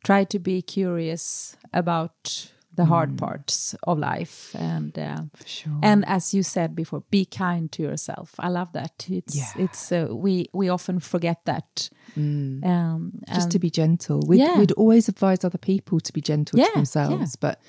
try 0.04 0.24
to 0.24 0.38
be 0.38 0.61
curious 0.62 1.56
about 1.72 2.52
the 2.76 2.84
hard 2.84 3.16
parts 3.16 3.74
of 3.82 3.98
life 3.98 4.54
and 4.58 4.98
uh, 4.98 5.22
Sure. 5.46 5.78
and 5.82 6.04
as 6.06 6.34
you 6.34 6.42
said 6.42 6.74
before 6.74 7.02
be 7.10 7.24
kind 7.24 7.70
to 7.72 7.82
yourself 7.82 8.34
i 8.38 8.48
love 8.48 8.72
that 8.72 9.06
it's 9.08 9.36
Yeah. 9.36 9.64
it's 9.64 9.92
uh, 9.92 10.08
we 10.10 10.46
we 10.52 10.68
often 10.68 11.00
forget 11.00 11.38
that 11.44 11.90
um 12.16 13.12
just 13.34 13.50
to 13.50 13.58
be 13.58 13.70
gentle. 13.70 14.20
We'd, 14.28 14.40
Yeah. 14.40 14.58
we'd 14.58 14.72
always 14.72 15.08
advise 15.08 15.44
other 15.44 15.58
people 15.58 16.00
to 16.00 16.12
be 16.12 16.20
gentle 16.20 16.58
Yeah, 16.58 16.66
to 16.68 16.74
themselves, 16.74 17.36
but 17.36 17.60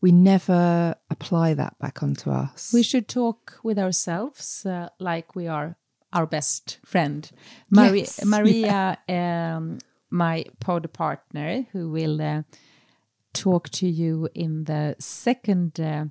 we 0.00 0.10
never 0.12 0.94
apply 1.10 1.54
that 1.54 1.78
back 1.78 2.02
onto 2.02 2.30
us. 2.30 2.72
We 2.72 2.82
should 2.82 3.06
talk 3.08 3.58
with 3.62 3.78
ourselves 3.78 4.66
uh, 4.66 4.88
like 4.98 5.36
we 5.36 5.46
are 5.48 5.76
our 6.12 6.26
best 6.26 6.78
friend. 6.84 7.30
Mari- 7.70 8.00
Yes, 8.00 8.24
Maria, 8.24 8.98
um, 9.08 9.78
my 10.10 10.44
pod 10.60 10.92
partner, 10.92 11.66
who 11.72 11.90
will 11.90 12.20
uh, 12.20 12.42
talk 13.32 13.68
to 13.70 13.86
you 13.86 14.28
in 14.34 14.64
the 14.64 14.94
second 14.98 15.80
uh, 15.80 16.04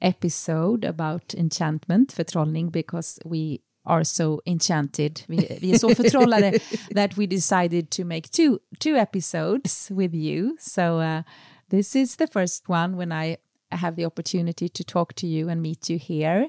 episode 0.00 0.84
about 0.84 1.34
enchantment, 1.34 2.12
förtrollning, 2.12 2.70
because 2.70 3.18
we 3.24 3.60
are 3.84 4.04
so 4.04 4.40
enchanted. 4.46 5.22
Vi, 5.26 5.58
vi 5.60 5.72
är 5.72 5.78
så 5.78 5.94
förtrollade 5.94 6.58
that 6.94 7.16
we 7.16 7.26
decided 7.26 7.90
to 7.90 8.04
make 8.04 8.28
two 8.28 8.58
two 8.78 8.96
episodes 8.96 9.90
with 9.90 10.14
you. 10.14 10.56
So 10.60 11.00
uh, 11.00 11.22
this 11.70 11.96
is 11.96 12.16
the 12.16 12.26
first 12.26 12.68
one 12.68 12.96
when 12.96 13.12
I 13.12 13.36
have 13.70 13.96
the 13.96 14.06
opportunity 14.06 14.68
to 14.68 14.84
talk 14.84 15.14
to 15.14 15.26
you 15.26 15.50
and 15.50 15.62
meet 15.62 15.90
you 15.90 15.98
here 15.98 16.48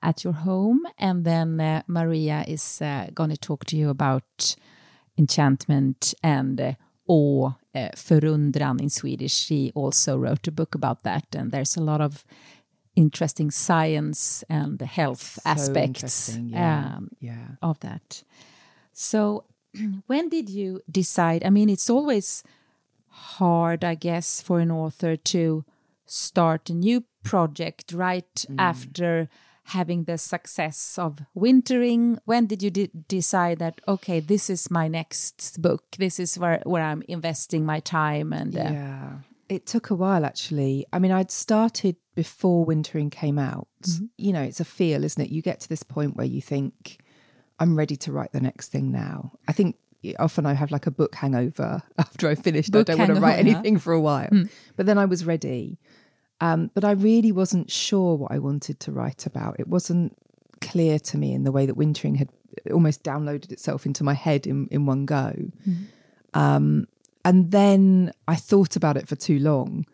at 0.00 0.24
your 0.24 0.34
home, 0.34 0.86
and 0.96 1.24
then 1.24 1.60
uh, 1.60 1.82
Maria 1.86 2.44
is 2.46 2.80
uh, 2.80 3.08
going 3.14 3.30
to 3.30 3.36
talk 3.36 3.64
to 3.64 3.76
you 3.76 3.90
about 3.90 4.56
enchantment 5.16 6.14
and 6.22 6.76
awe, 7.08 7.52
uh, 7.74 7.88
förundran 7.96 8.80
in 8.80 8.90
Swedish. 8.90 9.32
She 9.32 9.72
also 9.74 10.16
wrote 10.16 10.48
a 10.48 10.52
book 10.52 10.74
about 10.74 11.02
that, 11.02 11.34
and 11.34 11.50
there's 11.50 11.76
a 11.76 11.80
lot 11.80 12.00
of 12.00 12.24
interesting 12.94 13.50
science 13.50 14.44
and 14.48 14.82
health 14.82 15.38
So 15.42 15.50
aspects 15.50 16.36
yeah, 16.36 16.96
um, 16.96 17.10
yeah. 17.20 17.56
of 17.62 17.78
that. 17.80 18.24
So, 18.92 19.44
when 20.06 20.28
did 20.28 20.48
you 20.48 20.80
decide? 20.90 21.44
I 21.44 21.50
mean, 21.50 21.70
it's 21.70 21.90
always 21.90 22.42
hard, 23.08 23.84
I 23.84 23.94
guess, 23.94 24.42
for 24.42 24.60
an 24.60 24.70
author 24.70 25.16
to 25.16 25.64
start 26.06 26.70
a 26.70 26.74
new 26.74 27.04
project 27.22 27.92
right 27.92 28.46
after 28.58 29.28
having 29.68 30.04
the 30.04 30.18
success 30.18 30.98
of 30.98 31.20
wintering. 31.34 32.18
When 32.24 32.46
did 32.46 32.62
you 32.62 32.70
de- 32.70 32.90
decide 33.08 33.58
that 33.58 33.80
okay, 33.86 34.20
this 34.20 34.50
is 34.50 34.70
my 34.70 34.88
next 34.88 35.60
book? 35.60 35.84
This 35.98 36.18
is 36.18 36.38
where 36.38 36.62
where 36.64 36.82
I'm 36.82 37.02
investing 37.08 37.64
my 37.66 37.80
time 37.80 38.32
and 38.32 38.56
uh, 38.56 38.62
Yeah. 38.62 39.10
It 39.48 39.64
took 39.66 39.88
a 39.90 39.94
while 39.94 40.24
actually. 40.24 40.84
I 40.92 40.98
mean, 40.98 41.12
I'd 41.12 41.30
started 41.30 41.96
before 42.14 42.66
Wintering 42.66 43.10
came 43.10 43.38
out. 43.38 43.68
You 44.18 44.32
know, 44.34 44.42
it's 44.42 44.60
a 44.60 44.64
feel, 44.64 45.04
isn't 45.04 45.22
it? 45.22 45.30
You 45.30 45.40
get 45.40 45.60
to 45.60 45.68
this 45.68 45.82
point 45.82 46.16
where 46.16 46.26
you 46.26 46.42
think, 46.42 47.00
I'm 47.58 47.74
ready 47.74 47.96
to 47.96 48.12
write 48.12 48.32
the 48.32 48.40
next 48.40 48.68
thing 48.68 48.92
now. 48.92 49.32
I 49.48 49.52
think 49.52 49.76
often 50.18 50.44
I 50.46 50.52
have 50.52 50.70
like 50.70 50.86
a 50.86 50.90
book 50.90 51.14
hangover 51.14 51.82
after 51.98 52.28
I 52.28 52.34
finished. 52.34 52.72
Book 52.72 52.90
I 52.90 52.94
don't 52.94 52.98
want 52.98 53.14
to 53.14 53.20
write 53.20 53.38
anything 53.38 53.78
for 53.78 53.92
a 53.92 54.00
while. 54.00 54.28
But 54.76 54.86
then 54.86 54.98
I 54.98 55.06
was 55.06 55.24
ready. 55.24 55.78
Um, 56.40 56.70
but 56.74 56.84
I 56.84 56.92
really 56.92 57.32
wasn't 57.32 57.70
sure 57.70 58.16
what 58.16 58.32
I 58.32 58.38
wanted 58.38 58.80
to 58.80 58.92
write 58.92 59.26
about. 59.26 59.58
It 59.58 59.68
wasn't 59.68 60.16
clear 60.60 60.98
to 60.98 61.18
me 61.18 61.34
in 61.34 61.44
the 61.44 61.52
way 61.52 61.66
that 61.66 61.76
Wintering 61.76 62.16
had 62.16 62.28
almost 62.72 63.02
downloaded 63.02 63.52
itself 63.52 63.86
into 63.86 64.04
my 64.04 64.14
head 64.14 64.46
in, 64.46 64.68
in 64.70 64.86
one 64.86 65.04
go. 65.04 65.32
Um, 66.34 66.86
and 67.24 67.50
then 67.50 68.12
I 68.26 68.36
thought 68.36 68.76
about 68.76 68.96
it 68.96 69.08
for 69.08 69.16
too 69.16 69.38
long. 69.38 69.84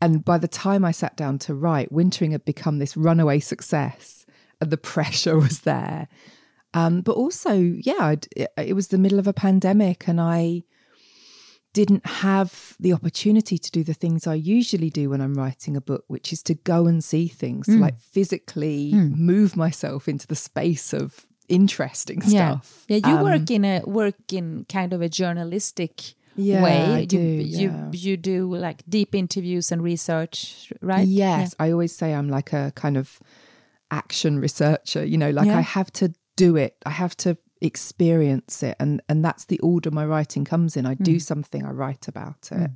And 0.00 0.24
by 0.24 0.38
the 0.38 0.48
time 0.48 0.84
I 0.84 0.92
sat 0.92 1.16
down 1.16 1.38
to 1.40 1.54
write, 1.54 1.92
Wintering 1.92 2.32
had 2.32 2.44
become 2.44 2.78
this 2.78 2.96
runaway 2.96 3.40
success 3.40 4.24
and 4.60 4.70
the 4.70 4.76
pressure 4.92 5.38
was 5.38 5.60
there. 5.60 6.08
Um, 6.72 7.00
but 7.00 7.16
also, 7.16 7.54
yeah, 7.54 7.98
I'd, 8.00 8.28
it, 8.36 8.52
it 8.56 8.72
was 8.74 8.88
the 8.88 8.98
middle 8.98 9.18
of 9.18 9.26
a 9.26 9.32
pandemic 9.32 10.06
and 10.06 10.20
I 10.20 10.62
didn't 11.72 12.04
have 12.04 12.76
the 12.80 12.92
opportunity 12.92 13.56
to 13.58 13.70
do 13.70 13.84
the 13.84 13.94
things 13.94 14.26
I 14.26 14.34
usually 14.34 14.90
do 14.90 15.10
when 15.10 15.20
I'm 15.20 15.34
writing 15.34 15.76
a 15.76 15.80
book, 15.80 16.04
which 16.08 16.32
is 16.32 16.42
to 16.44 16.54
go 16.54 16.86
and 16.86 17.02
see 17.04 17.28
things, 17.28 17.66
to 17.66 17.76
like 17.78 17.98
physically 17.98 18.92
move 18.94 19.56
myself 19.56 20.08
into 20.08 20.26
the 20.26 20.34
space 20.36 20.92
of 20.92 21.26
interesting 21.48 22.22
stuff. 22.22 22.84
Yeah, 22.88 22.96
you 23.08 23.16
Um, 23.16 23.22
work 23.22 23.50
in 23.50 23.64
a 23.64 23.80
work 23.84 24.32
in 24.32 24.64
kind 24.68 24.92
of 24.92 25.00
a 25.02 25.08
journalistic 25.08 26.14
Yeah, 26.36 26.62
way. 26.62 26.80
I 26.84 26.98
you, 27.00 27.06
do, 27.06 27.18
you 27.18 27.68
yeah. 27.70 27.90
you 27.92 28.16
do 28.16 28.54
like 28.54 28.82
deep 28.88 29.14
interviews 29.14 29.72
and 29.72 29.82
research, 29.82 30.72
right? 30.80 31.06
Yes, 31.06 31.54
I 31.58 31.70
always 31.72 31.94
say 31.94 32.14
I'm 32.14 32.28
like 32.28 32.52
a 32.52 32.72
kind 32.74 32.96
of 32.96 33.18
action 33.90 34.38
researcher. 34.40 35.04
You 35.04 35.18
know, 35.18 35.30
like 35.30 35.46
Yeah. 35.46 35.58
I 35.58 35.62
have 35.62 35.90
to 35.94 36.12
do 36.36 36.56
it. 36.56 36.76
I 36.86 36.90
have 36.90 37.16
to 37.18 37.36
experience 37.60 38.62
it, 38.62 38.76
and 38.80 39.02
and 39.08 39.24
that's 39.24 39.44
the 39.46 39.58
order 39.60 39.90
my 39.90 40.04
writing 40.06 40.44
comes 40.44 40.76
in. 40.76 40.86
I 40.86 40.94
do 40.94 41.12
Hmm. 41.14 41.18
something, 41.18 41.64
I 41.64 41.70
write 41.70 42.08
about 42.08 42.48
it, 42.52 42.70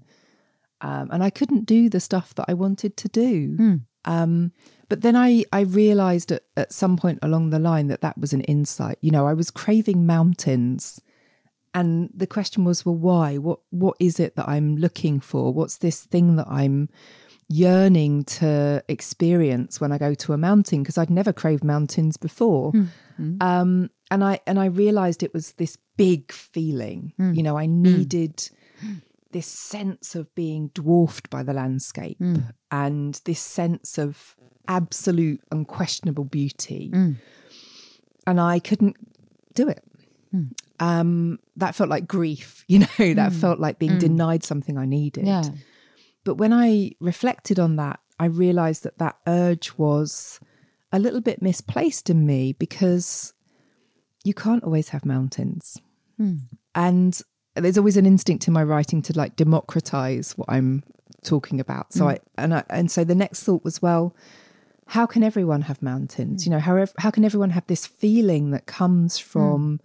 um, 0.81 1.09
and 1.11 1.23
I 1.23 1.31
couldn't 1.31 1.65
do 1.67 1.89
the 1.89 2.01
stuff 2.01 2.35
that 2.35 2.47
I 2.49 2.55
wanted 2.55 2.97
to 2.99 3.09
do. 3.09 3.57
Hmm. 3.57 3.75
Um, 4.05 4.53
but 4.89 5.01
then 5.01 5.17
I 5.17 5.45
I 5.53 5.61
realised 5.61 6.31
at, 6.33 6.43
at 6.57 6.73
some 6.73 6.97
point 6.97 7.19
along 7.23 7.51
the 7.51 7.59
line 7.59 7.87
that 7.89 8.03
that 8.03 8.19
was 8.19 8.33
an 8.33 8.43
insight. 8.43 8.99
You 9.01 9.11
know, 9.11 9.27
I 9.27 9.35
was 9.35 9.51
craving 9.51 10.07
mountains. 10.07 11.01
And 11.77 12.09
the 12.15 12.29
question 12.29 12.65
was, 12.65 12.87
well, 12.87 12.95
why? 12.95 13.37
What 13.39 13.61
what 13.71 13.97
is 13.99 14.21
it 14.21 14.37
that 14.37 14.49
I'm 14.49 14.77
looking 14.77 15.19
for? 15.21 15.53
What's 15.53 15.79
this 15.79 16.05
thing 16.05 16.37
that 16.37 16.47
I'm 16.49 16.89
yearning 17.49 18.25
to 18.25 18.83
experience 18.89 19.81
when 19.81 19.91
I 19.93 19.99
go 19.99 20.15
to 20.15 20.33
a 20.33 20.39
mountain? 20.39 20.83
Because 20.83 20.99
I'd 20.99 21.11
never 21.11 21.33
craved 21.33 21.65
mountains 21.65 22.17
before. 22.17 22.73
Um, 23.41 23.91
and 24.11 24.25
I 24.25 24.41
and 24.47 24.59
I 24.59 24.67
realized 24.67 25.23
it 25.23 25.35
was 25.35 25.53
this 25.53 25.79
big 25.97 26.33
feeling. 26.33 27.13
Hmm. 27.17 27.35
You 27.35 27.43
know, 27.43 27.57
I 27.57 27.67
hmm. 27.67 27.83
needed 27.83 28.49
this 29.33 29.47
sense 29.47 30.15
of 30.15 30.33
being 30.35 30.69
dwarfed 30.75 31.29
by 31.29 31.43
the 31.43 31.53
landscape 31.53 32.19
hmm. 32.19 32.37
and 32.71 33.21
this 33.25 33.41
sense 33.41 33.99
of 33.99 34.37
absolute 34.69 35.41
unquestionable 35.51 36.25
beauty. 36.25 36.91
And 38.27 38.41
I 38.41 38.59
couldn't 38.61 38.97
do 39.55 39.69
it 39.69 39.85
um, 40.81 41.39
that 41.57 41.75
felt 41.75 41.91
like 41.91 42.07
grief, 42.07 42.65
you 42.69 42.81
know, 42.81 43.15
that 43.15 43.33
felt 43.33 43.59
like 43.59 43.79
being 43.79 43.99
denied 43.99 44.45
something 44.45 44.79
I 44.79 44.87
needed. 44.87 45.27
Yeah. 45.27 45.45
But 46.25 46.37
when 46.37 46.53
I 46.53 46.93
reflected 47.01 47.59
on 47.59 47.77
that, 47.77 48.01
I 48.19 48.27
realized 48.27 48.85
that 48.85 48.99
that 48.99 49.17
urge 49.27 49.77
was 49.77 50.41
a 50.93 50.99
little 50.99 51.21
bit 51.21 51.43
misplaced 51.43 52.09
in 52.09 52.25
me 52.25 52.53
because 52.53 53.34
you 54.25 54.35
can't 54.35 54.65
always 54.65 54.89
have 54.89 55.05
mountains. 55.05 55.79
Hmm. 56.17 56.37
And 56.75 57.21
there's 57.55 57.79
always 57.79 57.97
an 57.97 58.07
instinct 58.07 58.49
in 58.49 58.55
my 58.55 58.65
writing 58.65 59.03
to 59.03 59.17
like 59.17 59.37
democratize 59.37 60.33
what 60.33 60.51
I'm 60.51 60.83
talking 61.23 61.61
about. 61.61 61.93
So 61.93 62.05
hmm. 62.05 62.11
I 62.11 62.19
and 62.37 62.55
I 62.55 62.65
and 62.71 62.91
so 62.91 63.05
the 63.05 63.15
next 63.15 63.45
thought 63.45 63.63
was, 63.63 63.81
well, 63.81 64.17
how 64.87 65.07
can 65.07 65.23
everyone 65.23 65.63
have 65.63 65.81
mountains? 65.83 66.45
Hmm. 66.45 66.49
You 66.49 66.57
know, 66.57 66.61
how 66.61 66.87
how 66.99 67.11
can 67.11 67.25
everyone 67.25 67.51
have 67.51 67.67
this 67.67 67.87
feeling 67.87 68.51
that 68.51 68.67
comes 68.67 69.19
from 69.19 69.81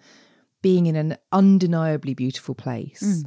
being 0.61 0.87
in 0.87 0.95
an 0.95 1.17
undeniably 1.31 2.13
beautiful 2.13 2.55
place? 2.55 3.23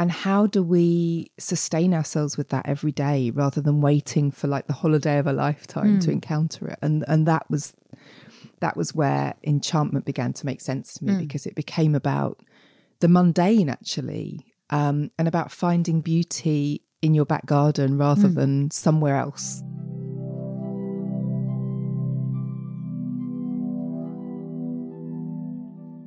And 0.00 0.12
how 0.12 0.46
do 0.46 0.62
we 0.62 1.32
sustain 1.38 1.92
ourselves 1.92 2.36
with 2.36 2.50
that 2.50 2.66
every 2.68 2.92
day 2.92 3.30
rather 3.30 3.60
than 3.60 3.80
waiting 3.80 4.30
for 4.30 4.46
like 4.46 4.68
the 4.68 4.72
holiday 4.72 5.18
of 5.18 5.26
a 5.26 5.32
lifetime 5.32 5.98
to 6.00 6.12
encounter 6.12 6.68
it? 6.68 6.78
And 6.80 7.04
and 7.08 7.26
that 7.26 7.50
was 7.50 7.74
that 8.60 8.76
was 8.76 8.94
where 8.94 9.34
enchantment 9.44 10.04
began 10.04 10.32
to 10.34 10.46
make 10.46 10.60
sense 10.60 10.94
to 10.94 11.04
me 11.04 11.14
because 11.18 11.46
it 11.46 11.54
became 11.54 11.94
about 11.94 12.40
the 13.00 13.08
mundane 13.08 13.68
actually 13.68 14.54
um, 14.70 15.10
and 15.18 15.28
about 15.28 15.50
finding 15.50 16.00
beauty 16.00 16.82
in 17.00 17.14
your 17.14 17.24
back 17.24 17.46
garden 17.46 17.96
rather 17.96 18.28
than 18.28 18.70
somewhere 18.70 19.16
else. 19.16 19.62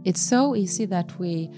It's 0.04 0.22
so 0.22 0.56
easy 0.56 0.86
that 0.86 1.20
we 1.20 1.52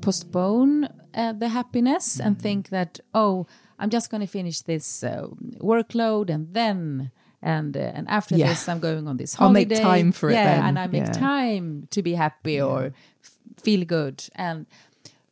postpone 0.00 0.88
uh, 1.14 1.32
the 1.32 1.48
happiness 1.48 2.20
and 2.20 2.40
think 2.40 2.68
that 2.70 3.00
oh, 3.14 3.46
I'm 3.78 3.90
just 3.90 4.10
going 4.10 4.20
to 4.20 4.26
finish 4.26 4.60
this 4.62 5.04
uh, 5.04 5.28
workload 5.60 6.30
and 6.30 6.52
then 6.52 7.10
and 7.42 7.76
uh, 7.76 7.80
and 7.94 8.08
after 8.08 8.36
Yeah. 8.36 8.48
this 8.48 8.68
I'm 8.68 8.80
going 8.80 9.06
on 9.08 9.16
this 9.16 9.34
holiday. 9.34 9.60
I'll 9.60 9.68
make 9.68 9.82
time 9.82 10.12
for 10.12 10.30
it 10.30 10.34
Yeah, 10.34 10.44
then. 10.56 10.64
and 10.64 10.78
I 10.78 10.86
make 10.86 11.06
Yeah. 11.06 11.12
time 11.12 11.86
to 11.90 12.02
be 12.02 12.14
happy 12.14 12.60
or 12.60 12.92
f- 13.24 13.38
feel 13.62 13.84
good. 13.84 14.24
And 14.34 14.66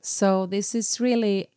so 0.00 0.46
this 0.46 0.74
is 0.74 1.00
really 1.00 1.48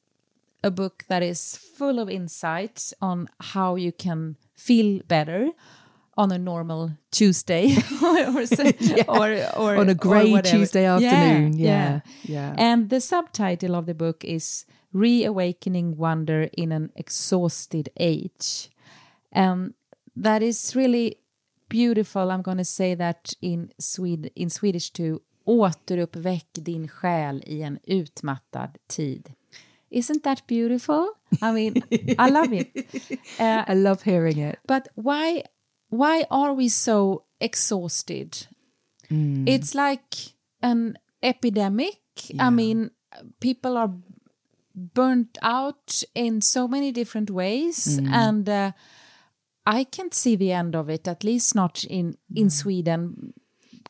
a 0.63 0.71
book 0.71 1.03
that 1.07 1.21
is 1.23 1.57
full 1.77 1.99
of 1.99 2.09
insight 2.09 2.93
on 3.01 3.27
how 3.53 3.75
you 3.75 3.91
can 3.91 4.35
feel 4.55 5.01
better 5.07 5.49
on 6.17 6.31
a 6.31 6.37
normal 6.37 6.91
Tuesday 7.11 7.75
or, 8.01 8.45
say- 8.47 8.73
or, 9.07 9.29
or 9.55 9.75
On 9.77 9.87
a 9.89 9.93
grey. 9.93 10.41
Tuesday 10.41 10.85
afternoon. 10.85 11.59
Yeah, 11.59 11.99
yeah. 12.23 12.55
And 12.57 12.89
the 12.89 12.99
subtitle 12.99 13.75
of 13.75 13.85
the 13.85 13.93
book 13.93 14.23
is 14.25 14.65
Reawakening 14.93 15.95
Wonder 15.97 16.49
in 16.57 16.71
an 16.71 16.91
Exhausted 16.95 17.89
Age. 17.99 18.69
Um, 19.35 19.73
that 20.23 20.41
is 20.41 20.75
really 20.75 21.15
beautiful. 21.69 22.31
I'm 22.31 22.41
going 22.41 22.57
to 22.57 22.65
say 22.65 22.95
that 22.95 23.33
in, 23.41 23.71
Swed 23.79 24.29
in 24.35 24.49
Swedish 24.49 24.91
too. 24.91 25.19
Återuppväck 25.45 26.47
din 26.53 26.87
själ 26.87 27.43
i 27.45 27.61
en 27.61 27.79
utmattad 27.87 28.77
tid. 28.87 29.29
Isn't 29.89 30.23
that 30.23 30.47
beautiful? 30.47 31.07
I 31.41 31.51
mean, 31.51 31.81
I 32.17 32.29
love 32.31 32.53
it. 32.53 32.67
Uh, 33.39 33.63
I 33.67 33.73
love 33.73 34.01
hearing 34.03 34.37
it. 34.39 34.55
but 34.67 34.87
why 34.95 35.43
why 35.89 36.25
are 36.29 36.53
we 36.53 36.69
so 36.69 37.23
exhausted? 37.39 38.47
It's 39.47 39.73
like 39.73 40.35
an 40.61 40.97
epidemic. 41.21 42.01
I 42.39 42.49
mean, 42.49 42.89
people 43.39 43.77
are 43.77 43.93
burnt 44.75 45.37
out 45.41 46.03
in 46.13 46.41
so 46.41 46.67
many 46.67 46.91
different 46.91 47.29
ways, 47.29 47.99
and 48.11 48.49
uh, 48.49 48.71
I 49.69 49.83
can't 49.85 50.13
see 50.13 50.35
the 50.37 50.51
end 50.51 50.75
of 50.75 50.89
it. 50.89 51.07
At 51.07 51.23
least 51.23 51.55
not 51.55 51.83
in 51.83 52.15
in 52.35 52.49
Sweden, 52.49 53.33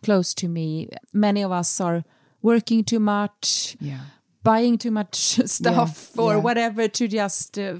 close 0.04 0.34
to 0.36 0.48
me. 0.48 0.90
Many 1.14 1.44
of 1.44 1.52
us 1.52 1.80
are 1.82 2.04
working 2.42 2.84
too 2.84 3.00
much 3.00 3.76
Yeah. 3.80 4.00
buying 4.44 4.78
too 4.78 4.92
much 4.92 5.16
stuff 5.46 6.18
or 6.18 6.34
yeah. 6.34 6.42
whatever 6.42 6.88
to 6.88 7.08
just 7.08 7.58
uh, 7.60 7.80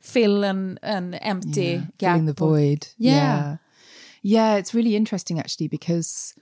fill 0.00 0.44
an, 0.44 0.78
an 0.82 1.14
empty 1.14 1.78
gap. 1.98 2.12
filling 2.12 2.26
the 2.26 2.32
void. 2.32 2.88
Yeah. 2.98 3.12
yeah. 3.14 3.56
Yeah, 4.22 4.56
it's 4.58 4.74
really 4.74 4.94
interesting 4.96 5.38
actually 5.38 5.68
because 5.68 6.34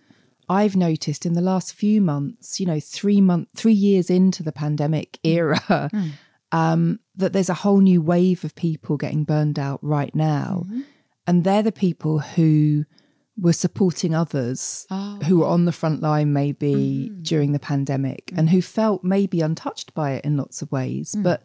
I've 0.49 0.77
noticed 0.77 1.27
in 1.27 1.33
the 1.35 1.41
last 1.41 1.75
few 1.75 2.01
months, 2.01 2.61
you 2.61 2.67
know, 2.67 2.81
three 2.81 3.21
month, 3.21 3.49
three 3.57 3.73
years 3.73 4.11
into 4.11 4.43
the 4.43 4.53
pandemic 4.53 5.19
era, 5.25 5.91
um, 6.53 6.99
that 7.17 7.33
there's 7.33 7.49
a 7.51 7.55
whole 7.63 7.81
new 7.81 8.03
wave 8.03 8.45
of 8.45 8.55
people 8.55 8.97
getting 8.97 9.25
burned 9.25 9.59
out 9.59 9.81
right 9.83 10.15
now, 10.15 10.65
and 11.27 11.45
they're 11.45 11.63
the 11.63 11.73
people 11.73 12.19
who 12.19 12.85
were 13.39 13.53
supporting 13.53 14.15
others 14.15 14.87
oh, 14.91 15.19
who 15.25 15.39
were 15.39 15.47
on 15.47 15.65
the 15.65 15.73
front 15.73 16.03
line 16.03 16.33
maybe 16.33 17.11
mm. 17.11 17.23
during 17.23 17.53
the 17.53 17.59
pandemic 17.59 18.31
and 18.37 18.51
who 18.51 18.61
felt 18.61 19.03
maybe 19.03 19.41
untouched 19.41 19.95
by 19.95 20.13
it 20.13 20.25
in 20.25 20.37
lots 20.37 20.61
of 20.63 20.71
ways, 20.71 21.15
mm. 21.17 21.23
but 21.23 21.43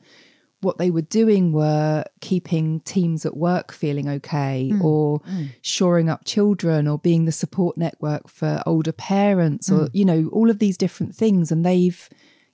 what 0.61 0.80
they 0.80 0.89
were 0.89 1.03
doing 1.03 1.51
were 1.51 2.03
keeping 2.19 2.80
teams 2.82 3.25
at 3.25 3.38
work 3.38 3.71
feeling 3.71 4.09
okay 4.09 4.71
mm. 4.73 4.84
or 4.84 5.21
shoring 5.61 6.09
up 6.09 6.25
children 6.25 6.88
or 6.88 6.97
being 6.97 7.25
the 7.25 7.32
support 7.32 7.78
network 7.78 8.28
for 8.28 8.61
older 8.65 8.91
parents 8.91 9.71
or 9.71 9.88
you 9.93 10.03
know 10.03 10.30
all 10.34 10.49
of 10.49 10.59
these 10.59 10.78
different 10.78 11.15
things. 11.15 11.51
And 11.51 11.65
they've 11.65 12.09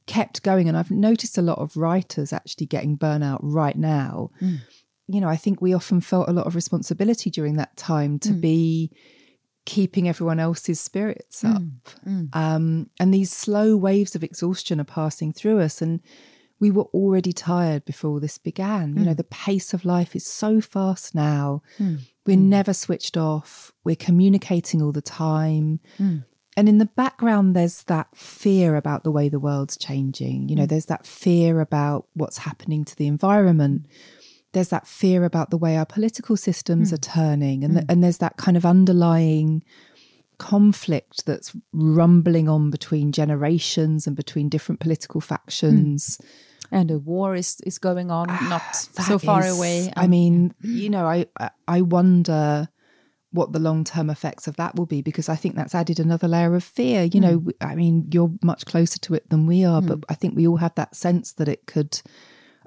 kept 0.05 0.43
going. 0.43 0.67
And 0.67 0.77
i've 0.77 0.91
noticed 0.91 1.37
a 1.37 1.41
lot 1.41 1.59
of 1.59 1.77
writers 1.77 2.33
actually 2.33 2.67
getting 2.67 2.97
burnout 2.97 3.39
right 3.41 3.77
now 3.77 4.31
you 5.07 5.19
know 5.19 5.29
i 5.29 5.35
think 5.35 5.61
we 5.61 5.73
often 5.73 6.01
felt 6.01 6.29
a 6.29 6.33
lot 6.33 6.47
of 6.47 6.55
responsibility 6.55 7.29
during 7.29 7.55
that 7.55 7.75
time 7.77 8.19
to 8.19 8.29
mm. 8.29 8.41
be 8.41 8.91
keeping 9.65 10.09
everyone 10.09 10.39
else's 10.39 10.79
spirits 10.79 11.43
mm. 11.43 11.55
up 11.55 11.89
mm. 12.05 12.35
um, 12.35 12.89
and 12.99 13.13
these 13.13 13.31
slow 13.31 13.75
waves 13.75 14.15
of 14.15 14.23
exhaustion 14.23 14.79
are 14.79 14.85
passing 14.85 15.31
through 15.31 15.59
us 15.59 15.81
and 15.81 16.01
we 16.63 16.71
were 16.71 16.87
already 16.93 17.33
tired 17.33 17.83
before 17.83 18.11
all 18.11 18.19
this 18.21 18.37
began. 18.37 18.95
You 18.97 19.03
know, 19.03 19.13
the 19.13 19.25
pace 19.25 19.73
of 19.73 19.83
life 19.83 20.15
is 20.15 20.25
so 20.25 20.61
fast 20.61 21.13
now. 21.13 21.61
We're 22.25 22.37
never 22.37 22.73
switched 22.73 23.17
off. 23.17 23.73
We're 23.83 23.97
communicating 23.97 24.81
all 24.81 24.93
the 24.93 25.01
time. 25.01 25.81
And 26.55 26.69
in 26.69 26.77
the 26.77 26.85
background, 26.85 27.53
there's 27.53 27.83
that 27.83 28.15
fear 28.15 28.77
about 28.77 29.03
the 29.03 29.11
way 29.11 29.27
the 29.27 29.41
world's 29.41 29.75
changing. 29.75 30.47
You 30.47 30.55
know, 30.55 30.65
there's 30.65 30.85
that 30.85 31.05
fear 31.05 31.59
about 31.59 32.07
what's 32.13 32.37
happening 32.37 32.85
to 32.85 32.95
the 32.95 33.07
environment. 33.07 33.87
There's 34.53 34.69
that 34.69 34.87
fear 34.87 35.25
about 35.25 35.49
the 35.49 35.57
way 35.57 35.77
our 35.77 35.85
political 35.85 36.37
systems 36.37 36.89
hmm. 36.89 36.95
are 36.95 36.99
turning. 36.99 37.63
And, 37.63 37.73
th- 37.73 37.85
hmm. 37.85 37.91
and 37.91 38.03
there's 38.03 38.19
that 38.19 38.37
kind 38.37 38.57
of 38.57 38.65
underlying 38.65 39.63
conflict 40.37 41.25
that's 41.25 41.55
rumbling 41.73 42.49
on 42.49 42.69
between 42.69 43.11
generations 43.11 44.07
and 44.07 44.15
between 44.15 44.49
different 44.49 44.79
political 44.79 45.21
hmm. 45.21 45.25
factions. 45.25 46.19
And 46.71 46.89
a 46.89 46.97
war 46.97 47.35
is, 47.35 47.61
is 47.61 47.77
going 47.77 48.09
on, 48.09 48.27
ah, 48.29 48.47
not 48.49 48.75
so 49.05 49.19
far 49.19 49.45
is- 49.45 49.57
away. 49.57 49.91
I 49.95 50.05
um, 50.05 50.09
mean, 50.09 50.55
you 50.61 50.89
know, 50.89 51.05
I 51.05 51.27
I- 51.39 51.51
I 51.67 51.81
wonder 51.81 52.69
what 53.33 53.51
the 53.51 53.59
long 53.59 53.83
term 53.83 54.09
effects 54.09 54.47
of 54.47 54.55
that 54.57 54.75
will 54.75 54.85
be 54.85 55.01
because 55.01 55.27
I 55.27 55.35
think 55.35 55.55
that's 55.55 55.75
added 55.75 55.99
another 55.99 56.27
layer 56.27 56.55
of 56.55 56.63
fear. 56.63 57.03
You 57.03 57.19
know, 57.19 57.45
I 57.59 57.75
mean, 57.75 58.07
you're 58.11 58.31
much 58.43 58.65
closer 58.65 58.99
to 58.99 59.15
it 59.15 59.29
than 59.29 59.47
we 59.47 59.65
are, 59.65 59.81
but 59.81 59.99
I 60.07 60.13
think 60.13 60.35
we 60.35 60.47
all 60.47 60.57
have 60.57 60.75
that 60.75 60.95
sense 60.95 61.33
that 61.33 61.47
it 61.47 61.65
could 61.65 61.99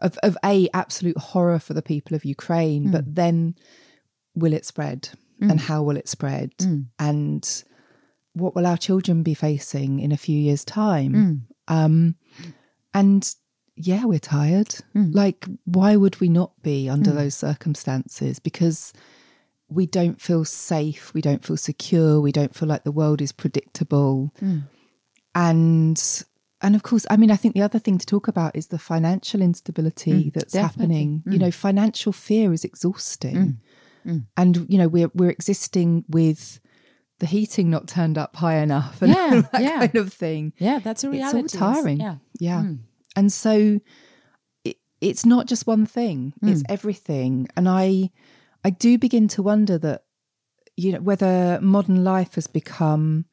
of 0.00 0.18
of 0.22 0.36
a 0.44 0.68
absolute 0.74 1.18
horror 1.18 1.58
for 1.58 1.74
the 1.74 1.82
people 1.82 2.14
of 2.14 2.24
Ukraine, 2.24 2.90
but 2.90 3.04
mm. 3.04 3.14
then 3.14 3.54
will 4.34 4.52
it 4.52 4.64
spread? 4.64 5.08
And 5.40 5.52
mm. 5.52 5.60
how 5.60 5.82
will 5.82 5.96
it 5.96 6.08
spread? 6.08 6.56
Mm. 6.58 6.86
And 6.98 7.64
what 8.32 8.54
will 8.54 8.66
our 8.66 8.76
children 8.76 9.22
be 9.22 9.34
facing 9.34 10.00
in 10.00 10.12
a 10.12 10.16
few 10.16 10.38
years 10.38 10.64
time? 10.64 11.14
Um 11.68 12.14
and 12.94 13.34
yeah 13.76 14.04
we're 14.04 14.18
tired. 14.18 14.74
Like 15.12 15.46
why 15.64 15.96
would 15.96 16.20
we 16.20 16.28
not 16.28 16.52
be 16.62 16.88
under 16.88 17.10
those 17.12 17.34
circumstances? 17.34 18.38
Because 18.38 18.92
we 19.68 19.84
don't 19.84 20.20
feel 20.20 20.44
safe 20.44 21.12
we 21.12 21.20
don't 21.20 21.44
feel 21.44 21.56
secure 21.56 22.20
we 22.20 22.30
don't 22.30 22.54
feel 22.54 22.68
like 22.68 22.84
the 22.84 22.92
world 22.92 23.20
is 23.20 23.32
predictable. 23.32 24.32
And 25.34 26.24
and 26.66 26.74
of 26.76 26.82
course 26.82 27.06
i 27.10 27.16
mean 27.16 27.30
i 27.30 27.36
think 27.36 27.54
the 27.54 27.62
other 27.68 27.78
thing 27.78 27.96
to 27.98 28.06
talk 28.14 28.26
about 28.28 28.54
is 28.60 28.66
the 28.68 28.78
financial 28.78 29.40
instability 29.40 30.16
mm, 30.24 30.32
that's 30.34 30.54
happening 30.54 31.22
mm. 31.24 31.32
you 31.32 31.38
know 31.38 31.50
financial 31.50 32.12
fear 32.12 32.52
is 32.52 32.64
exhausting 32.64 33.38
mm, 34.06 34.24
and 34.36 34.52
you 34.72 34.78
know 34.80 34.88
we're 34.88 35.10
we're 35.14 35.30
existing 35.30 36.04
with 36.18 36.60
the 37.18 37.26
heating 37.26 37.70
not 37.70 37.88
turned 37.88 38.18
up 38.18 38.36
high 38.36 38.58
enough 38.66 39.00
and 39.02 39.10
Yeah, 39.14 39.42
that 39.52 39.62
yeah. 39.62 39.78
kind 39.86 39.96
of 39.96 40.12
thing 40.12 40.52
yeah, 40.58 40.78
that's 40.80 41.02
a 41.04 41.10
reality. 41.10 41.40
it's 41.44 41.54
all 41.54 41.74
tiring. 41.74 41.98
Yeah. 41.98 42.16
Yeah. 42.38 42.62
And 43.18 43.32
so 43.32 43.80
it, 44.68 44.76
it's 45.00 45.24
not 45.24 45.46
just 45.46 45.66
one 45.66 45.86
thing, 45.86 46.34
it's 46.42 46.62
Mm. 46.62 46.66
everything. 46.76 47.48
And 47.56 47.66
I 47.68 48.10
I 48.66 48.70
do 48.70 48.98
begin 48.98 49.28
to 49.28 49.42
wonder 49.42 49.78
that 49.78 50.00
you 50.76 50.92
know 50.92 51.00
whether 51.00 51.58
modern 51.62 52.04
life 52.04 52.34
has 52.34 52.46
become 52.60 53.24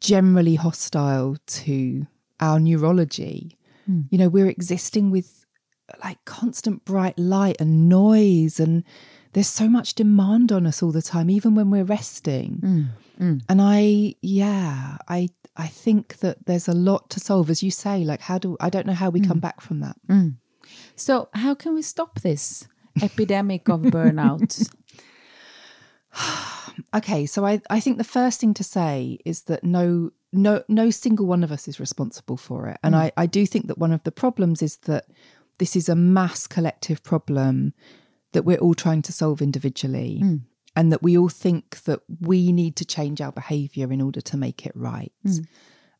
generally 0.00 0.54
hostile 0.56 1.36
to 1.46 2.06
our 2.40 2.58
neurology. 2.60 3.56
Hmm. 3.86 4.02
You 4.10 4.18
know, 4.18 4.28
we're 4.28 4.48
existing 4.48 5.10
with 5.10 5.44
like 6.02 6.24
constant 6.24 6.84
bright 6.84 7.16
light 7.18 7.56
and 7.60 7.88
noise 7.88 8.58
and 8.58 8.82
there's 9.32 9.46
so 9.46 9.68
much 9.68 9.94
demand 9.94 10.50
on 10.50 10.66
us 10.66 10.82
all 10.82 10.90
the 10.90 11.00
time 11.00 11.30
even 11.30 11.54
when 11.54 11.70
we're 11.70 11.84
resting 11.84 12.90
Hmm. 13.18 13.38
and 13.48 13.62
i 13.62 14.16
yeah 14.20 14.96
i 15.06 15.28
i 15.56 15.68
think 15.68 16.16
that 16.18 16.44
there's 16.46 16.66
a 16.66 16.72
lot 16.72 17.08
to 17.10 17.20
solve 17.20 17.50
as 17.50 17.62
you 17.62 17.70
say 17.70 18.02
like 18.04 18.20
how 18.22 18.36
do 18.36 18.56
i 18.58 18.68
don't 18.68 18.84
know 18.86 18.94
how 18.94 19.10
we 19.10 19.20
Hmm. 19.20 19.28
come 19.28 19.38
back 19.38 19.60
from 19.60 19.78
that 19.80 19.96
So, 20.96 21.28
how 21.34 21.54
can 21.54 21.72
we 21.74 21.82
stop 21.82 22.20
this 22.20 22.66
epidemic 23.00 23.68
of 23.68 23.80
burnout? 23.82 24.68
okay 26.94 27.26
so 27.26 27.44
i 27.46 27.60
i 27.70 27.80
think 27.80 27.98
the 27.98 28.04
first 28.04 28.40
thing 28.40 28.54
to 28.54 28.64
say 28.64 29.18
is 29.24 29.42
that 29.42 29.64
no 29.64 30.10
no 30.32 30.62
no 30.68 30.90
single 30.90 31.26
one 31.26 31.42
of 31.42 31.52
us 31.52 31.68
is 31.68 31.80
responsible 31.80 32.36
for 32.36 32.68
it. 32.68 32.78
And 32.82 32.94
mm. 32.94 32.98
i 32.98 33.12
i 33.16 33.26
do 33.26 33.46
think 33.46 33.66
that 33.68 33.78
one 33.78 33.92
of 33.92 34.02
the 34.04 34.12
problems 34.12 34.62
is 34.62 34.76
that 34.78 35.06
this 35.58 35.74
is 35.74 35.88
a 35.88 35.96
mass 35.96 36.46
collective 36.46 37.02
problem 37.02 37.72
that 38.32 38.44
we're 38.44 38.58
all 38.58 38.74
trying 38.74 39.02
to 39.02 39.12
solve 39.12 39.40
individually 39.40 40.20
mm. 40.22 40.40
and 40.74 40.92
that 40.92 41.02
we 41.02 41.16
all 41.16 41.30
think 41.30 41.82
that 41.84 42.00
we 42.20 42.52
need 42.52 42.76
to 42.76 42.84
change 42.84 43.20
our 43.20 43.32
behavior 43.32 43.90
in 43.92 44.02
order 44.02 44.20
to 44.20 44.36
make 44.36 44.66
it 44.66 44.72
right. 44.74 45.12
Mm. 45.26 45.46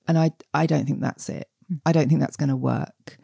And 0.09 0.19
i 0.19 0.31
i 0.53 0.67
don't 0.67 0.87
think 0.87 1.01
that's 1.01 1.29
it. 1.29 1.49
I 1.85 1.93
don't 1.93 2.09
think 2.09 2.21
that's 2.21 2.37
going 2.37 2.51
to 2.51 2.57
work 2.57 3.19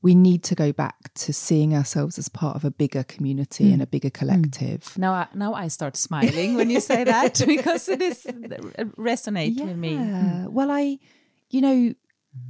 we 0.00 0.14
need 0.14 0.44
to 0.44 0.54
go 0.54 0.72
back 0.72 1.12
to 1.14 1.32
seeing 1.32 1.74
ourselves 1.74 2.18
as 2.18 2.28
part 2.28 2.54
of 2.54 2.64
a 2.64 2.70
bigger 2.70 3.02
community 3.02 3.66
hmm. 3.68 3.74
and 3.74 3.82
a 3.82 3.86
bigger 3.86 4.08
hmm. 4.08 4.18
collective. 4.18 4.96
Now, 4.96 5.12
I, 5.12 5.26
now 5.34 5.54
I 5.54 5.68
start 5.68 5.96
smiling 5.96 6.54
when 6.54 6.70
you 6.70 6.80
say 6.80 7.04
that 7.04 7.42
because 7.46 7.88
it 7.88 8.00
is 8.00 8.24
uh, 8.26 8.30
resonate 8.96 9.58
with 9.60 9.76
me. 9.76 9.94
Yeah. 9.94 10.44
Hmm. 10.44 10.52
Well, 10.52 10.70
I, 10.70 10.98
you 11.50 11.60
know, 11.60 11.94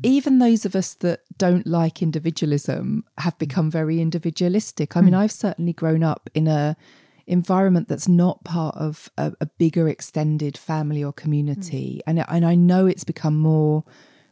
even 0.02 0.38
those 0.38 0.66
of 0.66 0.76
us 0.76 0.94
that 0.94 1.20
don't 1.38 1.66
like 1.66 2.02
individualism 2.02 3.04
have 3.16 3.38
become 3.38 3.70
very 3.70 4.00
individualistic. 4.00 4.96
I 4.96 5.00
mean, 5.00 5.14
I've 5.14 5.32
certainly 5.32 5.72
grown 5.72 6.02
up 6.02 6.28
in 6.34 6.46
a 6.46 6.76
environment 7.26 7.88
that's 7.88 8.08
not 8.08 8.42
part 8.44 8.74
of 8.76 9.10
a, 9.16 9.32
a 9.40 9.46
bigger 9.46 9.88
extended 9.88 10.58
family 10.58 11.02
or 11.02 11.12
community, 11.12 12.02
and 12.06 12.22
and 12.28 12.44
I 12.44 12.54
know 12.54 12.86
it's 12.86 13.04
become 13.04 13.38
more 13.38 13.84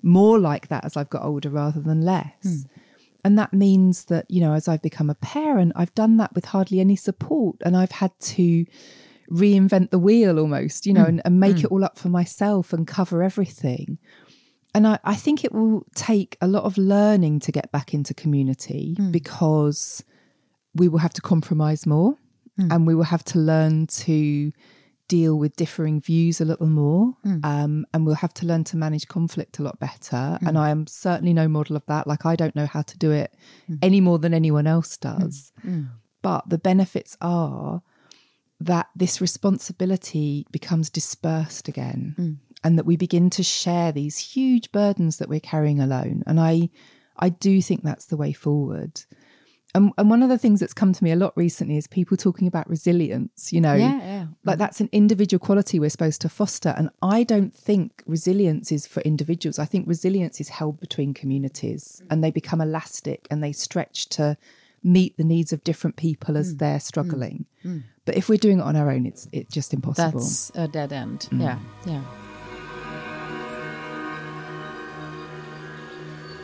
more 0.03 0.39
like 0.39 0.69
that 0.69 0.85
as 0.85 0.97
I've 0.97 1.11
got 1.11 1.23
older 1.23 1.49
rather 1.49 1.81
than 1.81 2.03
less. 2.03 2.67
And 3.27 3.37
that 3.41 3.53
means 3.53 4.05
that, 4.05 4.25
you 4.31 4.41
know, 4.41 4.53
as 4.53 4.69
I've 4.69 4.83
become 4.83 5.11
a 5.11 5.17
parent, 5.17 5.73
I've 5.75 5.93
done 5.97 6.17
that 6.19 6.33
with 6.33 6.45
hardly 6.45 6.79
any 6.79 6.95
support 6.95 7.57
and 7.65 7.77
I've 7.77 7.91
had 7.91 8.13
to 8.21 8.65
reinvent 9.29 9.91
the 9.91 9.99
wheel 9.99 10.39
almost, 10.39 10.87
you 10.87 10.93
know, 10.93 11.07
mm. 11.07 11.09
and, 11.09 11.23
and 11.25 11.41
make 11.41 11.57
mm. 11.57 11.65
it 11.65 11.73
all 11.73 11.83
up 11.83 11.99
for 11.99 12.09
myself 12.09 12.73
and 12.73 12.87
cover 12.87 13.25
everything. 13.25 13.99
And 14.77 14.87
I, 14.87 15.01
I 15.03 15.17
think 15.17 15.45
it 15.45 15.51
will 15.53 15.85
take 15.97 16.37
a 16.41 16.47
lot 16.47 16.63
of 16.63 16.79
learning 16.79 17.41
to 17.41 17.51
get 17.51 17.73
back 17.73 17.93
into 17.93 18.15
community 18.15 18.95
mm. 18.97 19.11
because 19.11 20.05
we 20.77 20.87
will 20.87 21.01
have 21.01 21.15
to 21.15 21.21
compromise 21.21 21.85
more 21.85 22.15
and 22.71 22.87
we 22.87 22.95
will 22.95 23.03
have 23.03 23.25
to 23.25 23.41
learn 23.41 23.89
to 23.89 24.53
deal 25.09 25.39
with 25.39 25.57
differing 25.57 26.01
views 26.01 26.41
a 26.41 26.45
little 26.45 26.67
more 26.67 27.13
hmm. 27.23 27.39
um, 27.45 27.87
and 27.93 28.05
we'll 28.05 28.15
have 28.15 28.35
to 28.35 28.47
learn 28.47 28.65
to 28.65 28.77
manage 28.77 29.09
conflict 29.09 29.59
a 29.59 29.63
lot 29.63 29.79
better. 29.79 30.39
And 30.41 30.51
hmm. 30.51 30.57
i 30.57 30.71
am 30.71 30.87
certainly 30.87 31.33
no 31.33 31.49
model 31.49 31.77
of 31.77 31.87
that. 31.87 32.07
Like 32.07 32.27
i 32.27 32.37
don't 32.37 32.57
know 32.57 32.67
how 32.67 32.83
to 32.83 32.99
do 32.99 33.11
it 33.11 33.35
hmm. 33.67 33.77
any 33.83 34.01
more 34.01 34.19
than 34.19 34.35
anyone 34.35 34.67
else 34.67 34.97
does. 34.97 35.53
But 36.23 36.49
the 36.49 36.59
benefits 36.59 37.17
are 37.21 37.83
that 38.59 38.89
this 38.97 39.21
responsibility 39.21 40.47
becomes 40.51 40.91
dispersed 40.91 41.69
again 41.69 42.15
and 42.65 42.79
that 42.79 42.87
we 42.87 42.97
begin 42.97 43.29
to 43.31 43.43
share 43.43 43.93
these 43.93 44.17
huge 44.17 44.73
burdens 44.73 45.19
that 45.19 45.29
we're 45.29 45.41
carrying 45.41 45.81
alone. 45.81 46.23
And 46.27 46.41
i 46.41 46.69
i 47.19 47.29
do 47.29 47.63
think 47.63 47.83
that's 47.83 48.07
the 48.07 48.17
way 48.17 48.33
forward 48.33 49.01
and, 49.77 49.93
and 49.99 50.09
one 50.09 50.23
of 50.23 50.31
the 50.31 50.39
things 50.39 50.61
that's 50.61 50.73
come 50.73 50.95
to 50.95 51.05
me 51.05 51.13
a 51.13 51.17
lot 51.17 51.37
recently 51.37 51.77
is 51.77 51.87
people 51.87 52.17
talking 52.17 52.49
about 52.49 52.69
resilience 52.69 53.53
you 53.53 53.61
know? 53.61 53.75
Yeah, 53.75 53.99
yeah. 53.99 54.27
like 54.45 54.59
that's 54.59 54.81
an 54.81 54.89
individual 54.91 55.39
quality 55.39 55.79
we're 55.79 55.91
supposed 55.91 56.23
to 56.23 56.29
foster. 56.29 56.75
And 56.77 56.89
i 57.03 57.23
don't 57.23 57.55
think 57.55 58.03
resilience 58.07 58.73
is 58.73 58.87
for 58.87 59.01
individuals. 59.03 59.59
I 59.59 59.67
think 59.67 59.87
resilience 59.87 60.41
is 60.41 60.49
held 60.49 60.81
between 60.81 61.13
communities 61.13 62.03
and 62.11 62.25
they 62.25 62.31
become 62.31 62.61
elastic 62.61 63.29
and 63.31 63.43
they 63.43 63.53
stretch 63.53 64.09
to 64.11 64.39
meet 64.83 65.17
the 65.19 65.25
needs 65.25 65.53
of 65.53 65.63
different 65.65 65.97
people 65.97 66.37
as 66.37 66.55
mm, 66.55 66.59
they're 66.59 66.79
mm, 66.79 66.83
struggling. 66.83 67.47
Mm. 67.65 67.83
but 68.07 68.17
if 68.17 68.29
we're 68.29 68.39
doing 68.39 68.61
it 68.61 68.63
on 68.63 68.77
our 68.77 68.91
own 68.91 69.05
it's 69.05 69.29
it's 69.33 69.53
just 69.53 69.75
impossible. 69.75 70.21
That's 70.21 70.53
a 70.55 70.69
dead 70.69 70.93
end. 70.93 71.29
Yeah, 71.33 71.59
yeah. 71.85 72.03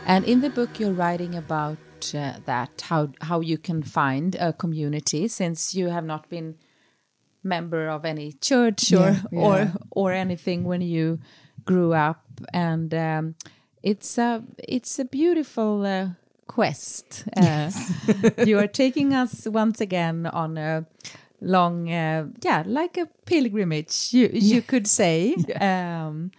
And 0.05 0.25
in 0.25 0.41
the 0.41 0.49
book, 0.49 0.79
you're 0.79 0.91
writing 0.91 1.35
about 1.35 1.77
uh, 2.15 2.39
that 2.45 2.83
how 2.89 3.09
how 3.21 3.41
you 3.41 3.57
can 3.57 3.83
find 3.83 4.35
a 4.35 4.51
community 4.53 5.27
since 5.27 5.77
you 5.79 5.89
have 5.89 6.05
not 6.05 6.29
been 6.29 6.55
member 7.43 7.89
of 7.89 8.05
any 8.05 8.31
church 8.41 8.93
or 8.93 9.11
Yeah, 9.11 9.21
yeah. 9.31 9.39
or 9.45 9.71
or 9.91 10.11
anything 10.11 10.67
when 10.67 10.81
you 10.81 11.19
grew 11.65 11.93
up, 11.93 12.23
and 12.53 12.93
um, 12.93 13.35
it's 13.81 14.17
a 14.17 14.43
it's 14.57 14.99
a 14.99 15.05
beautiful 15.05 15.85
uh, 15.85 16.07
quest. 16.47 17.25
Uh, 17.37 17.71
you 18.45 18.57
are 18.59 18.67
taking 18.67 19.13
us 19.13 19.47
once 19.47 19.81
again 19.81 20.25
on 20.25 20.57
a 20.57 20.85
long, 21.41 21.91
uh, 21.91 22.27
yeah, 22.45 22.63
like 22.65 22.97
a 22.97 23.07
pilgrimage, 23.25 24.13
you 24.13 24.29
you 24.33 24.61
could 24.61 24.87
say, 24.87 25.35
um, 25.61 26.31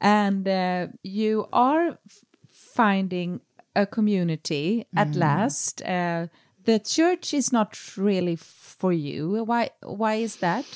and 0.00 0.46
uh, 0.48 0.86
you 1.02 1.46
are 1.52 1.98
finding 2.74 3.40
a 3.78 3.86
community 3.86 4.86
at 4.96 5.08
mm. 5.08 5.16
last. 5.16 5.82
Uh, 5.82 6.26
the 6.64 6.78
church 6.78 7.32
is 7.32 7.52
not 7.52 7.78
really 7.96 8.36
for 8.36 8.92
you. 8.92 9.44
Why? 9.44 9.70
Why 9.82 10.16
is 10.16 10.36
that? 10.36 10.66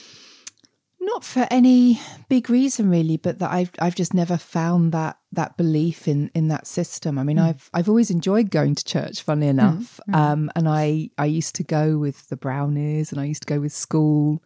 not 1.05 1.24
for 1.24 1.46
any 1.50 2.00
big 2.28 2.48
reason 2.48 2.88
really 2.88 3.16
but 3.16 3.40
that 3.40 3.50
i've 3.50 3.72
i've 3.80 3.96
just 3.96 4.14
never 4.14 4.36
found 4.36 4.92
that 4.92 5.18
that 5.32 5.57
belief 5.57 6.07
in 6.07 6.30
in 6.32 6.46
that 6.46 6.64
system 6.64 7.18
i 7.18 7.24
mean 7.24 7.38
mm. 7.38 7.42
i've 7.42 7.68
i've 7.74 7.88
always 7.88 8.09
enjoyed 8.09 8.50
going 8.50 8.72
to 8.72 8.84
church 8.84 9.20
funnily 9.20 9.48
mm. 9.48 9.50
enough 9.50 9.98
um 10.14 10.48
and 10.55 10.68
i 10.68 11.11
i 11.18 11.24
used 11.24 11.57
to 11.57 11.64
go 11.64 11.98
with 11.98 12.28
the 12.28 12.36
brownies 12.36 13.11
and 13.11 13.20
i 13.20 13.24
used 13.24 13.42
to 13.42 13.53
go 13.53 13.59
with 13.59 13.72
school 13.72 14.40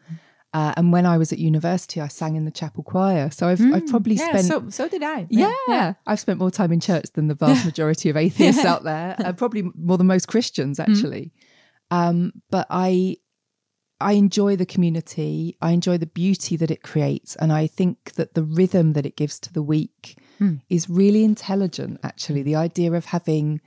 uh, 0.56 0.72
and 0.76 0.86
when 0.94 1.04
i 1.12 1.16
was 1.22 1.28
at 1.34 1.38
university 1.52 1.98
i 2.00 2.08
sang 2.20 2.34
in 2.36 2.44
the 2.44 2.50
chapel 2.60 2.82
choir 2.92 3.26
so 3.36 3.42
i've 3.50 3.60
i've 3.74 3.86
probably 3.94 4.14
Yeah, 4.16 4.30
spent 4.30 4.46
so 4.52 4.56
so 4.78 4.88
did 4.94 5.02
I. 5.02 5.18
yeah, 5.42 5.52
yeah. 5.68 5.88
I've 6.06 6.20
spent 6.26 6.38
more 6.44 6.50
time 6.60 6.72
in 6.76 6.80
church 6.80 7.06
than 7.14 7.26
the 7.32 7.34
vast 7.44 7.64
majority 7.70 8.06
of 8.10 8.16
atheists 8.16 8.64
out 8.72 8.82
there, 8.84 9.16
uh, 9.26 9.32
probably 9.42 9.62
more 9.88 9.96
than 9.98 10.06
most 10.14 10.26
Christians 10.34 10.76
actually. 10.86 11.24
Um, 11.90 12.18
but 12.50 12.66
I, 12.70 13.16
I 14.00 14.12
enjoy 14.24 14.56
the 14.56 14.66
community. 14.74 15.56
I 15.62 15.70
enjoy 15.78 15.96
the 15.98 16.06
beauty 16.22 16.54
that 16.56 16.70
it 16.76 16.82
creates, 16.90 17.30
and 17.36 17.50
I 17.62 17.66
think 17.78 17.96
that 18.18 18.34
the 18.34 18.42
rhythm 18.58 18.92
that 18.94 19.06
it 19.06 19.16
gives 19.16 19.38
to 19.40 19.52
the 19.52 19.62
week 19.62 20.18
is 20.68 20.90
really 20.90 21.22
intelligent. 21.24 21.98
Actually, 22.02 22.42
the 22.42 22.56
idea 22.56 22.92
of 22.92 23.04
having 23.16 23.60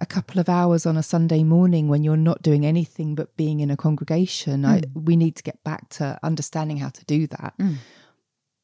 a 0.00 0.06
couple 0.06 0.40
of 0.40 0.48
hours 0.48 0.86
on 0.86 0.96
a 0.96 1.02
Sunday 1.02 1.42
morning 1.42 1.88
when 1.88 2.02
you're 2.02 2.16
not 2.16 2.42
doing 2.42 2.64
anything 2.64 3.14
but 3.14 3.36
being 3.36 3.60
in 3.60 3.70
a 3.70 3.76
congregation, 3.76 4.64
I, 4.64 4.80
mm. 4.80 5.04
we 5.04 5.16
need 5.16 5.36
to 5.36 5.42
get 5.42 5.62
back 5.64 5.88
to 5.90 6.18
understanding 6.22 6.78
how 6.78 6.88
to 6.88 7.04
do 7.04 7.26
that 7.26 7.54
mm. 7.58 7.76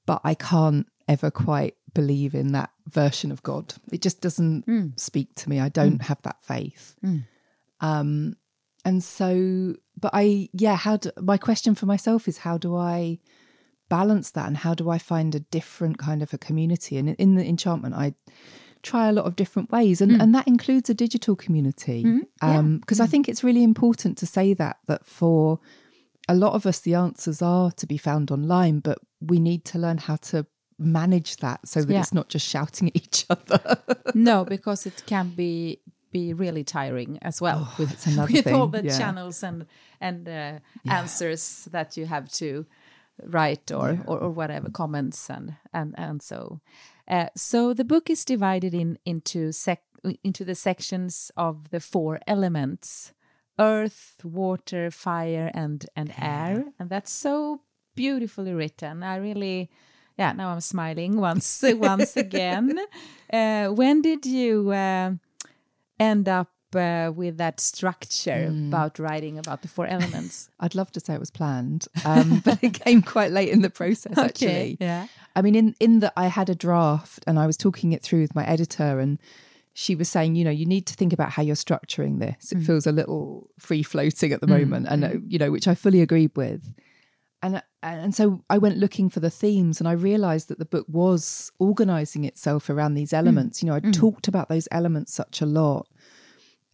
but 0.06 0.20
I 0.24 0.34
can't 0.34 0.86
ever 1.08 1.30
quite 1.30 1.74
believe 1.94 2.34
in 2.34 2.52
that 2.52 2.70
version 2.88 3.32
of 3.32 3.42
God. 3.42 3.74
It 3.90 4.02
just 4.02 4.20
doesn't 4.20 4.66
mm. 4.66 5.00
speak 5.00 5.34
to 5.36 5.48
me. 5.48 5.60
I 5.60 5.68
don't 5.70 6.02
have 6.02 6.20
that 6.22 6.44
faith. 6.44 6.94
Um, 7.80 8.36
and 8.84 9.02
so, 9.02 9.74
but 9.98 10.10
I, 10.12 10.48
yeah, 10.52 10.76
how 10.76 10.98
do, 10.98 11.10
my 11.20 11.38
question 11.38 11.74
for 11.74 11.86
myself 11.86 12.28
is 12.28 12.38
how 12.38 12.58
do 12.58 12.76
I 12.76 13.18
balance 13.88 14.30
that 14.32 14.46
and 14.46 14.56
how 14.56 14.74
do 14.74 14.90
I 14.90 14.98
find 14.98 15.34
a 15.34 15.40
different 15.40 15.98
kind 15.98 16.22
of 16.22 16.32
a 16.34 16.38
community? 16.38 16.98
And 16.98 17.08
in 17.10 17.34
the 17.34 17.44
enchantment, 17.46 17.94
I 17.94 18.14
try 18.90 19.04
a 19.08 19.12
lot 19.18 19.26
of 19.26 19.34
different 19.42 19.68
ways 19.76 20.00
and, 20.02 20.12
and 20.22 20.30
that 20.36 20.46
includes 20.54 20.88
a 20.90 20.94
digital 20.94 21.34
community. 21.44 21.98
Um 22.48 22.78
because 22.80 23.00
i 23.06 23.08
think 23.12 23.28
it's 23.28 23.42
really 23.48 23.62
important 23.72 24.18
to 24.18 24.26
say 24.26 24.54
that 24.62 24.76
that 24.90 25.02
for 25.18 25.58
a 26.28 26.34
lot 26.34 26.52
of 26.54 26.66
us 26.66 26.78
the 26.80 26.94
answers 27.06 27.42
are 27.42 27.70
to 27.80 27.86
be 27.86 27.98
found 27.98 28.30
online 28.30 28.80
but 28.88 28.98
we 29.30 29.38
need 29.38 29.62
to 29.72 29.78
learn 29.78 29.98
how 29.98 30.16
to 30.30 30.36
manage 30.78 31.30
that 31.36 31.58
so 31.68 31.80
that 31.80 31.92
Yeah. 31.92 32.00
it's 32.02 32.12
not 32.12 32.28
just 32.34 32.46
shouting 32.54 32.88
at 32.88 32.96
each 32.96 33.20
other. 33.30 33.60
No, 34.14 34.44
because 34.44 34.86
it 34.90 35.02
can 35.06 35.26
be 35.36 35.78
be 36.12 36.34
really 36.34 36.64
tiring 36.64 37.18
as 37.22 37.40
well 37.40 37.60
with, 37.78 37.90
Oh, 38.18 38.26
with 38.32 38.46
all 38.46 38.68
thing, 38.70 38.82
the 38.82 38.88
yeah. 38.88 38.98
channels 38.98 39.42
and 39.42 39.66
and 40.00 40.28
uh, 40.28 40.58
answers 41.00 41.68
that 41.72 41.96
you 41.96 42.06
have 42.06 42.26
to 42.40 42.64
write 43.32 43.72
or, 43.74 43.88
or 44.06 44.18
or 44.24 44.30
whatever 44.30 44.70
comments 44.70 45.30
and 45.30 45.54
and 45.72 45.94
and 45.98 46.22
so 46.22 46.60
uh, 47.08 47.28
so 47.36 47.72
the 47.72 47.84
book 47.84 48.10
is 48.10 48.24
divided 48.24 48.74
in 48.74 48.98
into 49.04 49.52
sec 49.52 49.82
into 50.22 50.44
the 50.44 50.54
sections 50.54 51.32
of 51.36 51.70
the 51.70 51.80
four 51.80 52.20
elements 52.26 53.12
earth 53.58 54.20
water 54.24 54.90
fire 54.90 55.50
and 55.54 55.86
and 55.96 56.12
air. 56.18 56.64
And 56.78 56.90
that's 56.90 57.12
so 57.12 57.62
beautifully 57.94 58.52
written. 58.52 59.02
I 59.02 59.16
really 59.16 59.70
yeah 60.18 60.32
now 60.32 60.50
i'm 60.50 60.60
smiling 60.60 61.20
once 61.28 61.62
once 61.62 62.16
again. 62.16 62.78
Uh, 63.32 63.66
when 63.70 64.02
did 64.02 64.24
you 64.24 64.70
uh, 64.70 65.10
end 65.98 66.28
up 66.28 66.48
uh, 66.74 67.12
with 67.14 67.36
that 67.38 67.60
structure 67.60 68.46
Hmm. 68.50 68.68
about 68.68 68.98
writing 68.98 69.38
about 69.38 69.62
the 69.62 69.68
four 69.68 69.86
elements 69.86 70.50
i'd 70.60 70.74
love 70.74 70.90
to 70.92 71.00
say 71.00 71.14
it 71.14 71.20
was 71.20 71.30
planned 71.30 71.86
um, 72.04 72.40
but 72.44 72.58
it 72.62 72.74
came 72.84 73.02
quite 73.02 73.30
late 73.30 73.50
in 73.50 73.62
the 73.62 73.70
process 73.70 74.16
actually 74.18 74.76
yeah 74.80 75.06
I 75.38 75.42
mean, 75.42 75.54
in 75.54 75.74
in 75.80 76.00
that 76.00 76.14
I 76.16 76.28
had 76.28 76.48
a 76.48 76.54
draft 76.54 77.22
and 77.26 77.38
I 77.38 77.46
was 77.46 77.58
talking 77.58 77.92
it 77.92 78.02
through 78.02 78.22
with 78.22 78.34
my 78.34 78.42
editor, 78.46 78.98
and 78.98 79.18
she 79.74 79.94
was 79.94 80.08
saying, 80.08 80.34
you 80.34 80.44
know, 80.44 80.50
you 80.50 80.64
need 80.64 80.86
to 80.86 80.94
think 80.94 81.12
about 81.12 81.28
how 81.30 81.42
you're 81.42 81.54
structuring 81.54 82.20
this. 82.20 82.52
It 82.52 82.62
feels 82.62 82.86
a 82.86 82.90
little 82.92 83.50
free 83.58 83.82
floating 83.82 84.32
at 84.32 84.40
the 84.40 84.46
moment, 84.46 84.86
and 84.88 85.04
uh, 85.04 85.10
you 85.28 85.38
know, 85.38 85.50
which 85.50 85.68
I 85.68 85.74
fully 85.74 86.00
agreed 86.00 86.30
with. 86.36 86.62
And 87.42 87.62
and 87.82 88.14
so 88.14 88.42
I 88.48 88.56
went 88.56 88.78
looking 88.78 89.10
for 89.10 89.20
the 89.20 89.28
themes, 89.28 89.78
and 89.78 89.86
I 89.86 89.92
realised 89.92 90.48
that 90.48 90.58
the 90.58 90.64
book 90.64 90.86
was 90.88 91.52
organising 91.58 92.24
itself 92.24 92.70
around 92.70 92.94
these 92.94 93.12
elements. 93.12 93.62
You 93.62 93.68
know, 93.68 93.74
I 93.74 93.80
talked 93.92 94.28
about 94.28 94.48
those 94.48 94.68
elements 94.72 95.12
such 95.12 95.42
a 95.42 95.46
lot, 95.46 95.86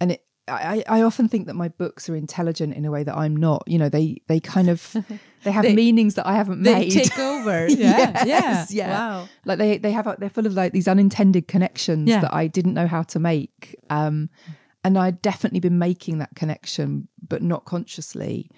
and 0.02 0.12
it. 0.12 0.24
I, 0.48 0.82
I 0.88 1.02
often 1.02 1.28
think 1.28 1.46
that 1.46 1.54
my 1.54 1.68
books 1.68 2.08
are 2.10 2.16
intelligent 2.16 2.74
in 2.74 2.84
a 2.84 2.90
way 2.90 3.04
that 3.04 3.16
I'm 3.16 3.36
not. 3.36 3.62
You 3.68 3.78
know, 3.78 3.88
they 3.88 4.20
they 4.26 4.40
kind 4.40 4.68
of 4.68 4.96
they 5.44 5.52
have 5.52 5.64
meanings 5.64 6.16
that 6.16 6.26
I 6.26 6.34
haven't 6.34 6.64
they 6.64 6.72
made. 6.74 6.90
take 6.90 7.16
over 7.16 7.68
yeah 7.68 8.24
Yes, 8.26 8.72
yeah 8.72 8.88
yeah. 8.88 8.98
wow 8.98 9.28
like 9.44 9.58
they 9.58 9.78
they 9.78 9.92
have 9.92 10.06
they're 10.18 10.28
full 10.28 10.46
of 10.46 10.54
like 10.54 10.72
these 10.72 10.88
unintended 10.88 11.46
connections 11.46 12.08
Yeah. 12.08 12.22
that 12.22 12.34
I 12.34 12.48
didn't 12.48 12.74
know 12.74 12.88
how 12.88 13.02
to 13.04 13.18
make 13.20 13.76
um 13.88 14.30
and 14.84 14.98
I'd 14.98 15.22
definitely 15.22 15.60
been 15.60 15.78
making 15.78 16.18
that 16.18 16.34
connection 16.34 17.06
but 17.26 17.40
not 17.42 17.64
consciously 17.64 18.50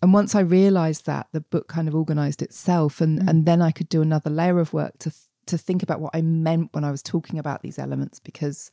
and 0.00 0.12
once 0.14 0.36
I 0.36 0.40
realized 0.40 1.06
that 1.06 1.26
the 1.32 1.40
book 1.40 1.66
kind 1.66 1.88
of 1.88 1.94
organized 1.96 2.42
itself 2.42 3.00
and 3.00 3.28
and 3.28 3.44
then 3.44 3.60
I 3.60 3.72
could 3.72 3.88
do 3.88 4.02
another 4.02 4.30
layer 4.30 4.60
of 4.60 4.72
work 4.72 4.98
to 5.00 5.12
to 5.46 5.58
think 5.58 5.82
about 5.82 6.00
what 6.00 6.14
I 6.14 6.22
meant 6.22 6.70
when 6.74 6.84
I 6.84 6.92
was 6.92 7.02
talking 7.02 7.40
about 7.40 7.62
these 7.62 7.78
elements 7.78 8.20
because 8.20 8.70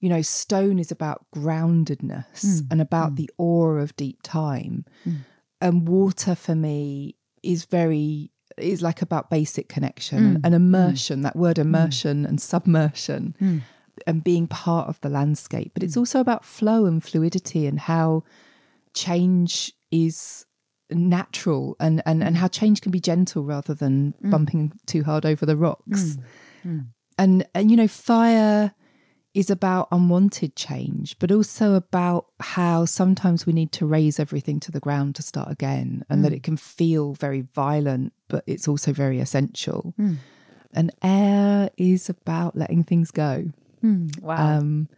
you 0.00 0.08
know 0.08 0.22
stone 0.22 0.78
is 0.78 0.90
about 0.90 1.26
groundedness 1.34 2.44
mm. 2.44 2.66
and 2.70 2.80
about 2.80 3.12
mm. 3.12 3.16
the 3.16 3.30
awe 3.38 3.76
of 3.76 3.96
deep 3.96 4.20
time. 4.22 4.84
Mm. 5.06 5.18
And 5.60 5.88
water 5.88 6.34
for 6.34 6.54
me 6.54 7.16
is 7.42 7.64
very 7.64 8.30
is 8.58 8.82
like 8.82 9.02
about 9.02 9.28
basic 9.30 9.68
connection 9.68 10.40
and 10.44 10.54
immersion 10.54 11.22
that 11.22 11.36
word 11.36 11.58
immersion 11.58 12.24
and 12.24 12.40
submersion 12.40 13.34
and 14.06 14.24
being 14.24 14.46
part 14.46 14.88
of 14.88 15.00
the 15.00 15.08
landscape. 15.08 15.72
But 15.74 15.82
it's 15.82 15.96
also 15.96 16.20
about 16.20 16.44
flow 16.44 16.86
and 16.86 17.02
fluidity 17.02 17.66
and 17.66 17.78
how 17.78 18.24
change 18.94 19.72
is 19.90 20.44
natural 20.90 21.76
and 21.80 22.02
and 22.06 22.22
and 22.22 22.36
how 22.36 22.48
change 22.48 22.80
can 22.80 22.92
be 22.92 23.00
gentle 23.00 23.44
rather 23.44 23.74
than 23.74 24.14
bumping 24.22 24.72
too 24.86 25.02
hard 25.02 25.26
over 25.26 25.46
the 25.46 25.56
rocks. 25.56 26.16
And 27.18 27.46
and 27.54 27.70
you 27.70 27.76
know 27.76 27.88
fire 27.88 28.74
is 29.36 29.50
about 29.50 29.86
unwanted 29.92 30.56
change, 30.56 31.18
but 31.18 31.30
also 31.30 31.74
about 31.74 32.24
how 32.40 32.86
sometimes 32.86 33.44
we 33.44 33.52
need 33.52 33.70
to 33.70 33.84
raze 33.84 34.18
everything 34.18 34.58
to 34.58 34.72
the 34.72 34.80
ground 34.80 35.14
to 35.14 35.22
start 35.22 35.50
again, 35.50 36.02
and 36.08 36.24
that 36.24 36.32
mm. 36.32 36.36
it 36.36 36.42
can 36.42 36.56
feel 36.56 37.12
very 37.12 37.42
violent, 37.42 38.14
but 38.28 38.42
it's 38.46 38.66
also 38.66 38.94
very 38.94 39.20
essential. 39.20 39.92
Mm. 40.00 40.16
And 40.72 40.90
air 41.02 41.68
is 41.76 42.08
about 42.08 42.56
letting 42.56 42.82
things 42.82 43.10
go. 43.10 43.52
Mm, 43.84 44.22
wow. 44.22 44.58
Um, 44.58 44.88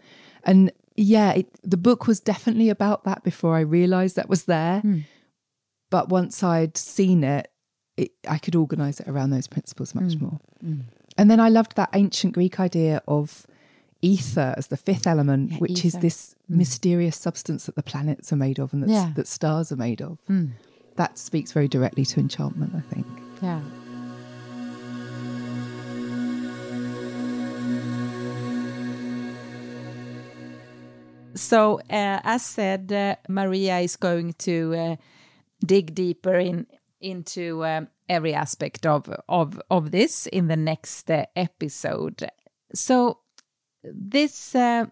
and 0.45 0.71
yeah, 0.95 1.33
it, 1.33 1.49
the 1.65 1.77
book 1.77 2.07
was 2.07 2.21
definitely 2.21 2.69
about 2.69 3.03
that 3.05 3.25
before 3.25 3.57
I 3.57 3.61
realized 3.61 4.15
that 4.15 4.29
was 4.29 4.45
there. 4.45 4.83
But 5.91 6.11
once 6.11 6.45
I'd 6.45 6.77
seen 6.77 7.25
it, 7.25 7.51
it, 7.97 8.13
I 8.29 8.39
could 8.39 8.55
organize 8.55 9.01
it 9.01 9.09
around 9.09 9.31
those 9.31 9.49
principles 9.49 9.97
much 9.97 10.17
more. 10.21 10.39
And 11.17 11.29
then 11.29 11.41
I 11.41 11.49
loved 11.49 11.75
that 11.75 11.91
ancient 11.93 12.35
Greek 12.35 12.61
idea 12.61 13.03
of 13.09 13.47
ether 14.03 14.55
as 14.57 14.69
the 14.69 14.77
fifth 14.77 15.07
element, 15.07 15.53
Yeah, 15.53 15.59
which 15.59 15.85
is 15.85 15.95
ether. 15.95 16.01
this 16.01 16.35
mysterious 16.49 17.17
substance 17.17 17.67
that 17.67 17.75
the 17.75 17.83
planets 17.83 18.33
are 18.33 18.37
made 18.37 18.59
of 18.59 18.73
and 18.73 18.83
that, 18.83 18.89
Yeah. 18.91 19.13
that 19.17 19.27
stars 19.27 19.73
are 19.73 19.77
made 19.77 20.01
of. 20.03 20.19
That 20.97 21.19
speaks 21.19 21.53
very 21.53 21.69
directly 21.69 22.05
to 22.07 22.21
enchantment, 22.21 22.75
I 22.75 22.81
think. 22.95 23.07
yeah. 23.43 23.61
So, 31.35 31.79
uh, 31.91 32.21
as 32.25 32.45
said, 32.45 32.91
uh, 32.93 33.17
Maria 33.29 33.79
is 33.79 33.97
going 33.97 34.33
to 34.39 34.75
uh, 34.77 34.97
dig 35.65 35.95
deeper 35.95 36.35
in 36.35 36.67
into 37.01 37.65
um, 37.65 37.89
every 38.09 38.35
aspect 38.35 38.85
of 38.87 39.09
of 39.29 39.61
of 39.71 39.91
this 39.93 40.27
in 40.27 40.49
the 40.49 40.57
next 40.57 41.11
uh, 41.11 41.27
episode. 41.37 42.29
So, 42.75 43.19
this 43.83 44.55
uh, 44.55 44.87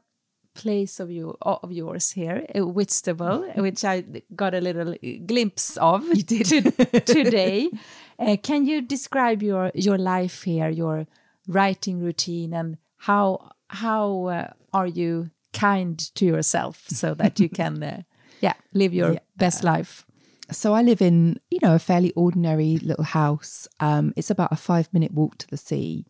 place 0.55 1.01
of 1.01 1.11
you 1.11 1.37
of 1.43 1.71
yours 1.71 2.11
here, 2.13 2.47
uh, 2.55 2.67
Whitstable, 2.67 3.47
which 3.57 3.85
I 3.85 4.05
got 4.35 4.55
a 4.55 4.61
little 4.61 4.95
glimpse 5.27 5.77
of 5.77 6.05
to- 6.27 7.01
today. 7.01 7.71
Uh, 8.19 8.37
can 8.43 8.67
you 8.67 8.83
describe 8.83 9.43
your 9.43 9.71
your 9.75 9.99
life 9.99 10.43
here, 10.43 10.69
your 10.69 11.07
writing 11.47 12.01
routine, 12.01 12.55
and 12.55 12.79
how 12.97 13.53
how 13.69 14.27
uh, 14.27 14.51
are 14.73 14.87
you 14.87 15.31
kind 15.53 15.99
to 16.15 16.25
yourself 16.25 16.85
so 16.89 17.15
that 17.15 17.41
you 17.41 17.49
can, 17.49 17.83
uh, 17.83 18.03
yeah, 18.41 18.55
live 18.73 18.93
your 18.93 19.19
best 19.37 19.65
life? 19.65 20.07
so 20.51 20.75
I 20.75 20.83
live 20.83 21.03
in, 21.03 21.41
you 21.51 21.59
know, 21.63 21.75
a 21.75 21.79
fairly 21.79 22.13
ordinary 22.13 22.79
little 22.79 23.05
house. 23.05 23.67
Um, 23.81 24.13
it's 24.17 24.31
about 24.31 24.53
a 24.53 24.57
five 24.57 24.89
minute 24.93 25.13
walk 25.13 25.39
to 25.39 25.49
the 25.49 25.57
sea. 25.57 26.07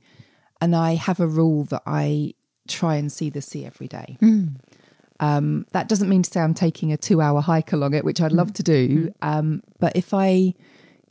And 0.61 0.74
I 0.74 0.95
have 0.95 1.20
a 1.20 1.27
rule 1.27 1.64
that 1.64 1.83
I 1.87 2.35
try 2.67 2.97
and 2.97 3.11
see 3.11 3.31
the 3.31 3.43
sea 3.43 3.64
every 3.64 3.89
day. 3.89 4.17
Um, 5.21 5.67
that 5.73 5.89
doesn't 5.89 6.09
mean 6.09 6.23
to 6.23 6.31
say 6.31 6.41
I'm 6.41 6.55
taking 6.55 6.93
a 6.93 6.97
two 6.97 7.21
hour 7.21 7.41
hike 7.41 7.73
along 7.73 7.95
it, 7.95 8.05
which 8.05 8.21
I'd 8.21 8.33
love 8.33 8.53
to 8.55 8.62
do. 8.62 9.12
Um, 9.23 9.62
but 9.79 9.97
if 9.97 10.12
I 10.12 10.55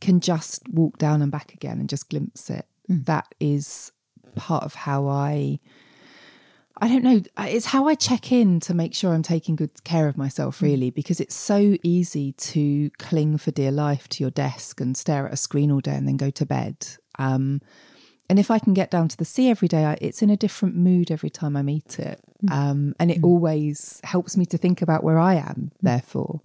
can 0.00 0.20
just 0.20 0.68
walk 0.68 0.98
down 0.98 1.22
and 1.22 1.32
back 1.32 1.54
again 1.54 1.80
and 1.80 1.88
just 1.88 2.08
glimpse 2.08 2.50
it, 2.50 2.66
that 2.88 3.34
is 3.40 3.90
part 4.36 4.64
of 4.64 4.74
how 4.74 5.08
I 5.08 5.58
I 6.78 6.88
don't 6.88 7.02
know. 7.02 7.22
It's 7.38 7.64
how 7.64 7.88
I 7.88 7.94
check 7.94 8.30
in 8.30 8.60
to 8.60 8.74
make 8.74 8.94
sure 8.94 9.14
I'm 9.14 9.22
taking 9.22 9.56
good 9.56 9.82
care 9.84 10.08
of 10.08 10.18
myself, 10.18 10.60
really, 10.60 10.90
because 10.90 11.20
it's 11.20 11.34
so 11.34 11.78
easy 11.82 12.32
to 12.32 12.90
cling 12.98 13.38
for 13.38 13.50
dear 13.50 13.70
life 13.70 14.08
to 14.10 14.22
your 14.22 14.30
desk 14.30 14.80
and 14.82 14.94
stare 14.94 15.26
at 15.26 15.32
a 15.32 15.38
screen 15.38 15.70
all 15.70 15.80
day 15.80 15.94
and 15.94 16.06
then 16.06 16.18
go 16.18 16.28
to 16.30 16.44
bed. 16.44 16.86
Um, 17.18 17.62
and 18.28 18.38
if 18.38 18.50
I 18.50 18.58
can 18.58 18.74
get 18.74 18.90
down 18.90 19.08
to 19.08 19.16
the 19.16 19.24
sea 19.24 19.50
every 19.50 19.68
day, 19.68 19.84
I, 19.84 19.98
it's 20.00 20.22
in 20.22 20.30
a 20.30 20.36
different 20.36 20.76
mood 20.76 21.10
every 21.10 21.30
time 21.30 21.56
I 21.56 21.62
meet 21.62 21.98
it. 21.98 22.20
Mm. 22.44 22.52
Um, 22.52 22.94
and 22.98 23.10
it 23.10 23.20
mm. 23.20 23.24
always 23.24 24.00
helps 24.04 24.36
me 24.36 24.44
to 24.46 24.58
think 24.58 24.82
about 24.82 25.04
where 25.04 25.18
I 25.18 25.34
am, 25.34 25.70
mm. 25.74 25.80
therefore. 25.82 26.40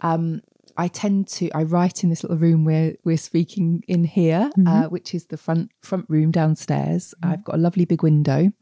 Um, 0.00 0.42
I 0.76 0.88
tend 0.88 1.28
to 1.28 1.50
I 1.52 1.62
write 1.62 2.02
in 2.02 2.10
this 2.10 2.22
little 2.24 2.36
room 2.36 2.64
where 2.64 2.94
we're 3.04 3.16
speaking 3.16 3.84
in 3.86 4.04
here, 4.04 4.50
uh, 4.52 4.60
mm-hmm. 4.60 4.84
which 4.86 5.14
is 5.14 5.26
the 5.26 5.36
front 5.36 5.70
front 5.82 6.06
room 6.08 6.30
downstairs. 6.30 7.14
I've 7.22 7.44
got 7.44 7.54
a 7.54 7.58
lovely 7.58 7.84
big 7.84 8.02
window, 8.02 8.52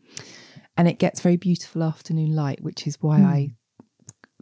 and 0.77 0.89
it 0.89 0.99
gets 0.99 1.21
very 1.21 1.37
beautiful 1.37 1.83
afternoon 1.83 2.35
light, 2.35 2.63
which 2.63 2.87
is 2.87 2.99
why 3.01 3.21
I 3.21 3.55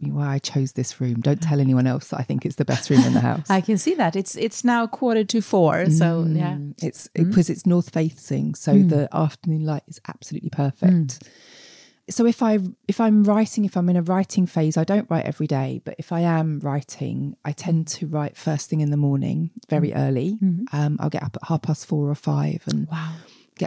why 0.09 0.27
I 0.27 0.39
chose 0.39 0.71
this 0.73 0.99
room. 0.99 1.21
Don't 1.21 1.41
tell 1.41 1.59
anyone 1.59 1.85
else 1.85 2.07
that 2.09 2.19
I 2.19 2.23
think 2.23 2.45
it's 2.45 2.55
the 2.55 2.65
best 2.65 2.89
room 2.89 3.01
in 3.01 3.13
the 3.13 3.19
house. 3.31 3.49
I 3.49 3.61
can 3.61 3.77
see 3.77 3.93
that 3.95 4.15
it's 4.15 4.35
it's 4.35 4.63
now 4.63 4.87
quarter 4.87 5.23
to 5.23 5.41
four, 5.41 5.89
so 5.89 6.23
mm. 6.23 6.37
yeah. 6.37 6.53
Mm, 6.53 6.83
It's 6.83 7.07
because 7.09 7.47
hmm? 7.47 7.53
it's 7.53 7.65
north 7.65 7.91
facing, 7.91 8.55
so 8.55 8.73
hmm. 8.73 8.87
the 8.87 9.09
afternoon 9.13 9.65
light 9.65 9.83
is 9.87 10.01
absolutely 10.07 10.49
perfect. 10.49 10.91
Hmm. 11.23 11.29
So 12.09 12.25
if 12.25 12.41
I 12.41 12.59
if 12.87 12.99
I'm 12.99 13.23
writing, 13.23 13.63
if 13.63 13.77
I'm 13.77 13.89
in 13.89 13.95
a 13.95 14.01
writing 14.01 14.47
phase, 14.47 14.75
I 14.75 14.83
don't 14.83 15.09
write 15.09 15.25
every 15.25 15.47
day, 15.47 15.81
but 15.85 15.95
if 15.97 16.11
I 16.11 16.21
am 16.21 16.59
writing, 16.59 17.35
I 17.45 17.51
tend 17.51 17.87
to 17.89 18.07
write 18.07 18.35
first 18.35 18.69
thing 18.69 18.81
in 18.81 18.91
the 18.91 18.97
morning, 18.97 19.51
very 19.69 19.93
early. 19.93 20.37
Um, 20.73 20.97
I'll 20.99 21.09
get 21.09 21.23
up 21.23 21.37
at 21.37 21.47
half 21.47 21.61
past 21.61 21.85
four 21.85 22.09
or 22.09 22.15
five, 22.15 22.63
and 22.67 22.87
Wow. 22.87 23.13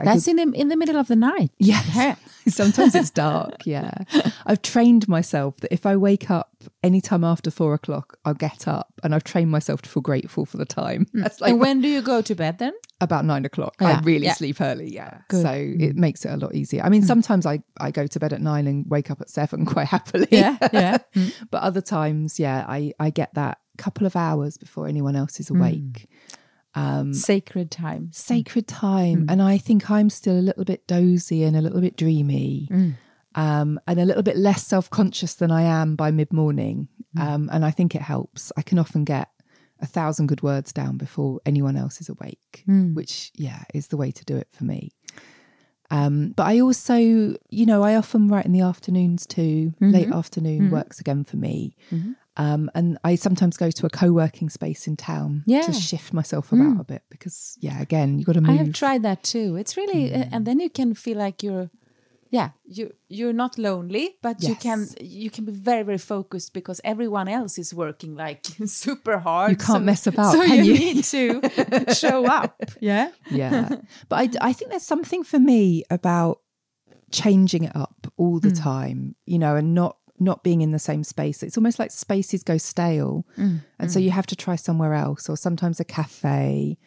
A 0.03 0.05
That's 0.05 0.25
good- 0.25 0.39
in 0.39 0.51
the 0.51 0.61
in 0.61 0.69
the 0.69 0.77
middle 0.77 0.97
of 0.97 1.09
the 1.09 1.17
night. 1.17 1.51
Yes. 1.59 2.19
Sometimes 2.49 2.95
it's 2.95 3.11
dark. 3.11 3.65
Yeah. 3.65 3.93
I've 4.47 4.61
trained 4.61 5.09
myself 5.09 5.57
that 5.59 5.73
if 5.73 5.87
I 5.87 5.97
wake 5.97 6.31
up 6.31 6.53
anytime 6.83 7.25
after 7.25 7.51
four 7.51 7.73
o'clock, 7.73 8.19
I'll 8.25 8.35
get 8.35 8.69
up 8.69 8.93
and 9.03 9.15
I've 9.15 9.25
trained 9.25 9.51
myself 9.51 9.81
to 9.83 9.89
feel 9.89 10.03
grateful 10.03 10.45
for 10.45 10.59
the 10.59 10.67
time. 10.67 11.07
Mm. 11.15 11.23
That's 11.23 11.41
like 11.41 11.53
and 11.53 11.61
when 11.61 11.81
do 11.83 11.89
you 11.89 12.03
go 12.03 12.21
to 12.21 12.35
bed 12.35 12.59
then? 12.59 12.75
about 13.01 13.25
nine 13.25 13.45
o'clock. 13.45 13.75
Yeah, 13.81 13.99
I 13.99 14.01
really 14.01 14.27
yeah. 14.27 14.35
sleep 14.35 14.61
early. 14.61 14.93
Yeah. 14.93 15.19
Good. 15.29 15.43
So 15.43 15.53
it 15.53 15.79
mm. 15.79 15.97
makes 15.97 16.25
it 16.25 16.33
a 16.33 16.37
lot 16.37 16.55
easier. 16.55 16.83
I 16.83 16.89
mean, 16.89 17.03
mm. 17.03 17.07
sometimes 17.07 17.47
I, 17.47 17.63
I 17.79 17.91
go 17.91 18.07
to 18.07 18.21
bed 18.21 18.33
at 18.33 18.41
nine 18.41 18.67
and 18.67 18.85
wake 18.89 19.11
up 19.11 19.21
at 19.21 19.31
seven 19.31 19.65
quite 19.67 19.87
happily. 19.89 20.29
Yeah, 20.31 20.57
yeah. 20.73 20.99
but 21.51 21.63
other 21.63 21.81
times, 21.81 22.41
yeah, 22.41 22.65
I, 22.67 22.93
I 22.99 23.11
get 23.11 23.35
that 23.35 23.59
couple 23.79 24.07
of 24.07 24.17
hours 24.17 24.57
before 24.57 24.87
anyone 24.89 25.17
else 25.17 25.41
is 25.41 25.51
awake. 25.51 26.07
Um, 26.77 27.15
sacred 27.15 27.71
time. 27.71 28.11
sacred 28.13 28.67
time. 28.67 29.27
Mm. 29.27 29.31
And 29.33 29.43
I 29.43 29.59
think 29.59 29.91
I'm 29.91 30.11
still 30.11 30.39
a 30.39 30.43
little 30.43 30.65
bit 30.65 30.87
dozy 30.87 31.45
and 31.45 31.57
a 31.57 31.61
little 31.61 31.81
bit 31.81 31.97
dreamy 31.97 32.69
mm. 32.71 32.95
um, 33.37 33.79
and 33.87 34.01
a 34.01 34.05
little 34.05 34.25
bit 34.25 34.37
less 34.37 34.67
self 34.67 34.91
conscious 34.91 35.35
than 35.35 35.51
I 35.51 35.63
am 35.63 35.95
by 35.95 36.11
mid 36.11 36.33
morning. 36.33 36.89
Mm. 37.17 37.23
Um, 37.23 37.51
and 37.53 37.65
I 37.65 37.71
think 37.71 37.95
it 37.95 38.03
helps. 38.03 38.51
I 38.57 38.63
can 38.63 38.79
often 38.79 39.05
get 39.05 39.29
a 39.81 39.87
thousand 39.87 40.27
good 40.27 40.43
words 40.43 40.73
down 40.73 40.97
before 40.97 41.41
anyone 41.47 41.77
else 41.77 42.01
is 42.01 42.09
awake, 42.09 42.65
which, 42.95 43.31
yeah, 43.35 43.63
is 43.73 43.89
the 43.89 43.97
way 43.97 44.11
to 44.11 44.25
do 44.25 44.37
it 44.37 44.49
for 44.53 44.65
me. 44.65 44.91
Um, 45.91 46.33
but 46.35 46.45
I 46.45 46.61
also, 46.61 46.97
you 46.97 47.67
know, 47.67 47.83
I 47.83 47.95
often 47.97 48.29
write 48.29 48.47
in 48.47 48.53
the 48.53 48.63
afternoons 48.63 49.27
too. 49.27 49.73
Mm-hmm. 49.77 49.91
Late 49.91 50.11
afternoon 50.11 50.63
mm-hmm. 50.63 50.75
works 50.75 50.99
again 50.99 51.25
for 51.25 51.37
me. 51.37 51.77
Mm-hmm. 51.91 52.13
Um, 52.37 52.69
and 52.75 52.99
I 53.05 53.15
sometimes 53.15 53.57
go 53.57 53.71
to 53.71 53.87
a 53.87 53.91
co-working 53.91 54.51
space 54.51 54.89
in 54.89 54.97
town 54.97 55.45
Yeah. 55.47 55.63
to 55.63 55.73
shift 55.73 56.13
myself 56.13 56.51
about 56.53 56.81
a 56.81 56.85
bit 56.85 57.03
because, 57.09 57.57
yeah, 57.61 57.81
again, 57.81 58.19
you 58.19 58.25
got 58.25 58.33
to 58.33 58.41
move. 58.41 58.51
I 58.51 58.55
have 58.65 58.73
tried 58.73 59.03
that 59.05 59.23
too. 59.23 59.55
It's 59.57 59.77
really, 59.77 60.13
uh, 60.13 60.25
and 60.33 60.45
then 60.45 60.59
you 60.59 60.69
can 60.69 60.95
feel 60.95 61.17
like 61.17 61.45
you're, 61.45 61.71
yeah, 62.31 62.51
you 62.65 62.93
you're 63.09 63.33
not 63.33 63.57
lonely, 63.59 64.17
but 64.21 64.43
you 64.43 64.57
can 64.57 64.89
you 65.01 65.31
can 65.31 65.45
be 65.45 65.53
very 65.53 65.85
very 65.85 65.99
focused 65.99 66.53
because 66.53 66.81
everyone 66.83 67.29
else 67.29 67.57
is 67.59 67.73
working 67.73 68.17
like 68.17 68.45
super 68.67 69.19
hard. 69.19 69.53
You 69.53 69.57
can't 69.57 69.69
so- 69.79 69.79
mess 69.79 70.07
about, 70.09 70.33
so 70.33 70.43
you, 70.43 70.65
you? 70.65 70.75
need 70.75 71.05
to 71.05 71.95
show 71.95 72.27
up. 72.27 72.61
Yeah, 72.81 73.11
yeah 73.31 73.69
but 74.09 74.17
I, 74.17 74.49
I 74.49 74.53
think 74.53 74.73
there's 74.73 74.83
something 74.83 75.23
for 75.23 75.39
me 75.39 75.85
about 75.91 76.41
changing 77.13 77.63
it 77.63 77.77
up 77.77 78.13
all 78.17 78.41
the 78.41 78.51
time 78.51 79.15
you 79.25 79.39
know 79.39 79.55
and 79.55 79.73
not 79.73 79.97
not 80.19 80.43
being 80.45 80.61
in 80.61 80.71
the 80.71 80.79
same 80.79 81.03
space. 81.05 81.43
It's 81.43 81.57
almost 81.57 81.79
like 81.79 81.91
spaces 81.91 82.43
go 82.43 82.57
stale. 82.59 83.27
Mm, 83.37 83.61
and 83.79 83.91
so 83.93 83.99
mm. 83.99 84.05
you 84.05 84.11
have 84.11 84.27
to 84.27 84.37
try 84.37 84.57
somewhere 84.57 84.95
else 84.95 85.29
or 85.29 85.37
sometimes 85.37 85.81
a 85.81 85.85
cafe. 85.85 86.79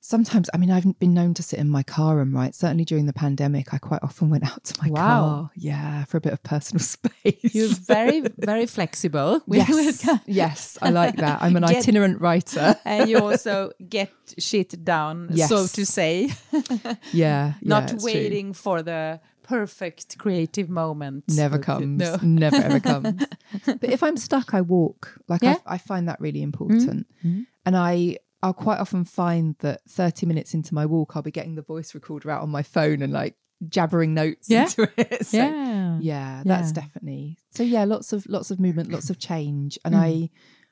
Sometimes 0.00 0.50
i 0.52 0.58
mean 0.58 0.70
i've 0.70 0.98
been 0.98 1.14
known 1.14 1.32
to 1.32 1.42
sit 1.42 1.58
in 1.58 1.66
my 1.70 1.82
car 1.82 2.20
and 2.20 2.34
write 2.34 2.54
certainly 2.54 2.84
during 2.84 3.06
the 3.06 3.14
pandemic 3.14 3.72
i 3.72 3.78
quite 3.78 4.02
often 4.02 4.28
went 4.34 4.44
out 4.44 4.62
to 4.64 4.74
my 4.82 4.90
Wow. 4.90 5.00
car 5.00 5.50
yeah 5.56 6.04
for 6.04 6.18
a 6.18 6.20
bit 6.20 6.34
of 6.34 6.42
personal 6.42 6.80
space. 6.96 7.54
You're 7.54 7.68
very 7.68 8.20
very 8.36 8.66
flexible. 8.66 9.40
yes. 9.46 10.06
yes 10.26 10.76
i 10.82 10.90
like 10.90 11.16
that. 11.16 11.40
I'm 11.40 11.56
an 11.56 11.62
Get- 11.62 11.76
itinerant 11.78 12.20
writer. 12.20 12.76
And 12.84 13.08
you 13.08 13.16
also 13.18 13.72
get 13.88 14.12
shit 14.36 14.84
down, 14.84 15.34
so 15.38 15.66
to 15.68 15.86
say, 15.86 16.28
yeah, 16.52 16.94
yeah 17.12 17.52
not 17.62 17.88
true. 17.88 17.98
waiting 18.02 18.52
for 18.52 18.82
the 18.82 19.20
perfect 19.44 20.18
creative 20.18 20.68
moment. 20.68 21.22
never 21.28 21.58
comes 21.58 22.00
No. 22.00 22.16
never 22.22 22.56
ever 22.56 22.80
comes 22.92 23.22
but 23.66 23.84
if 23.84 24.02
i'm 24.02 24.16
stuck 24.16 24.54
i 24.54 24.60
walk 24.60 25.18
like 25.28 25.42
Yeah. 25.42 25.54
Mm-hmm. 25.56 25.68
I, 25.68 25.74
I 25.74 25.78
find 25.78 26.08
that 26.08 26.20
really 26.20 26.42
important 26.42 27.06
and 27.22 27.76
i 27.76 28.16
i'll 28.42 28.52
quite 28.54 28.78
often 28.80 29.04
find 29.04 29.54
that 29.60 29.80
30 29.88 30.26
minutes 30.26 30.54
into 30.54 30.74
my 30.74 30.86
walk 30.86 31.14
i'll 31.14 31.22
be 31.22 31.30
getting 31.30 31.54
the 31.54 31.62
voice 31.62 31.94
recorder 31.94 32.30
out 32.30 32.42
on 32.42 32.50
my 32.50 32.62
phone 32.62 33.00
and 33.02 33.12
like 33.12 33.36
jabbering 33.68 34.14
notes 34.14 34.48
Yeah. 34.50 34.64
into 34.64 34.88
it 34.96 35.24
so, 35.26 35.36
Yeah. 35.38 35.98
yeah 36.00 36.42
that's 36.44 36.68
Yeah. 36.70 36.82
definitely 36.82 37.38
so 37.50 37.62
yeah 37.62 37.84
lots 37.84 38.12
of 38.12 38.26
lots 38.26 38.50
of 38.50 38.58
movement 38.58 38.90
lots 38.90 39.08
of 39.10 39.18
change 39.18 39.78
and 39.84 39.94
Mm. 39.94 39.98
i 40.00 40.30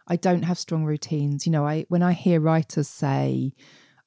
i 0.08 0.16
don't 0.16 0.42
have 0.42 0.58
strong 0.58 0.84
routines 0.84 1.46
you 1.46 1.52
know 1.52 1.64
i 1.66 1.84
when 1.88 2.02
i 2.02 2.12
hear 2.12 2.40
writers 2.40 2.88
say 2.88 3.52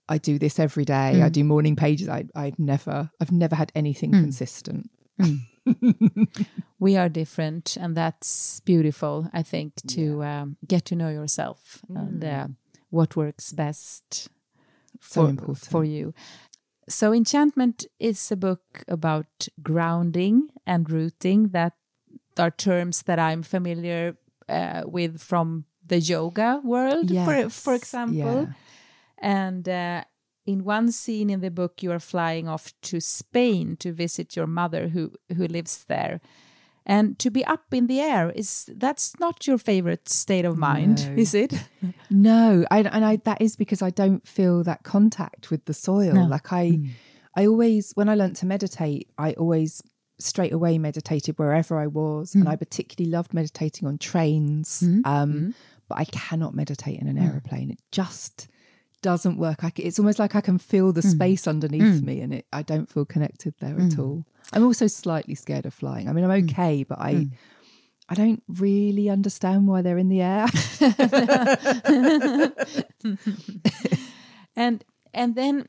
i 0.09 0.17
do 0.17 0.37
this 0.39 0.59
every 0.59 0.85
day 0.85 1.13
Mm. 1.15 1.23
i 1.23 1.29
do 1.29 1.43
morning 1.43 1.75
pages 1.75 2.07
i 2.09 2.25
i've 2.35 2.59
never 2.59 3.09
i've 3.21 3.31
never 3.31 3.55
had 3.55 3.71
anything 3.75 4.11
consistent 4.11 4.89
we 6.79 6.97
are 6.97 7.09
different, 7.09 7.77
and 7.77 7.95
that's 7.95 8.59
beautiful. 8.65 9.29
I 9.33 9.43
think 9.43 9.73
to 9.87 10.23
um, 10.23 10.57
get 10.67 10.85
to 10.85 10.95
know 10.95 11.09
yourself 11.09 11.81
and 11.89 12.23
uh, 12.23 12.47
what 12.89 13.15
works 13.15 13.51
best 13.53 14.29
So 15.01 15.35
for 15.35 15.55
for 15.55 15.83
you. 15.85 16.13
So, 16.89 17.13
Enchantment 17.13 17.85
is 17.99 18.31
a 18.31 18.35
book 18.35 18.83
about 18.87 19.47
grounding 19.63 20.49
and 20.65 20.89
rooting. 20.89 21.49
That 21.51 21.73
are 22.37 22.51
terms 22.51 23.03
that 23.03 23.17
I'm 23.19 23.41
familiar 23.43 24.17
uh, 24.49 24.83
with 24.85 25.19
from 25.21 25.65
the 25.87 25.99
yoga 25.99 26.59
world, 26.63 27.09
for 27.09 27.49
for 27.49 27.73
example. 27.73 28.15
yeah. 28.17 28.45
And 29.17 29.67
uh, 29.67 30.03
in 30.45 30.63
one 30.63 30.91
scene 30.91 31.29
in 31.29 31.41
the 31.41 31.51
book, 31.51 31.81
you 31.81 31.91
are 31.91 31.99
flying 31.99 32.47
off 32.47 32.73
to 32.83 32.99
Spain 32.99 33.75
to 33.77 33.91
visit 33.91 34.35
your 34.35 34.47
mother, 34.47 34.89
who 34.89 35.11
who 35.35 35.47
lives 35.47 35.85
there. 35.85 36.19
And 36.87 37.17
to 37.17 37.31
be 37.31 37.43
up 37.45 37.73
in 37.73 37.87
the 37.87 37.99
air 37.99 38.29
is 38.29 38.69
that's 38.77 39.19
not 39.19 39.47
your 39.47 39.57
favorite 39.57 40.07
state 40.07 40.45
of 40.45 40.55
mind, 40.55 41.07
No. 41.07 41.21
is 41.21 41.33
it? 41.33 41.53
No, 42.11 42.63
I, 42.69 42.81
and 42.81 43.03
I 43.03 43.15
that 43.17 43.41
is 43.41 43.55
because 43.55 43.81
I 43.81 43.89
don't 43.89 44.27
feel 44.27 44.63
that 44.63 44.83
contact 44.83 45.49
with 45.49 45.65
the 45.65 45.73
soil. 45.73 46.13
No. 46.13 46.25
Like 46.25 46.53
I, 46.53 46.69
hmm. 46.69 46.87
I 47.35 47.47
always 47.47 47.91
when 47.95 48.07
I 48.07 48.15
learned 48.15 48.35
to 48.37 48.45
meditate, 48.45 49.09
I 49.17 49.33
always 49.33 49.81
straight 50.19 50.53
away 50.53 50.77
meditated 50.77 51.39
wherever 51.39 51.79
I 51.79 51.87
was, 51.87 52.33
hmm. 52.33 52.41
and 52.41 52.49
I 52.49 52.55
particularly 52.55 53.11
loved 53.11 53.33
meditating 53.33 53.87
on 53.87 53.97
trains. 53.97 54.81
Hmm. 54.81 55.01
Um, 55.05 55.55
But 55.87 55.99
I 55.99 56.05
cannot 56.05 56.55
meditate 56.55 56.99
in 56.99 57.07
an 57.07 57.17
aeroplane. 57.17 57.69
It 57.71 57.79
just 57.91 58.47
doesn't 59.05 59.37
work. 59.37 59.63
I, 59.63 59.71
it's 59.75 59.99
almost 59.99 60.17
like 60.17 60.35
I 60.35 60.41
can 60.41 60.57
feel 60.57 60.91
the 60.91 61.01
mm. 61.01 61.11
space 61.11 61.47
underneath 61.47 62.01
mm. 62.01 62.03
me, 62.03 62.21
and 62.21 62.33
it 62.33 62.47
I 62.51 62.63
don't 62.63 62.91
feel 62.91 63.05
connected 63.05 63.53
there 63.59 63.75
at 63.75 63.91
mm. 63.91 63.99
all. 63.99 64.25
I'm 64.51 64.65
also 64.65 64.87
slightly 64.87 65.35
scared 65.35 65.67
of 65.67 65.75
flying. 65.75 66.09
I 66.09 66.11
mean, 66.11 66.25
I'm 66.25 66.45
okay, 66.45 66.83
but 66.83 66.99
I. 66.99 67.27
I 68.07 68.13
don't 68.13 68.43
really 68.47 69.09
understand 69.09 69.67
why 69.67 69.81
they're 69.81 69.97
in 69.97 70.09
the 70.09 70.21
air. 70.21 70.45
and 74.55 74.85
and 75.11 75.33
then 75.33 75.67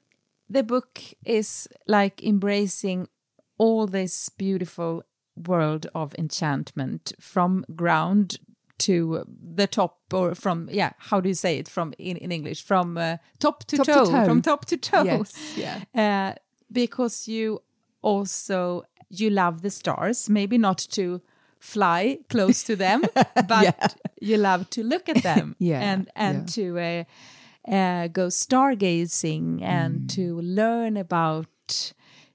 the 0.50 0.62
book 0.62 1.00
is 1.24 1.66
like 1.86 2.22
embracing 2.22 3.08
all 3.56 3.86
this 3.86 4.28
beautiful 4.28 5.02
world 5.34 5.86
of 5.94 6.14
enchantment 6.18 7.14
from 7.18 7.64
ground 7.74 8.36
to 8.78 9.24
the 9.54 9.66
top 9.66 9.98
or 10.12 10.34
from 10.34 10.68
yeah 10.70 10.90
how 10.98 11.20
do 11.20 11.28
you 11.28 11.34
say 11.34 11.58
it 11.58 11.68
from 11.68 11.92
in, 11.98 12.16
in 12.18 12.30
english 12.32 12.62
from 12.62 12.96
uh, 12.98 13.16
top, 13.38 13.64
to, 13.64 13.76
Top 13.76 13.86
to 13.86 13.92
toe, 13.92 14.04
toe. 14.04 14.24
from 14.24 14.42
top 14.42 14.64
to 14.66 14.76
toe 14.76 15.02
Yes, 15.04 15.32
yeah. 15.56 15.80
uh, 15.94 16.34
because 16.70 17.26
you 17.26 17.62
also 18.02 18.82
you 19.08 19.30
love 19.30 19.62
the 19.62 19.70
stars 19.70 20.28
maybe 20.28 20.58
not 20.58 20.78
to 20.90 21.20
fly 21.58 22.18
close 22.28 22.62
to 22.62 22.76
them 22.76 23.02
but 23.48 23.96
you 24.20 24.36
love 24.36 24.68
to 24.70 24.82
look 24.82 25.08
at 25.08 25.22
them 25.22 25.54
Yeah, 25.58 25.80
and 25.92 26.10
and 26.14 26.38
yeah. 26.38 26.54
to 26.54 26.78
uh, 26.78 27.74
uh, 27.74 28.08
go 28.08 28.28
stargazing 28.28 29.62
and 29.62 30.00
Mm. 30.02 30.08
to 30.14 30.40
learn 30.42 30.96
about 30.96 31.92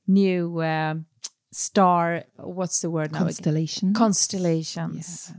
new 0.08 0.60
uh, 0.60 0.96
star 1.52 2.24
what's 2.38 2.82
the 2.82 2.90
word 2.90 3.12
now 3.12 3.20
again? 3.20 3.28
Constellation. 3.28 3.94
constellations 3.94 5.32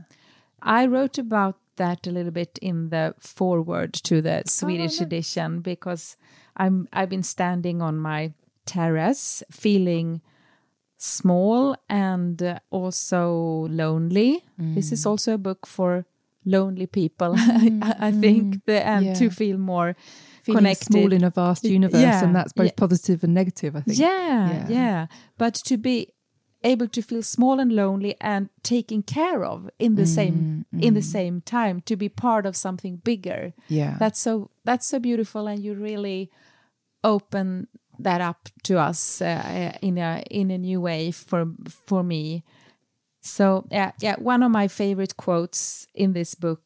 i 0.63 0.85
wrote 0.85 1.17
about 1.17 1.57
that 1.75 2.05
a 2.07 2.11
little 2.11 2.31
bit 2.31 2.59
in 2.61 2.89
the 2.89 3.13
foreword 3.19 3.93
to 3.93 4.21
the 4.21 4.39
oh, 4.39 4.43
swedish 4.45 5.01
edition 5.01 5.59
because 5.59 6.17
i'm 6.57 6.87
i've 6.93 7.09
been 7.09 7.23
standing 7.23 7.81
on 7.81 7.97
my 7.97 8.33
terrace 8.65 9.43
feeling 9.51 10.21
small 10.97 11.75
and 11.89 12.59
also 12.69 13.67
lonely 13.69 14.43
this 14.57 14.91
is 14.91 15.03
mm. 15.03 15.07
also 15.07 15.33
a 15.33 15.37
book 15.37 15.65
for 15.67 16.05
lonely 16.45 16.85
people 16.85 17.35
I, 17.37 17.95
I 17.99 18.11
think 18.11 18.43
mm-hmm. 18.43 18.59
the, 18.65 18.85
and 18.85 19.05
Yeah. 19.05 19.13
to 19.15 19.29
feel 19.29 19.57
more 19.57 19.95
Feeling 20.43 20.57
connected 20.59 20.91
small 20.91 21.13
in 21.13 21.23
a 21.23 21.29
vast 21.29 21.63
universe, 21.63 22.01
Yeah, 22.01 22.23
and 22.23 22.35
that's 22.35 22.51
both 22.51 22.65
yeah. 22.65 22.73
positive 22.75 23.23
and 23.23 23.33
negative. 23.33 23.77
I 23.77 23.81
think. 23.81 23.97
yeah, 23.97 24.51
Yeah. 24.51 24.67
yeah, 24.67 25.07
But 25.37 25.53
to 25.65 25.77
be 25.77 26.09
able 26.63 26.87
to 26.87 27.01
feel 27.01 27.21
small 27.21 27.59
and 27.59 27.71
lonely 27.71 28.15
and 28.21 28.49
taken 28.63 29.03
care 29.03 29.43
of 29.43 29.69
in 29.79 29.95
the 29.95 30.05
same 30.05 30.65
in 30.79 30.93
the 30.93 31.01
same 31.01 31.41
time, 31.41 31.81
to 31.81 31.95
be 31.95 32.09
part 32.09 32.45
of 32.45 32.55
something 32.55 32.97
bigger. 32.97 33.53
Yeah. 33.67 33.97
That's 33.99 34.19
so 34.19 34.49
that's 34.63 34.87
so 34.87 34.99
beautiful, 34.99 35.47
and 35.47 35.63
you 35.63 35.73
really 35.73 36.31
open 37.03 37.67
that 37.99 38.21
up 38.21 38.49
to 38.63 38.79
us 38.79 39.21
uh, 39.21 39.77
in 39.81 39.97
a 39.97 40.23
in 40.29 40.51
a 40.51 40.57
new 40.57 40.81
way 40.81 41.11
for 41.11 41.45
for 41.69 42.03
me. 42.03 42.43
So 43.21 43.65
yeah, 43.71 43.91
yeah. 43.99 44.15
One 44.17 44.43
of 44.43 44.51
my 44.51 44.67
favorite 44.67 45.17
quotes 45.17 45.87
in 45.93 46.13
this 46.13 46.35
book 46.35 46.61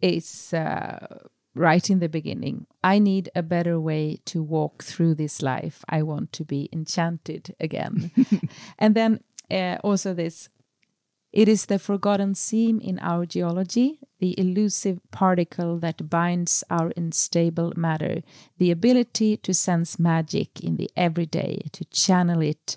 is 0.00 0.52
uh, 0.52 1.28
right 1.54 1.90
in 1.90 1.98
the 1.98 2.08
beginning. 2.08 2.66
I 2.82 2.98
need 2.98 3.30
a 3.34 3.42
better 3.42 3.78
way 3.78 4.18
to 4.26 4.42
walk 4.42 4.82
through 4.82 5.14
this 5.14 5.42
life. 5.42 5.84
I 5.88 6.02
want 6.02 6.32
to 6.32 6.44
be 6.44 6.68
enchanted 6.72 7.54
again. 7.60 8.10
and 8.78 8.94
then 8.94 9.20
uh, 9.52 9.78
also 9.82 10.14
this. 10.14 10.48
It 11.32 11.48
is 11.48 11.66
the 11.66 11.78
forgotten 11.78 12.34
seam 12.34 12.78
in 12.80 12.98
our 12.98 13.24
geology, 13.24 14.00
the 14.18 14.38
elusive 14.38 15.00
particle 15.10 15.78
that 15.78 16.10
binds 16.10 16.62
our 16.68 16.92
unstable 16.94 17.72
matter, 17.74 18.22
the 18.58 18.70
ability 18.70 19.38
to 19.38 19.54
sense 19.54 19.98
magic 19.98 20.60
in 20.60 20.76
the 20.76 20.90
everyday, 20.94 21.62
to 21.72 21.84
channel 21.86 22.42
it 22.42 22.76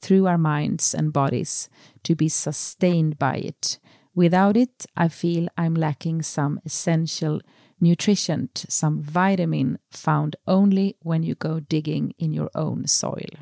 through 0.00 0.26
our 0.26 0.36
minds 0.36 0.92
and 0.92 1.14
bodies, 1.14 1.70
to 2.02 2.14
be 2.14 2.28
sustained 2.28 3.18
by 3.18 3.36
it. 3.36 3.78
Without 4.14 4.54
it, 4.56 4.84
I 4.94 5.08
feel 5.08 5.48
I'm 5.56 5.74
lacking 5.74 6.22
some 6.22 6.60
essential 6.66 7.40
nutrition, 7.80 8.50
some 8.54 9.02
vitamin 9.02 9.78
found 9.90 10.36
only 10.46 10.96
when 11.00 11.22
you 11.22 11.34
go 11.34 11.58
digging 11.58 12.14
in 12.18 12.34
your 12.34 12.50
own 12.54 12.86
soil. 12.86 13.32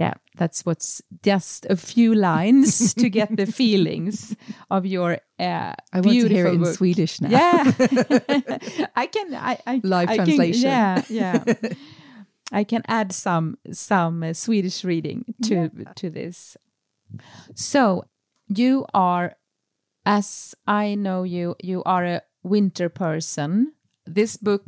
Yeah, 0.00 0.14
that's 0.38 0.64
what's 0.64 1.02
just 1.22 1.66
a 1.68 1.76
few 1.76 2.14
lines 2.14 2.94
to 3.00 3.10
get 3.10 3.36
the 3.36 3.44
feelings 3.46 4.34
of 4.70 4.86
your 4.86 5.18
uh, 5.38 5.74
I 5.92 6.00
want 6.00 6.20
to 6.20 6.28
hear 6.28 6.46
it 6.46 6.54
in 6.54 6.62
book. 6.62 6.74
Swedish 6.74 7.20
now. 7.20 7.28
Yeah, 7.28 7.64
I 8.96 9.06
can. 9.06 9.34
I, 9.34 9.58
I 9.66 9.80
Live 9.84 10.08
I 10.08 10.16
can- 10.16 10.24
translation. 10.26 10.62
yeah, 10.70 11.02
yeah. 11.08 11.44
I 12.52 12.64
can 12.64 12.82
add 12.88 13.12
some 13.12 13.58
some 13.72 14.22
uh, 14.22 14.32
Swedish 14.32 14.84
reading 14.84 15.34
to 15.44 15.68
to 15.96 16.10
this. 16.10 16.56
So 17.54 18.04
you 18.48 18.86
are, 18.94 19.34
as 20.06 20.54
I 20.66 20.94
know 20.94 21.24
you, 21.24 21.56
you 21.62 21.82
are 21.84 22.04
a 22.04 22.22
winter 22.42 22.88
person. 22.88 23.72
This 24.06 24.36
book 24.38 24.62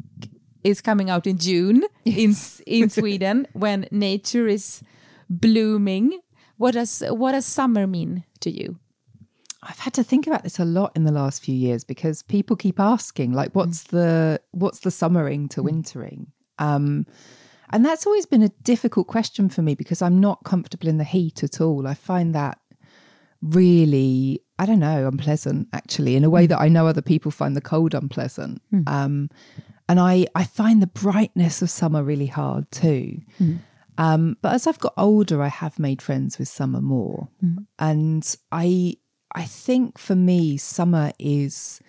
is 0.62 0.80
coming 0.82 1.10
out 1.10 1.26
in 1.26 1.38
June 1.38 1.82
in 2.04 2.34
in 2.66 2.90
Sweden 2.90 3.46
when 3.54 3.86
nature 3.90 4.46
is 4.46 4.82
blooming. 5.40 6.20
What 6.56 6.74
does 6.74 7.02
what 7.08 7.32
does 7.32 7.46
summer 7.46 7.86
mean 7.86 8.24
to 8.40 8.50
you? 8.50 8.78
I've 9.62 9.78
had 9.78 9.94
to 9.94 10.02
think 10.02 10.26
about 10.26 10.42
this 10.42 10.58
a 10.58 10.64
lot 10.64 10.92
in 10.96 11.04
the 11.04 11.12
last 11.12 11.44
few 11.44 11.54
years 11.54 11.84
because 11.84 12.22
people 12.22 12.56
keep 12.56 12.80
asking, 12.80 13.32
like, 13.32 13.50
mm. 13.50 13.54
what's 13.54 13.84
the 13.84 14.40
what's 14.50 14.80
the 14.80 14.90
summering 14.90 15.48
to 15.50 15.60
mm. 15.60 15.64
wintering? 15.64 16.32
Um, 16.58 17.06
and 17.70 17.84
that's 17.84 18.06
always 18.06 18.26
been 18.26 18.42
a 18.42 18.50
difficult 18.64 19.06
question 19.06 19.48
for 19.48 19.62
me 19.62 19.74
because 19.74 20.02
I'm 20.02 20.20
not 20.20 20.44
comfortable 20.44 20.88
in 20.88 20.98
the 20.98 21.04
heat 21.04 21.42
at 21.42 21.60
all. 21.60 21.86
I 21.86 21.94
find 21.94 22.34
that 22.34 22.58
really, 23.40 24.42
I 24.58 24.66
don't 24.66 24.80
know, 24.80 25.08
unpleasant 25.08 25.68
actually, 25.72 26.16
in 26.16 26.24
a 26.24 26.30
way 26.30 26.46
mm. 26.46 26.48
that 26.50 26.60
I 26.60 26.68
know 26.68 26.86
other 26.86 27.02
people 27.02 27.30
find 27.30 27.56
the 27.56 27.60
cold 27.60 27.94
unpleasant. 27.94 28.60
Um, 28.86 29.30
and 29.88 30.00
I 30.00 30.26
I 30.34 30.44
find 30.44 30.82
the 30.82 30.88
brightness 30.88 31.62
of 31.62 31.70
summer 31.70 32.02
really 32.02 32.26
hard 32.26 32.70
too. 32.72 33.20
Um, 33.98 34.36
but 34.40 34.54
as 34.54 34.66
I've 34.66 34.78
got 34.78 34.94
older, 34.96 35.42
I 35.42 35.48
have 35.48 35.78
made 35.78 36.00
friends 36.00 36.38
with 36.38 36.48
summer 36.48 36.80
more, 36.80 37.28
and 37.78 38.36
I 38.50 38.96
I 39.34 39.44
think 39.44 39.98
for 39.98 40.14
me, 40.14 40.56
summer 40.56 41.12
is 41.18 41.80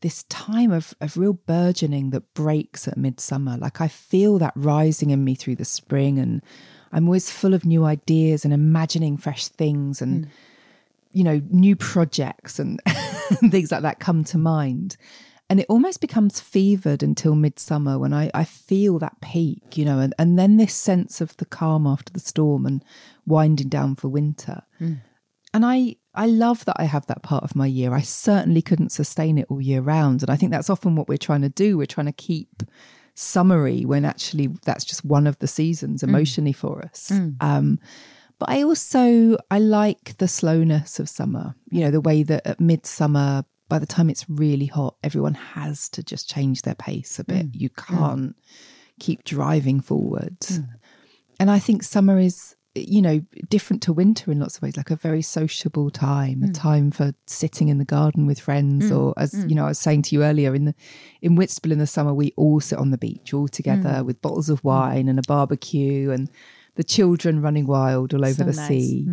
this 0.00 0.22
time 0.24 0.72
of, 0.72 0.94
of 1.00 1.16
real 1.16 1.34
burgeoning 1.34 2.10
that 2.10 2.32
breaks 2.34 2.88
at 2.88 2.96
midsummer. 2.96 3.56
Like 3.58 3.80
I 3.80 3.88
feel 3.88 4.38
that 4.38 4.52
rising 4.56 5.10
in 5.10 5.24
me 5.24 5.34
through 5.34 5.56
the 5.56 5.64
spring, 5.64 6.18
and 6.18 6.42
I'm 6.92 7.06
always 7.06 7.30
full 7.30 7.54
of 7.54 7.64
new 7.64 7.84
ideas 7.84 8.44
and 8.44 8.54
imagining 8.54 9.16
fresh 9.16 9.48
things 9.48 10.00
and 10.00 10.28
you 11.12 11.24
know 11.24 11.40
new 11.50 11.76
projects 11.76 12.58
and 12.58 12.80
things 13.50 13.70
like 13.70 13.82
that 13.82 14.00
come 14.00 14.24
to 14.24 14.38
mind. 14.38 14.96
And 15.50 15.60
it 15.60 15.66
almost 15.68 16.00
becomes 16.00 16.40
fevered 16.40 17.02
until 17.02 17.34
midsummer 17.34 17.98
when 17.98 18.14
I, 18.14 18.30
I 18.32 18.44
feel 18.44 19.00
that 19.00 19.20
peak, 19.20 19.76
you 19.76 19.84
know, 19.84 19.98
and, 19.98 20.14
and 20.16 20.38
then 20.38 20.56
this 20.56 20.72
sense 20.72 21.20
of 21.20 21.36
the 21.38 21.44
calm 21.44 21.86
after 21.86 22.12
the 22.12 22.20
storm 22.20 22.64
and 22.64 22.84
winding 23.26 23.68
down 23.68 23.96
for 23.96 24.08
winter. 24.08 24.62
Mm. 24.80 25.02
And 25.52 25.66
I 25.66 25.96
I 26.14 26.26
love 26.26 26.64
that 26.66 26.76
I 26.78 26.84
have 26.84 27.06
that 27.06 27.22
part 27.22 27.44
of 27.44 27.56
my 27.56 27.66
year. 27.66 27.92
I 27.92 28.00
certainly 28.00 28.62
couldn't 28.62 28.92
sustain 28.92 29.38
it 29.38 29.46
all 29.50 29.60
year 29.60 29.80
round. 29.80 30.22
And 30.22 30.30
I 30.30 30.36
think 30.36 30.52
that's 30.52 30.70
often 30.70 30.94
what 30.94 31.08
we're 31.08 31.18
trying 31.18 31.42
to 31.42 31.48
do. 31.48 31.76
We're 31.76 31.86
trying 31.86 32.06
to 32.06 32.12
keep 32.12 32.62
summery 33.14 33.84
when 33.84 34.04
actually 34.04 34.48
that's 34.64 34.84
just 34.84 35.04
one 35.04 35.26
of 35.26 35.36
the 35.40 35.48
seasons 35.48 36.02
mm. 36.02 36.08
emotionally 36.08 36.52
for 36.52 36.80
us. 36.82 37.10
Mm. 37.12 37.36
Um, 37.40 37.78
But 38.40 38.48
I 38.48 38.62
also 38.62 39.36
I 39.50 39.58
like 39.58 40.16
the 40.16 40.26
slowness 40.26 40.98
of 40.98 41.08
summer. 41.08 41.54
You 41.70 41.80
know, 41.84 41.90
the 41.90 42.00
way 42.00 42.22
that 42.22 42.46
at 42.46 42.58
midsummer, 42.58 43.44
by 43.70 43.78
the 43.78 43.86
time 43.86 44.10
it's 44.10 44.28
really 44.28 44.66
hot, 44.66 44.96
everyone 45.02 45.34
has 45.34 45.88
to 45.90 46.02
just 46.02 46.28
change 46.28 46.62
their 46.62 46.74
pace 46.74 47.18
a 47.18 47.24
bit. 47.24 47.52
Mm. 47.52 47.54
You 47.54 47.70
can't 47.70 48.36
keep 48.98 49.24
driving 49.24 49.80
forwards. 49.80 50.60
And 51.38 51.50
I 51.50 51.58
think 51.58 51.82
summer 51.82 52.18
is, 52.18 52.54
you 52.74 53.00
know, 53.00 53.22
different 53.48 53.80
to 53.84 53.92
winter 53.92 54.30
in 54.30 54.40
lots 54.40 54.56
of 54.56 54.62
ways, 54.62 54.76
like 54.76 54.90
a 54.90 54.96
very 54.96 55.22
sociable 55.22 55.88
time, 55.88 56.42
a 56.42 56.48
mm. 56.48 56.54
time 56.54 56.90
for 56.90 57.14
sitting 57.26 57.68
in 57.68 57.78
the 57.78 57.84
garden 57.84 58.26
with 58.26 58.38
friends, 58.38 58.90
mm. 58.90 58.98
or 58.98 59.14
as 59.16 59.32
you 59.48 59.54
know, 59.54 59.64
I 59.64 59.68
was 59.68 59.78
saying 59.78 60.02
to 60.02 60.14
you 60.14 60.24
earlier, 60.24 60.54
in 60.54 60.66
the 60.66 60.74
in 61.22 61.36
Whitstable 61.36 61.72
in 61.72 61.78
the 61.78 61.86
summer, 61.86 62.12
we 62.12 62.34
all 62.36 62.60
sit 62.60 62.78
on 62.78 62.90
the 62.90 62.98
beach 62.98 63.32
all 63.32 63.48
together 63.48 64.04
with 64.04 64.20
bottles 64.20 64.50
of 64.50 64.62
wine 64.64 65.08
and 65.08 65.18
a 65.18 65.22
barbecue 65.26 66.10
and 66.10 66.28
the 66.74 66.84
children 66.84 67.40
running 67.40 67.66
wild 67.66 68.12
all 68.14 68.24
over 68.24 68.34
So 68.34 68.44
the 68.44 68.52
nice. 68.52 68.68
sea. 68.68 69.06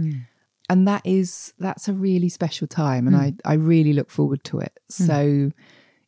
And 0.69 0.87
that 0.87 1.01
is 1.05 1.53
that's 1.59 1.87
a 1.87 1.93
really 1.93 2.29
special 2.29 2.67
time 2.67 3.07
and 3.07 3.15
hmm. 3.15 3.21
I, 3.21 3.33
I 3.45 3.53
really 3.53 3.93
look 3.93 4.09
forward 4.09 4.43
to 4.45 4.59
it. 4.59 4.79
Hmm. 4.95 5.05
So 5.05 5.51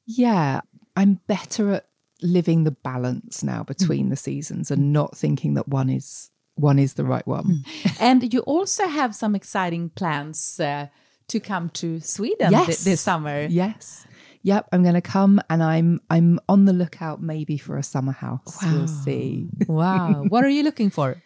yeah, 0.05 0.62
I'm 0.95 1.20
better 1.28 1.74
at 1.74 1.86
living 2.22 2.66
the 2.66 2.72
balance 2.72 3.43
now 3.43 3.60
hmm. 3.60 3.72
between 3.74 4.10
the 4.10 4.16
seasons 4.16 4.72
and 4.72 4.91
not 4.91 5.18
thinking 5.18 5.53
that 5.53 5.68
one 5.68 5.89
is 5.89 6.30
one 6.55 6.78
is 6.78 6.95
the 6.95 7.05
right 7.05 7.26
one. 7.26 7.64
and 7.99 8.34
you 8.34 8.41
also 8.41 8.88
have 8.88 9.16
some 9.16 9.36
exciting 9.36 9.89
plans 9.89 10.60
uh, 10.60 10.88
to 11.30 11.39
come 11.39 11.70
to 11.70 11.99
Sweden 12.01 12.51
Yes. 12.51 12.84
thi- 12.84 12.91
this 12.91 13.01
summer. 13.01 13.47
Yes. 13.49 14.05
Yep, 14.41 14.70
I'm 14.72 14.84
going 14.84 14.95
to 14.95 15.01
come 15.01 15.41
and 15.49 15.62
I'm 15.62 15.99
I'm 16.10 16.39
on 16.47 16.66
the 16.66 16.72
lookout 16.72 17.22
maybe 17.22 17.57
for 17.57 17.78
a 17.78 17.84
summer 17.84 18.14
house. 18.14 18.57
We'll 18.64 18.88
see. 18.88 19.49
Wow. 19.68 20.24
what 20.30 20.45
are 20.45 20.49
you 20.49 20.64
looking 20.64 20.89
for? 20.89 21.22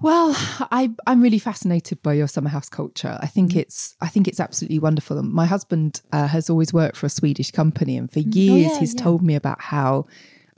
Well, 0.00 0.34
I 0.70 0.90
I'm 1.06 1.20
really 1.20 1.38
fascinated 1.38 2.02
by 2.02 2.14
your 2.14 2.26
summer 2.26 2.48
house 2.48 2.68
culture. 2.68 3.18
I 3.20 3.26
think 3.26 3.52
mm. 3.52 3.56
it's 3.56 3.96
I 4.00 4.08
think 4.08 4.26
it's 4.26 4.40
absolutely 4.40 4.78
wonderful. 4.78 5.18
And 5.18 5.30
my 5.32 5.46
husband 5.46 6.00
uh, 6.12 6.26
has 6.26 6.48
always 6.48 6.72
worked 6.72 6.96
for 6.96 7.06
a 7.06 7.10
Swedish 7.10 7.50
company, 7.50 7.96
and 7.96 8.10
for 8.10 8.20
mm. 8.20 8.26
oh, 8.26 8.36
years 8.36 8.76
he's 8.78 8.94
told 8.94 9.22
me 9.22 9.34
about 9.34 9.60
how 9.60 10.06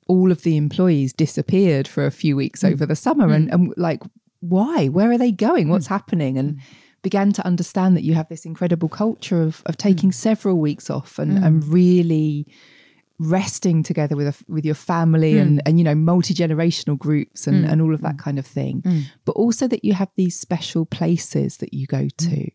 all 0.07 0.31
of 0.31 0.43
the 0.43 0.57
employees 0.57 1.13
disappeared 1.13 1.89
for 1.89 2.07
a 2.07 2.11
few 2.13 2.37
weeks 2.37 2.63
mm. 2.63 2.73
over 2.73 2.87
the 2.87 2.97
summer, 2.97 3.33
and 3.33 3.53
and 3.53 3.75
like 3.77 4.03
why? 4.41 4.89
Where 4.89 5.11
are 5.11 5.19
they 5.19 5.33
going? 5.33 5.69
What's 5.69 5.87
happening? 5.89 6.39
And 6.39 6.61
began 7.03 7.33
to 7.33 7.45
understand 7.45 7.97
that 7.97 8.05
you 8.05 8.15
have 8.15 8.29
this 8.29 8.45
incredible 8.45 8.89
culture 8.89 9.43
of 9.43 9.63
of 9.67 9.77
taking 9.77 10.13
several 10.13 10.59
weeks 10.59 10.89
off 10.89 11.19
and 11.19 11.43
and 11.45 11.65
really 11.65 12.47
resting 13.23 13.83
together 13.83 14.17
with 14.17 14.27
a, 14.29 14.45
with 14.53 14.65
your 14.65 14.75
family 14.75 15.39
and 15.39 15.59
mm. 15.59 15.63
and 15.67 15.79
you 15.79 15.85
know 15.85 15.95
multi 15.95 16.35
generational 16.35 16.99
groups 16.99 17.47
and 17.47 17.65
mm. 17.65 17.71
and 17.71 17.81
all 17.81 17.95
of 17.95 18.03
that 18.03 18.17
mm. 18.17 18.19
kind 18.19 18.39
of 18.39 18.47
thing, 18.47 18.83
but 19.25 19.33
also 19.33 19.67
that 19.69 19.85
you 19.85 19.95
have 19.95 20.09
these 20.17 20.39
special 20.39 20.85
places 20.85 21.59
that 21.59 21.73
you 21.73 21.87
go 21.87 22.09
to. 22.17 22.51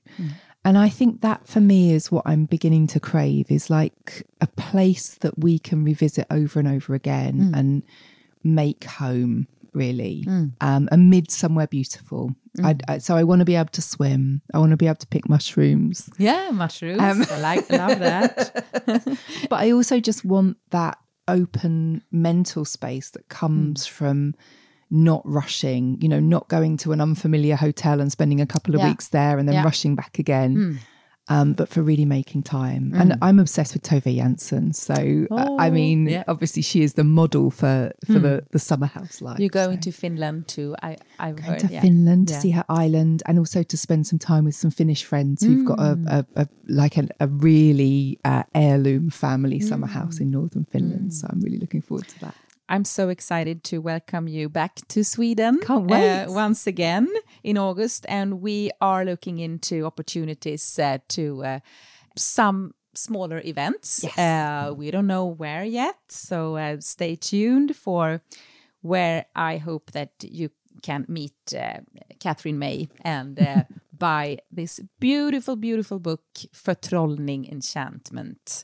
And 0.65 0.77
I 0.77 0.89
think 0.89 1.21
that 1.21 1.47
for 1.47 1.61
me 1.61 1.93
is 1.93 2.11
what 2.11 2.23
I'm 2.25 2.43
beginning 2.43 2.87
to 2.87 2.99
crave 2.99 3.49
is 3.49 3.69
like 3.69 4.27
a 4.41 4.47
place 4.47 5.15
that 5.21 5.39
we 5.39 5.59
can 5.59 5.85
revisit 5.85 6.27
over 6.29 6.59
and 6.59 6.67
over 6.67 6.93
again 6.93 7.53
and 7.55 7.83
make 8.43 8.83
home 8.83 9.47
really 9.77 10.25
mm. 10.27 10.51
um, 10.61 10.89
amid 10.91 11.31
somewhere 11.31 11.67
beautiful. 11.67 12.31
Mm. 12.57 12.81
I, 12.87 12.93
I, 12.93 12.97
so 12.97 13.15
I 13.15 13.23
want 13.23 13.39
to 13.39 13.45
be 13.45 13.55
able 13.55 13.69
to 13.69 13.81
swim. 13.81 14.41
I 14.53 14.57
want 14.57 14.71
to 14.71 14.77
be 14.77 14.87
able 14.87 14.95
to 14.95 15.07
pick 15.07 15.29
mushrooms. 15.29 16.09
Yeah, 16.17 16.49
mushrooms. 16.51 16.99
Um, 16.99 17.25
I 17.29 17.39
like 17.39 17.69
love 17.69 17.99
that. 17.99 18.65
but 19.49 19.59
I 19.59 19.71
also 19.71 19.99
just 19.99 20.25
want 20.25 20.57
that 20.71 20.97
open 21.27 22.01
mental 22.11 22.65
space 22.65 23.11
that 23.11 23.29
comes 23.29 23.85
mm. 23.85 23.89
from 23.89 24.35
not 24.89 25.21
rushing, 25.25 25.97
you 26.01 26.07
know, 26.07 26.19
not 26.19 26.47
going 26.47 26.77
to 26.77 26.93
an 26.93 27.01
unfamiliar 27.01 27.55
hotel 27.55 27.99
and 27.99 28.11
spending 28.11 28.39
a 28.39 28.45
couple 28.45 28.73
of 28.73 28.79
Yeah. 28.79 28.89
weeks 28.89 29.09
there 29.09 29.37
and 29.37 29.47
then 29.47 29.55
Yeah. 29.55 29.63
rushing 29.63 29.95
back 29.95 30.17
again. 30.17 30.79
Um, 31.29 31.51
but 31.53 31.67
for 31.67 31.81
really 31.81 32.05
making 32.05 32.43
time. 32.43 32.93
And 32.95 33.17
I'm 33.21 33.37
obsessed 33.37 33.73
with 33.73 33.83
Tove 33.83 34.03
Jansson. 34.17 34.73
So, 34.73 34.93
uh, 35.29 35.55
I 35.59 35.67
Oh, 35.67 35.71
mean, 35.71 36.07
yeah. 36.07 36.23
obviously, 36.27 36.61
she 36.61 36.83
is 36.83 36.93
the 36.93 37.03
model 37.03 37.51
for, 37.51 37.91
for 38.05 38.19
the, 38.19 38.45
the 38.51 38.59
summer 38.59 38.85
house 38.87 39.21
life. 39.21 39.37
You're 39.37 39.49
going 39.49 39.81
so. 39.81 39.91
to 39.91 39.91
Finland 39.91 40.47
too. 40.47 40.73
I 40.81 40.95
I've 41.19 41.35
Going 41.35 41.49
heard. 41.49 41.59
to 41.59 41.67
yeah. 41.67 41.81
Finland 41.81 42.29
to 42.29 42.33
see 42.39 42.51
her 42.51 42.63
island 42.69 43.23
and 43.25 43.39
also 43.39 43.61
to 43.61 43.77
spend 43.77 44.07
some 44.07 44.19
time 44.19 44.45
with 44.45 44.55
some 44.55 44.71
Finnish 44.71 45.03
friends 45.03 45.43
who've 45.43 45.65
got 45.65 45.79
a, 45.79 45.95
Mm. 45.97 46.07
a, 46.07 46.41
a 46.43 46.47
like 46.69 46.95
a, 46.97 47.07
a 47.19 47.27
really 47.27 48.19
uh, 48.23 48.43
heirloom 48.55 49.09
family 49.09 49.59
summer 49.59 49.87
house 49.87 50.15
Mm. 50.19 50.21
in 50.21 50.31
northern 50.31 50.65
Finland. 50.65 51.13
So 51.13 51.27
I'm 51.29 51.41
really 51.41 51.57
looking 51.59 51.81
forward 51.81 52.07
to 52.07 52.19
that. 52.21 52.35
I'm 52.69 52.83
so 52.83 53.07
excited 53.09 53.63
to 53.65 53.77
welcome 53.79 54.27
you 54.27 54.49
back 54.49 54.75
to 54.89 55.03
Sweden 55.03 55.59
uh, 56.29 56.31
once 56.33 56.67
again 56.67 57.07
in 57.43 57.57
August, 57.57 58.05
and 58.09 58.41
we 58.41 58.71
are 58.81 59.05
looking 59.05 59.39
into 59.39 59.85
opportunities 59.85 60.77
uh, 60.77 60.97
to 61.09 61.43
uh, 61.45 61.59
some 62.17 62.73
smaller 62.93 63.41
events. 63.45 64.03
Uh, 64.17 64.73
we 64.75 64.91
don't 64.91 65.07
know 65.07 65.25
where 65.25 65.63
yet, 65.63 65.95
so 66.09 66.57
uh, 66.57 66.77
stay 66.81 67.15
tuned 67.15 67.73
for 67.75 68.21
where 68.81 69.25
I 69.33 69.57
hope 69.57 69.91
that 69.91 70.11
you 70.21 70.49
can 70.81 71.05
meet 71.07 71.35
uh, 71.57 71.79
Katherine 72.19 72.59
May 72.59 72.89
and 73.01 73.39
uh, 73.39 73.63
buy 73.97 74.39
this 74.51 74.81
beautiful, 74.99 75.55
beautiful 75.55 75.99
book, 75.99 76.21
Förtrollning 76.53 77.49
Enchantment, 77.49 78.63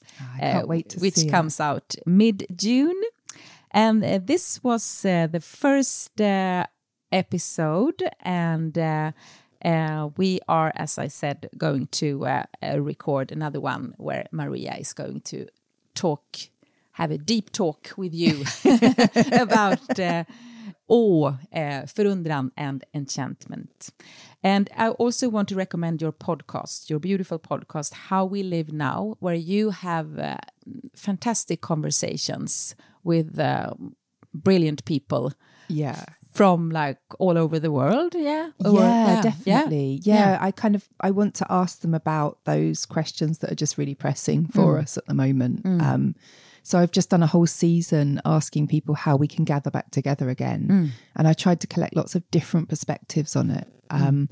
wait 0.65 0.89
to 0.89 0.99
which 0.99 1.15
see 1.15 1.27
it. 1.27 1.31
comes 1.31 1.61
out 1.61 1.95
mid 2.05 2.45
June. 2.53 3.01
And 3.74 4.03
uh, 4.03 4.19
this 4.24 4.63
was 4.63 5.03
uh, 5.03 5.28
the 5.28 5.39
first 5.39 6.21
uh, 6.21 6.65
episode, 7.11 8.03
and 8.19 8.78
uh, 8.78 9.11
uh, 9.65 10.09
we 10.15 10.39
are, 10.47 10.71
as 10.76 10.97
I 10.97 11.07
said, 11.07 11.49
going 11.57 11.88
to 11.88 12.26
uh, 12.26 12.43
record 12.78 13.32
another 13.32 13.59
one 13.59 13.95
where 13.97 14.28
Maria 14.32 14.76
is 14.80 14.93
going 14.93 15.21
to 15.21 15.47
talk, 15.95 16.38
have 16.93 17.11
a 17.11 17.17
deep 17.17 17.51
talk 17.51 17.93
with 17.97 18.13
you 18.13 18.43
about 19.32 19.80
awe, 20.88 21.34
uh, 21.51 21.86
förundran, 21.86 22.51
and 22.57 22.84
enchantment. 22.93 23.89
And 24.43 24.69
I 24.78 24.89
also 24.89 25.30
want 25.30 25.49
to 25.49 25.55
recommend 25.55 26.01
your 26.01 26.11
podcast, 26.11 26.89
your 26.89 26.99
beautiful 26.99 27.39
podcast, 27.39 27.93
How 27.93 28.26
We 28.26 28.43
Live 28.43 28.71
Now, 28.74 29.15
where 29.19 29.36
you 29.36 29.71
have 29.71 30.19
uh, 30.19 30.38
fantastic 30.95 31.61
conversations 31.61 32.76
with 33.03 33.39
uh, 33.39 33.73
brilliant 34.33 34.83
people 34.85 35.33
Yeah. 35.67 36.03
from 36.31 36.69
like 36.71 36.97
all 37.19 37.37
over 37.37 37.59
the 37.59 37.71
world. 37.71 38.15
Yeah. 38.15 38.49
Or- 38.65 38.79
yeah, 38.79 39.21
definitely. 39.21 39.99
Yeah. 40.03 40.31
Yeah. 40.31 40.37
I 40.41 40.51
kind 40.51 40.75
of 40.75 40.87
I 40.99 41.11
want 41.11 41.35
to 41.35 41.45
ask 41.49 41.81
them 41.81 41.93
about 41.93 42.39
those 42.45 42.85
questions 42.85 43.39
that 43.39 43.51
are 43.51 43.55
just 43.55 43.77
really 43.77 43.95
pressing 43.95 44.47
for 44.47 44.79
us 44.79 44.97
at 44.97 45.05
the 45.05 45.13
moment. 45.13 45.61
Um, 45.65 46.15
so 46.65 46.79
I've 46.79 46.91
just 46.91 47.09
done 47.09 47.21
a 47.23 47.27
whole 47.27 47.45
season 47.45 48.21
asking 48.25 48.67
people 48.67 48.95
how 48.95 49.17
we 49.17 49.27
can 49.27 49.43
gather 49.43 49.69
back 49.69 49.91
together 49.91 50.29
again, 50.29 50.93
and 51.15 51.27
I 51.27 51.33
tried 51.33 51.59
to 51.59 51.67
collect 51.67 51.93
lots 51.93 52.15
of 52.15 52.23
different 52.31 52.69
perspectives 52.69 53.35
on 53.35 53.51
it. 53.51 53.67
Um, 53.89 54.29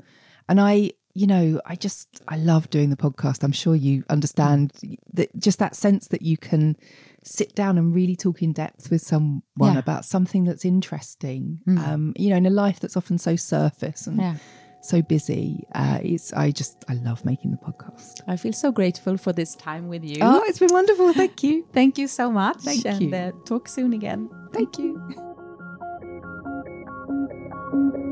and 0.48 0.58
I, 0.58 0.92
you 1.14 1.26
know, 1.26 1.60
I 1.66 1.74
just 1.76 2.22
I 2.28 2.36
love 2.36 2.70
doing 2.70 2.90
the 2.90 2.96
podcast. 2.96 3.42
I'm 3.44 3.52
sure 3.52 3.74
you 3.74 4.02
understand 4.08 4.72
that 5.12 5.28
just 5.38 5.58
that 5.58 5.76
sense 5.76 6.08
that 6.08 6.22
you 6.22 6.36
can 6.38 6.76
sit 7.24 7.54
down 7.54 7.78
and 7.78 7.94
really 7.94 8.16
talk 8.16 8.42
in 8.42 8.52
depth 8.52 8.90
with 8.90 9.02
someone 9.02 9.42
Yeah. 9.60 9.78
about 9.78 10.04
something 10.04 10.44
that's 10.44 10.64
interesting. 10.64 11.60
Um, 11.68 12.14
you 12.16 12.30
know, 12.30 12.36
in 12.36 12.46
a 12.46 12.50
life 12.50 12.80
that's 12.80 12.96
often 12.96 13.18
so 13.18 13.36
surface 13.36 14.06
and 14.06 14.16
Yeah. 14.18 14.36
so 14.82 15.02
busy. 15.02 15.64
Uh, 15.74 15.98
it's 16.02 16.32
I 16.32 16.50
just 16.50 16.82
I 16.88 16.94
love 16.94 17.24
making 17.24 17.50
the 17.52 17.58
podcast. 17.58 18.22
I 18.26 18.36
feel 18.36 18.52
so 18.54 18.72
grateful 18.72 19.16
for 19.18 19.32
this 19.34 19.54
time 19.54 19.88
with 19.88 20.02
you. 20.04 20.18
Oh, 20.22 20.42
it's 20.46 20.58
been 20.58 20.72
wonderful. 20.72 21.12
Thank 21.12 21.42
you. 21.42 21.64
Thank 21.72 21.98
you 21.98 22.08
so 22.08 22.30
much. 22.30 22.58
Thank 22.62 22.86
and 22.86 23.02
you. 23.02 23.14
Uh, 23.14 23.32
talk 23.44 23.68
soon 23.68 23.92
again. 23.92 24.30
Thank 24.54 24.78
you. 24.78 24.98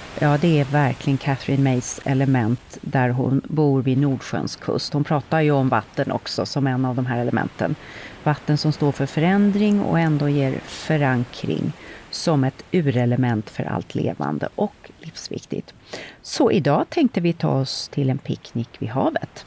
Ja, 0.23 0.37
det 0.37 0.59
är 0.59 0.65
verkligen 0.65 1.17
Catherine 1.17 1.63
Mays 1.63 2.01
element 2.05 2.77
där 2.81 3.09
hon 3.09 3.41
bor 3.43 3.81
vid 3.81 3.97
Nordsjöns 3.97 4.55
kust. 4.55 4.93
Hon 4.93 5.03
pratar 5.03 5.41
ju 5.41 5.51
om 5.51 5.69
vatten 5.69 6.11
också 6.11 6.45
som 6.45 6.67
en 6.67 6.85
av 6.85 6.95
de 6.95 7.05
här 7.05 7.19
elementen. 7.19 7.75
Vatten 8.23 8.57
som 8.57 8.71
står 8.71 8.91
för 8.91 9.05
förändring 9.05 9.81
och 9.81 9.99
ändå 9.99 10.29
ger 10.29 10.59
förankring 10.65 11.71
som 12.09 12.43
ett 12.43 12.63
urelement 12.71 13.49
för 13.49 13.63
allt 13.63 13.95
levande 13.95 14.49
och 14.55 14.91
livsviktigt. 14.99 15.73
Så 16.21 16.51
idag 16.51 16.85
tänkte 16.89 17.21
vi 17.21 17.33
ta 17.33 17.49
oss 17.49 17.87
till 17.87 18.09
en 18.09 18.17
picknick 18.17 18.69
vid 18.79 18.89
havet. 18.89 19.45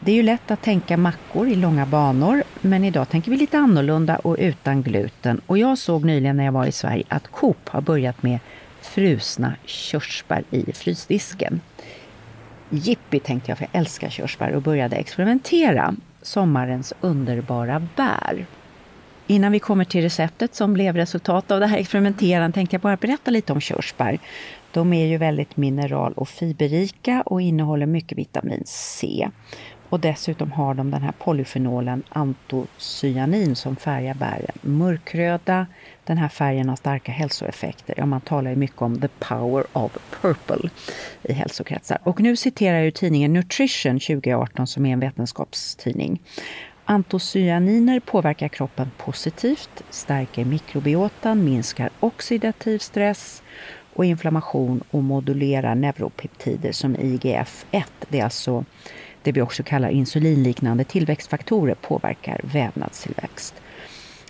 Det 0.00 0.12
är 0.12 0.16
ju 0.16 0.22
lätt 0.22 0.50
att 0.50 0.62
tänka 0.62 0.96
mackor 0.96 1.48
i 1.48 1.54
långa 1.54 1.86
banor, 1.86 2.42
men 2.60 2.84
idag 2.84 3.08
tänker 3.08 3.30
vi 3.30 3.36
lite 3.36 3.58
annorlunda 3.58 4.16
och 4.16 4.36
utan 4.38 4.82
gluten. 4.82 5.40
Och 5.46 5.58
jag 5.58 5.78
såg 5.78 6.04
nyligen 6.04 6.36
när 6.36 6.44
jag 6.44 6.52
var 6.52 6.66
i 6.66 6.72
Sverige 6.72 7.04
att 7.08 7.28
Coop 7.28 7.68
har 7.68 7.80
börjat 7.80 8.22
med 8.22 8.38
frusna 8.82 9.54
körsbär 9.64 10.44
i 10.50 10.72
frysdisken. 10.72 11.60
Jippi 12.70 13.20
tänkte 13.20 13.50
jag, 13.50 13.58
för 13.58 13.68
jag 13.72 13.80
älskar 13.80 14.10
körsbär 14.10 14.52
och 14.52 14.62
började 14.62 14.96
experimentera. 14.96 15.94
Sommarens 16.22 16.92
underbara 17.00 17.86
bär. 17.96 18.46
Innan 19.26 19.52
vi 19.52 19.58
kommer 19.58 19.84
till 19.84 20.02
receptet 20.02 20.54
som 20.54 20.72
blev 20.72 20.96
resultat 20.96 21.50
av 21.50 21.60
det 21.60 21.66
här 21.66 21.78
experimenterandet 21.78 22.54
tänkte 22.54 22.74
jag 22.74 22.80
bara 22.80 22.96
berätta 22.96 23.30
lite 23.30 23.52
om 23.52 23.60
körsbär. 23.60 24.18
De 24.72 24.92
är 24.92 25.06
ju 25.06 25.16
väldigt 25.16 25.56
mineral 25.56 26.12
och 26.12 26.28
fiberrika 26.28 27.22
och 27.26 27.40
innehåller 27.40 27.86
mycket 27.86 28.18
vitamin 28.18 28.62
C. 28.66 29.30
Och 29.90 30.00
dessutom 30.00 30.52
har 30.52 30.74
de 30.74 30.90
den 30.90 31.02
här 31.02 31.12
polyfenolen 31.12 32.02
antocyanin 32.08 33.56
som 33.56 33.76
färgar 33.76 34.14
bären 34.14 34.58
mörkröda. 34.62 35.66
Den 36.04 36.18
här 36.18 36.28
färgen 36.28 36.68
har 36.68 36.76
starka 36.76 37.12
hälsoeffekter. 37.12 37.94
Ja, 37.96 38.06
man 38.06 38.20
talar 38.20 38.50
ju 38.50 38.56
mycket 38.56 38.82
om 38.82 39.00
the 39.00 39.08
power 39.08 39.64
of 39.72 39.98
purple 40.20 40.70
i 41.22 41.32
hälsokretsar. 41.32 41.98
Och 42.02 42.20
nu 42.20 42.36
citerar 42.36 42.80
jag 42.80 42.94
tidningen 42.94 43.32
Nutrition 43.32 44.00
2018 44.00 44.66
som 44.66 44.86
är 44.86 44.92
en 44.92 45.00
vetenskapstidning. 45.00 46.20
Antocyaniner 46.84 48.00
påverkar 48.00 48.48
kroppen 48.48 48.90
positivt, 48.96 49.82
stärker 49.90 50.44
mikrobiotan, 50.44 51.44
minskar 51.44 51.90
oxidativ 52.00 52.78
stress 52.78 53.42
och 53.94 54.04
inflammation 54.04 54.82
och 54.90 55.02
modulerar 55.02 55.74
neuropeptider 55.74 56.72
som 56.72 56.96
IGF-1. 56.96 57.84
Det 58.08 58.20
är 58.20 58.24
alltså 58.24 58.64
det 59.22 59.32
vi 59.32 59.40
också 59.40 59.62
kallar 59.62 59.88
insulinliknande 59.88 60.84
tillväxtfaktorer 60.84 61.74
påverkar 61.74 62.40
vävnadstillväxt. 62.44 63.54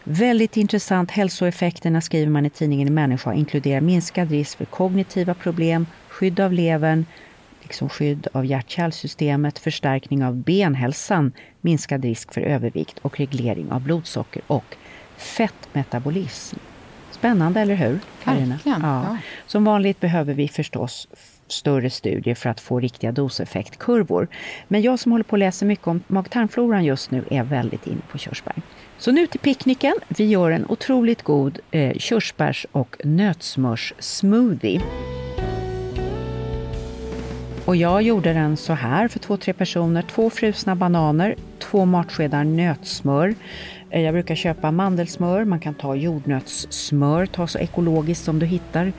Väldigt 0.05 0.57
intressant. 0.57 1.11
Hälsoeffekterna 1.11 2.01
skriver 2.01 2.30
man 2.30 2.47
i 2.47 2.51
tidningen 2.51 2.95
Människa 2.95 3.34
inkluderar 3.34 3.80
minskad 3.80 4.30
risk 4.30 4.59
för 4.59 4.64
kognitiva 4.64 5.34
problem, 5.34 5.86
skydd 6.09 6.41
av 6.41 6.53
levern, 6.53 7.05
liksom 7.62 7.88
skydd 7.88 8.26
av 8.32 8.47
hjärt-kärlsystemet, 8.47 9.59
förstärkning 9.59 10.24
av 10.24 10.36
benhälsan, 10.36 11.32
minskad 11.61 12.05
risk 12.05 12.34
för 12.34 12.41
övervikt 12.41 12.99
och 12.99 13.18
reglering 13.18 13.72
av 13.72 13.80
blodsocker 13.80 14.43
och 14.47 14.76
fettmetabolism. 15.16 16.57
Spännande, 17.11 17.61
eller 17.61 17.74
hur? 17.74 18.01
Verkligen. 18.24 18.55
Ja. 18.64 18.76
Ja. 18.82 19.16
Som 19.47 19.64
vanligt 19.64 20.01
behöver 20.01 20.34
vi 20.34 20.49
förstås 20.49 21.09
större 21.53 21.90
studier 21.90 22.34
för 22.34 22.51
att 22.51 22.61
få 22.61 22.80
riktiga 22.80 23.12
doseffektkurvor. 23.12 24.28
Men 24.68 24.82
jag 24.82 24.98
som 24.98 25.12
håller 25.12 25.24
på 25.24 25.36
att 25.36 25.40
läsa 25.40 25.64
mycket 25.64 25.86
om 25.86 26.03
mag-tarmfloran 26.07 26.84
just 26.84 27.11
nu 27.11 27.24
är 27.30 27.42
väldigt 27.42 27.86
inne 27.86 28.03
på 28.12 28.18
körsbär. 28.18 28.55
Så 28.98 29.12
nu 29.12 29.26
till 29.26 29.40
picknicken. 29.40 29.94
Vi 30.09 30.24
gör 30.24 30.51
en 30.51 30.66
otroligt 30.68 31.22
god 31.22 31.59
eh, 31.70 31.96
körsbärs 31.96 32.66
och 32.72 32.96
nötsmörssmoothie. 33.05 34.80
Och 37.64 37.76
jag 37.76 38.03
gjorde 38.03 38.32
den 38.32 38.57
så 38.57 38.72
här 38.72 39.09
för 39.09 39.18
två, 39.18 39.36
tre 39.36 39.53
personer. 39.53 40.03
Två 40.03 40.30
frusna 40.30 40.76
bananer, 40.76 41.34
två 41.59 41.84
matskedar 41.84 42.44
nötsmör. 42.44 43.34
Eh, 43.90 44.03
jag 44.03 44.14
brukar 44.14 44.34
köpa 44.34 44.70
mandelsmör, 44.70 45.44
man 45.44 45.61
kan 45.61 45.74
ta 45.74 45.94
jordnötssmör, 45.94 47.26
ta 47.26 47.46
så 47.46 47.59
ekologiskt 47.59 48.24
som 48.24 48.38
du 48.38 48.46
hittar. 48.46 48.92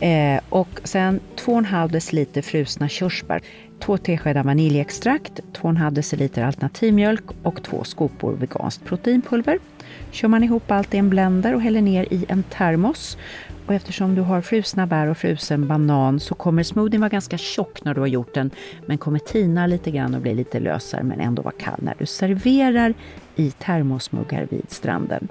Eh, 0.00 0.40
och 0.48 0.80
sen 0.84 1.20
2,5 1.36 1.88
deciliter 1.88 2.42
frusna 2.42 2.88
körsbär, 2.88 3.40
2 3.80 3.98
teskedar 3.98 4.44
vaniljextrakt, 4.44 5.40
2,5 5.52 5.90
deciliter 5.90 6.44
alternativmjölk 6.44 7.24
och 7.42 7.62
två 7.62 7.84
skopor 7.84 8.32
veganskt 8.32 8.84
proteinpulver. 8.84 9.58
Kör 10.10 10.28
man 10.28 10.44
ihop 10.44 10.70
allt 10.70 10.94
i 10.94 10.98
en 10.98 11.10
blender 11.10 11.54
och 11.54 11.60
häller 11.60 11.82
ner 11.82 12.06
i 12.10 12.26
en 12.28 12.42
termos. 12.42 13.18
Och 13.66 13.74
eftersom 13.74 14.14
du 14.14 14.22
har 14.22 14.40
frusna 14.40 14.86
bär 14.86 15.06
och 15.06 15.18
frusen 15.18 15.68
banan 15.68 16.20
så 16.20 16.34
kommer 16.34 16.62
smoothien 16.62 17.00
vara 17.00 17.08
ganska 17.08 17.38
tjock 17.38 17.84
när 17.84 17.94
du 17.94 18.00
har 18.00 18.06
gjort 18.06 18.34
den, 18.34 18.50
men 18.86 18.98
kommer 18.98 19.18
tina 19.18 19.66
lite 19.66 19.90
grann 19.90 20.14
och 20.14 20.20
bli 20.20 20.34
lite 20.34 20.60
lösare 20.60 21.02
men 21.02 21.20
ändå 21.20 21.42
vara 21.42 21.54
kall 21.58 21.78
när 21.78 21.94
du 21.98 22.06
serverar 22.06 22.94
i 23.36 23.50
termosmuggar 23.50 24.46
vid 24.50 24.70
stranden. 24.70 25.28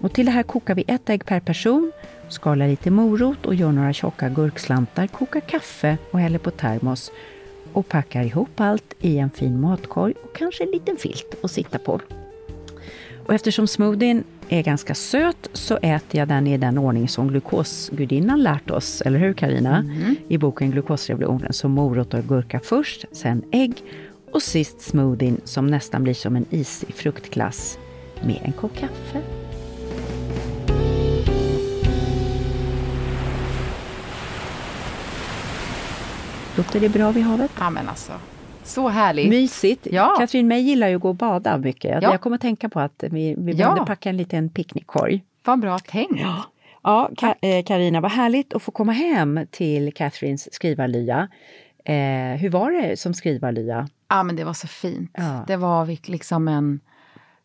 Och 0.00 0.12
till 0.12 0.26
det 0.26 0.32
här 0.32 0.42
kokar 0.42 0.74
vi 0.74 0.84
ett 0.88 1.10
ägg 1.10 1.24
per 1.24 1.40
person, 1.40 1.92
skalar 2.28 2.68
lite 2.68 2.90
morot 2.90 3.46
och 3.46 3.54
gör 3.54 3.72
några 3.72 3.92
tjocka 3.92 4.28
gurkslantar, 4.28 5.06
kokar 5.06 5.40
kaffe 5.40 5.98
och 6.10 6.20
häller 6.20 6.38
på 6.38 6.50
termos 6.50 7.10
och 7.72 7.88
packar 7.88 8.22
ihop 8.22 8.60
allt 8.60 8.94
i 9.00 9.18
en 9.18 9.30
fin 9.30 9.60
matkorg 9.60 10.14
och 10.24 10.36
kanske 10.36 10.64
en 10.64 10.70
liten 10.70 10.96
filt 10.96 11.34
att 11.42 11.50
sitta 11.50 11.78
på. 11.78 12.00
Och 13.26 13.34
eftersom 13.34 13.66
smoothien 13.66 14.24
är 14.48 14.62
ganska 14.62 14.94
söt 14.94 15.48
så 15.52 15.76
äter 15.76 16.18
jag 16.20 16.28
den 16.28 16.46
i 16.46 16.58
den 16.58 16.78
ordning 16.78 17.08
som 17.08 17.28
glukosgudinnan 17.28 18.42
lärt 18.42 18.70
oss, 18.70 19.00
eller 19.00 19.18
hur 19.18 19.32
Karina? 19.32 19.84
I 20.28 20.38
boken 20.38 20.70
Glukosrevolutionen. 20.70 21.52
Så 21.52 21.68
morot 21.68 22.14
och 22.14 22.24
gurka 22.24 22.60
först, 22.60 23.04
sen 23.12 23.42
ägg 23.52 23.82
och 24.32 24.42
sist 24.42 24.80
smoothien 24.80 25.40
som 25.44 25.66
nästan 25.66 26.02
blir 26.02 26.14
som 26.14 26.36
en 26.36 26.46
isig 26.50 26.94
fruktglass 26.94 27.78
med 28.22 28.40
en 28.44 28.52
kopp 28.52 28.76
kaffe. 28.76 29.22
Låter 36.56 36.80
det 36.80 36.88
bra 36.88 37.10
vid 37.10 37.24
havet? 37.24 37.50
Ja 37.58 37.70
men 37.70 37.88
alltså, 37.88 38.12
så 38.64 38.88
härligt. 38.88 39.28
Mysigt! 39.28 39.86
Ja. 39.90 40.14
Katrin 40.18 40.48
May 40.48 40.60
gillar 40.60 40.88
ju 40.88 40.94
att 40.96 41.00
gå 41.02 41.08
och 41.08 41.14
bada 41.14 41.58
mycket. 41.58 41.90
Jag- 41.90 42.02
Ja. 42.02 42.10
Jag 42.10 42.20
kommer 42.20 42.34
att 42.36 42.40
tänka 42.42 42.68
på 42.68 42.80
att 42.80 43.04
vi, 43.10 43.34
vi 43.38 43.52
Ja. 43.52 43.56
behövde 43.56 43.86
packa 43.86 44.08
en 44.10 44.16
liten 44.16 44.48
picknickkorg. 44.48 45.24
Vad 45.44 45.60
bra 45.60 45.78
tänkt. 45.78 46.20
Ja, 46.82 47.10
Ka- 47.16 47.34
eh, 47.40 47.64
Carina, 47.64 48.00
vad 48.00 48.10
härligt 48.12 48.54
att 48.54 48.62
få 48.62 48.70
komma 48.70 48.92
hem 48.92 49.40
till 49.50 49.92
Catherines 49.94 50.54
skrivarlya. 50.54 51.28
Eh, 51.84 51.94
hur 52.40 52.50
var 52.50 52.70
det 52.70 52.98
som 52.98 53.14
skrivarlya? 53.14 53.88
Ja 54.08 54.22
men 54.22 54.36
det 54.36 54.44
var 54.44 54.52
så 54.54 54.66
fint. 54.68 55.10
Ja. 55.14 55.44
Det 55.46 55.56
var 55.56 56.10
liksom 56.10 56.48
en 56.48 56.80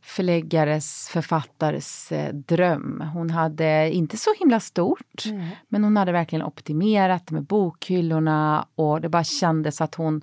förläggares, 0.02 1.10
författares 1.10 2.12
eh, 2.12 2.34
dröm. 2.34 3.04
Hon 3.14 3.30
hade 3.30 3.90
inte 3.94 4.18
så 4.18 4.30
himla 4.40 4.60
stort, 4.60 5.24
men 5.68 5.84
hon 5.84 5.98
hade 5.98 6.12
verkligen 6.12 6.46
optimerat 6.46 7.32
med 7.32 7.44
bokhyllorna 7.44 8.68
och 8.76 9.02
det 9.02 9.10
bara 9.10 9.24
kändes 9.24 9.82
att 9.82 9.96
hon 9.96 10.22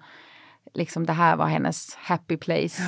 liksom 0.75 1.07
det 1.07 1.13
här 1.13 1.37
var 1.37 1.47
hennes 1.47 1.95
happy 1.95 2.37
place. 2.37 2.83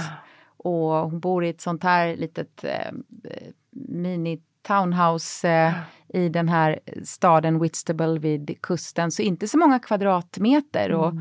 Och 0.56 0.90
hon 0.90 1.20
bor 1.20 1.44
i 1.44 1.48
ett 1.48 1.60
sånt 1.60 1.82
här 1.82 2.16
litet 2.16 2.64
eh, 2.64 2.92
mini 3.70 4.42
townhouse 4.62 5.48
eh, 5.48 5.72
i 6.08 6.28
den 6.28 6.48
här 6.48 6.80
staden 7.04 7.58
Whitstable 7.58 8.18
vid 8.18 8.62
kusten. 8.62 9.10
Så 9.10 9.22
inte 9.22 9.48
så 9.48 9.58
många 9.58 9.78
kvadratmeter. 9.78 10.92
Och, 10.92 11.14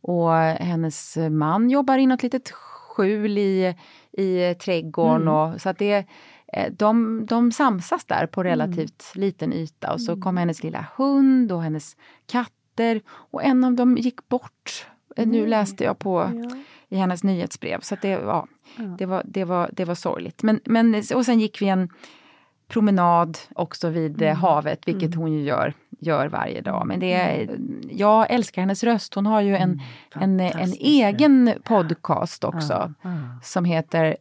och 0.00 0.32
hennes 0.40 1.18
man 1.30 1.70
jobbar 1.70 1.98
i 1.98 2.06
något 2.06 2.22
litet 2.22 2.50
skjul 2.50 3.38
i, 3.38 3.74
i 4.12 4.54
trädgården. 4.54 5.28
Och, 5.28 5.60
så 5.60 5.68
att 5.68 5.78
det, 5.78 6.06
eh, 6.52 6.72
de, 6.72 7.26
de 7.26 7.52
samsas 7.52 8.04
där 8.04 8.26
på 8.26 8.42
relativt 8.42 9.12
liten 9.14 9.52
yta. 9.52 9.92
Och 9.92 10.00
så 10.00 10.20
kom 10.20 10.36
hennes 10.36 10.62
lilla 10.62 10.86
hund 10.96 11.52
och 11.52 11.62
hennes 11.62 11.96
katter. 12.26 13.00
Och 13.08 13.44
en 13.44 13.64
av 13.64 13.72
dem 13.72 13.96
gick 13.96 14.28
bort. 14.28 14.86
Eh, 15.16 15.26
Nu 15.26 15.46
läste 15.46 15.84
jag 15.84 15.98
på 15.98 16.30
i 16.88 16.96
hennes 16.96 17.24
nyhetsbrev. 17.24 17.80
Så 17.80 17.94
att 17.94 18.02
det, 18.02 18.08
ja, 18.08 18.46
det, 18.98 19.06
var, 19.06 19.22
det, 19.24 19.44
var, 19.44 19.70
det 19.72 19.84
var 19.84 19.94
sorgligt. 19.94 20.42
Men, 20.42 20.60
men, 20.64 21.02
och 21.14 21.26
sen 21.26 21.40
gick 21.40 21.62
vi 21.62 21.68
en 21.68 21.88
promenad 22.68 23.38
också 23.54 23.88
vid 23.88 24.22
eh, 24.22 24.34
havet, 24.34 24.88
vilket 24.88 25.14
hon 25.14 25.32
ju 25.32 25.42
gör, 25.42 25.74
gör 26.00 26.26
varje 26.26 26.60
dag. 26.60 26.86
Men 26.86 27.00
det 27.00 27.12
är, 27.12 27.58
jag 27.90 28.30
älskar 28.30 28.62
hennes 28.62 28.84
röst. 28.84 29.14
Hon 29.14 29.26
har 29.26 29.40
ju 29.40 29.56
en, 29.56 29.80
en, 30.14 30.40
en 30.40 30.72
egen 30.72 31.52
podcast 31.64 32.44
också 32.44 32.94
som 33.42 33.64
heter 33.64 34.16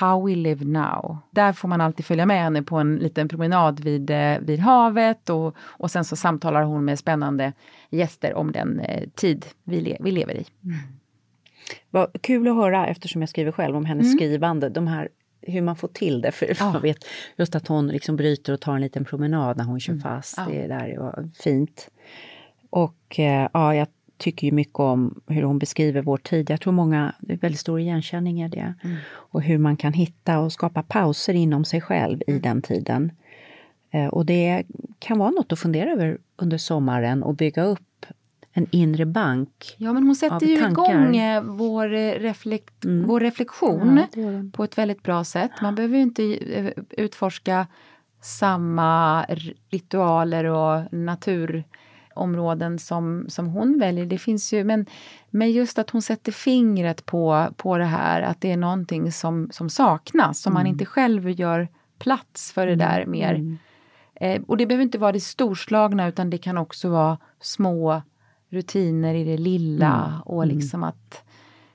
How 0.00 0.26
We 0.26 0.34
Live 0.34 0.64
Now. 0.64 1.18
Där 1.30 1.52
får 1.52 1.68
man 1.68 1.80
alltid 1.80 2.06
följa 2.06 2.26
med 2.26 2.42
henne 2.42 2.62
på 2.62 2.76
en 2.76 2.96
liten 2.96 3.28
promenad 3.28 3.80
vid, 3.80 4.10
eh, 4.10 4.38
vid 4.40 4.60
havet 4.60 5.30
och, 5.30 5.56
och 5.60 5.90
sen 5.90 6.04
så 6.04 6.16
samtalar 6.16 6.62
hon 6.62 6.84
med 6.84 6.98
spännande 6.98 7.52
gäster 7.90 8.34
om 8.34 8.52
den 8.52 8.80
eh, 8.80 9.08
tid 9.14 9.46
vi, 9.64 9.80
le, 9.80 9.96
vi 10.00 10.10
lever 10.10 10.34
i. 10.34 10.46
Vad 11.90 12.22
kul 12.22 12.48
att 12.48 12.54
höra 12.54 12.86
eftersom 12.86 13.22
jag 13.22 13.28
skriver 13.28 13.52
själv 13.52 13.76
om 13.76 13.84
hennes 13.84 14.12
skrivande. 14.12 14.68
De 14.68 14.86
här, 14.86 15.08
hur 15.40 15.62
man 15.62 15.76
får 15.76 15.88
till 15.88 16.20
det. 16.20 16.32
För 16.32 16.56
man 16.60 16.82
vet 16.82 17.04
just 17.36 17.54
att 17.54 17.68
hon 17.68 17.88
liksom 17.88 18.16
bryter 18.16 18.52
och 18.52 18.60
tar 18.60 18.74
en 18.74 18.80
liten 18.80 19.04
promenad 19.04 19.56
när 19.56 19.64
hon 19.64 19.80
kör 19.80 19.96
fast. 19.96 20.36
Det 20.48 20.66
där 20.66 20.98
var 20.98 21.30
fint. 21.34 21.88
Och 22.70 23.18
eh, 23.18 23.48
ja, 23.52 23.74
jag 23.74 23.88
tycker 24.16 24.46
ju 24.46 24.52
mycket 24.52 24.78
om 24.78 25.20
hur 25.26 25.42
hon 25.42 25.58
beskriver 25.58 26.02
vår 26.02 26.16
tid. 26.16 26.50
Jag 26.50 26.60
tror 26.60 26.72
många, 26.72 27.14
det 27.20 27.32
är 27.32 27.38
väldigt 27.38 27.60
stor 27.60 27.80
igenkänning 27.80 28.42
i 28.42 28.48
det. 28.48 28.74
Och 29.08 29.42
hur 29.42 29.58
man 29.58 29.76
kan 29.76 29.92
hitta 29.92 30.38
och 30.38 30.52
skapa 30.52 30.82
pauser 30.82 31.34
inom 31.34 31.64
sig 31.64 31.80
själv 31.80 32.22
i 32.26 32.38
den 32.38 32.62
tiden. 32.62 33.12
Eh, 33.90 34.06
och 34.06 34.26
det 34.26 34.64
kan 34.98 35.18
vara 35.18 35.30
något 35.30 35.52
att 35.52 35.58
fundera 35.58 35.90
över 35.90 36.18
under 36.36 36.58
sommaren 36.58 37.22
och 37.22 37.34
bygga 37.34 37.62
upp 37.62 38.06
en 38.58 38.66
inre 38.70 39.06
bank. 39.06 39.74
Ja, 39.78 39.92
men 39.92 40.02
hon 40.06 40.14
sätter 40.16 40.46
ju 40.46 40.56
tankar. 40.60 40.82
igång 41.02 41.16
eh, 41.16 41.42
vår, 41.42 41.94
eh, 41.94 42.12
reflekt, 42.12 42.84
vår 43.06 43.20
reflektion 43.20 43.96
Ja, 43.96 44.06
det 44.12 44.22
hon. 44.24 44.50
på 44.50 44.64
ett 44.64 44.78
väldigt 44.78 45.02
bra 45.02 45.24
sätt. 45.24 45.50
Man 45.62 45.74
behöver 45.74 45.96
ju 45.96 46.02
inte 46.02 46.34
eh, 46.58 46.72
utforska 46.90 47.66
samma 48.20 49.24
ritualer 49.70 50.44
och 50.44 50.92
naturområden 50.92 52.78
som, 52.78 53.26
som 53.28 53.46
hon 53.46 53.78
väljer. 53.78 54.06
Det 54.06 54.18
finns 54.18 54.52
ju, 54.52 54.64
men, 54.64 54.86
men 55.30 55.50
just 55.52 55.78
att 55.78 55.90
hon 55.90 56.02
sätter 56.02 56.32
fingret 56.32 57.06
på, 57.06 57.46
på 57.56 57.78
det 57.78 57.84
här, 57.84 58.22
att 58.22 58.40
det 58.40 58.52
är 58.52 58.56
någonting 58.56 59.12
som, 59.12 59.48
som 59.52 59.70
saknas, 59.70 60.40
som 60.40 60.50
Mm. 60.52 60.60
man 60.60 60.66
inte 60.66 60.84
själv 60.84 61.30
gör 61.30 61.68
plats 61.98 62.52
för 62.52 62.66
det 62.66 62.74
där 62.76 63.06
mer. 63.06 63.58
Eh, 64.20 64.42
och 64.46 64.56
det 64.56 64.66
behöver 64.66 64.82
inte 64.82 64.98
vara 64.98 65.12
det 65.12 65.20
storslagna 65.20 66.08
utan 66.08 66.30
det 66.30 66.38
kan 66.38 66.58
också 66.58 66.88
vara 66.88 67.18
små 67.40 68.02
rutiner 68.50 69.14
i 69.14 69.24
det 69.24 69.36
lilla 69.36 70.06
Mm. 70.06 70.20
och 70.20 70.46
liksom 70.46 70.84
att 70.84 71.22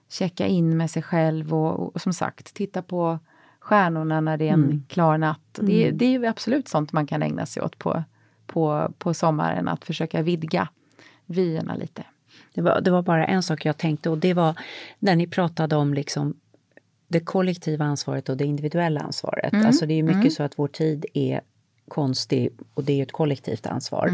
checka 0.09 0.47
in 0.47 0.77
med 0.77 0.91
sig 0.91 1.03
själv 1.03 1.53
och, 1.53 1.95
och 1.95 2.01
som 2.01 2.13
sagt 2.13 2.53
titta 2.53 2.81
på 2.81 3.19
stjärnorna 3.59 4.21
när 4.21 4.37
det 4.37 4.47
är 4.47 4.53
en 4.53 4.63
Mm. 4.63 4.83
klar 4.87 5.17
natt. 5.17 5.59
Det, 5.61 5.91
det 5.91 6.05
är 6.05 6.09
ju 6.09 6.25
absolut 6.25 6.67
sånt 6.67 6.91
man 6.91 7.07
kan 7.07 7.23
ägna 7.23 7.45
sig 7.45 7.63
åt 7.63 7.77
på, 7.77 8.03
på, 8.45 8.93
på 8.97 9.13
sommaren, 9.13 9.67
att 9.67 9.85
försöka 9.85 10.21
vidga 10.21 10.67
vyerna 11.25 11.75
lite. 11.75 12.03
Det 12.53 12.61
var, 12.61 12.81
det 12.81 12.91
var 12.91 13.01
bara 13.01 13.25
en 13.25 13.43
sak 13.43 13.65
jag 13.65 13.77
tänkte 13.77 14.09
och 14.09 14.17
det 14.17 14.33
var 14.33 14.55
när 14.99 15.15
ni 15.15 15.27
pratade 15.27 15.75
om 15.75 15.93
liksom 15.93 16.33
det 17.07 17.19
kollektiva 17.19 17.85
ansvaret 17.85 18.29
och 18.29 18.37
det 18.37 18.45
individuella 18.45 18.99
ansvaret. 18.99 19.53
Alltså 19.65 19.85
det 19.85 19.93
är 19.93 20.03
mycket 20.03 20.33
så 20.33 20.43
att 20.43 20.59
vår 20.59 20.67
tid 20.67 21.05
är 21.13 21.41
konstig 21.87 22.49
och 22.73 22.83
det 22.83 22.93
är 22.93 22.97
ju 22.97 23.03
ett 23.03 23.11
kollektivt 23.11 23.65
ansvar. 23.67 24.11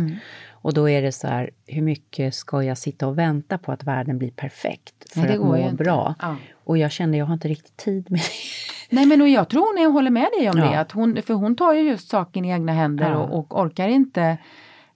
Och 0.51 0.73
då 0.73 0.89
är 0.89 1.01
det 1.01 1.11
så 1.11 1.27
här, 1.27 1.49
hur 1.65 1.81
mycket 1.81 2.35
ska 2.35 2.63
jag 2.63 2.77
sitta 2.77 3.07
och 3.07 3.17
vänta 3.17 3.57
på 3.57 3.71
att 3.71 3.83
världen 3.83 4.17
blir 4.17 4.31
perfekt 4.31 5.13
för 5.13 5.19
Nej, 5.19 5.29
det 5.29 5.35
att 5.35 5.41
må 5.45 5.71
bra? 5.71 6.15
Ja. 6.21 6.35
Och 6.63 6.77
jag 6.77 6.91
kände, 6.91 7.17
jag 7.17 7.25
har 7.25 7.33
inte 7.33 7.47
riktigt 7.47 7.77
tid 7.77 8.11
med 8.11 8.19
det. 8.19 8.95
Nej 8.95 9.05
men 9.05 9.21
och 9.21 9.27
jag 9.27 9.49
tror 9.49 9.61
hon 9.77 9.85
är, 9.87 9.91
håller 9.91 10.11
med 10.11 10.27
dig 10.39 10.49
om 10.49 10.57
Ja. 10.57 10.65
det, 10.65 10.79
att 10.79 10.91
hon, 10.91 11.21
för 11.21 11.33
hon 11.33 11.55
tar 11.55 11.73
ju 11.73 11.81
just 11.81 12.09
saken 12.09 12.45
i 12.45 12.49
egna 12.49 12.73
händer 12.73 13.11
Ja. 13.11 13.17
och, 13.17 13.51
och 13.51 13.61
orkar 13.61 13.87
inte 13.87 14.37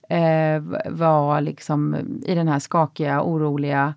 eh, 0.08 0.62
vara 0.90 1.40
liksom 1.40 1.96
i 2.26 2.34
den 2.34 2.48
här 2.48 2.58
skakiga, 2.58 3.22
oroliga 3.22 3.94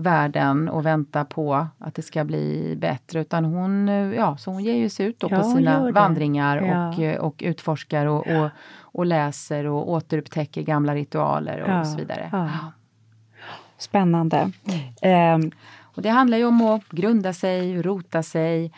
världen 0.00 0.68
och 0.68 0.86
vänta 0.86 1.24
på 1.24 1.66
att 1.78 1.94
det 1.94 2.02
ska 2.02 2.24
bli 2.24 2.74
bättre 2.78 3.20
utan 3.20 3.44
hon, 3.44 3.88
eh, 3.88 3.94
ja, 3.94 4.36
så 4.36 4.50
hon 4.50 4.64
ger 4.64 4.74
ju 4.74 4.88
sig 4.88 5.06
ut 5.06 5.20
då 5.20 5.28
Ja, 5.30 5.36
på 5.38 5.42
sina 5.42 5.90
vandringar 5.90 6.56
Ja. 6.62 6.88
och, 6.88 7.00
eh, 7.00 7.18
och 7.20 7.34
utforskar 7.46 8.06
och, 8.06 8.26
och, 8.26 8.48
och 8.80 9.06
läser 9.06 9.64
och 9.66 9.90
återupptäcker 9.90 10.62
gamla 10.62 10.94
ritualer 10.94 11.60
och 11.62 11.68
Ja, 11.70 11.84
så 11.84 11.96
vidare. 11.96 12.28
ja. 12.32 12.48
Spännande. 13.78 14.50
Ehm, 15.02 15.50
Och 15.94 16.02
det 16.02 16.08
handlar 16.08 16.38
ju 16.38 16.44
om 16.44 16.62
att 16.62 16.88
grunda 16.88 17.32
sig, 17.32 17.82
rota 17.82 18.22
sig 18.22 18.72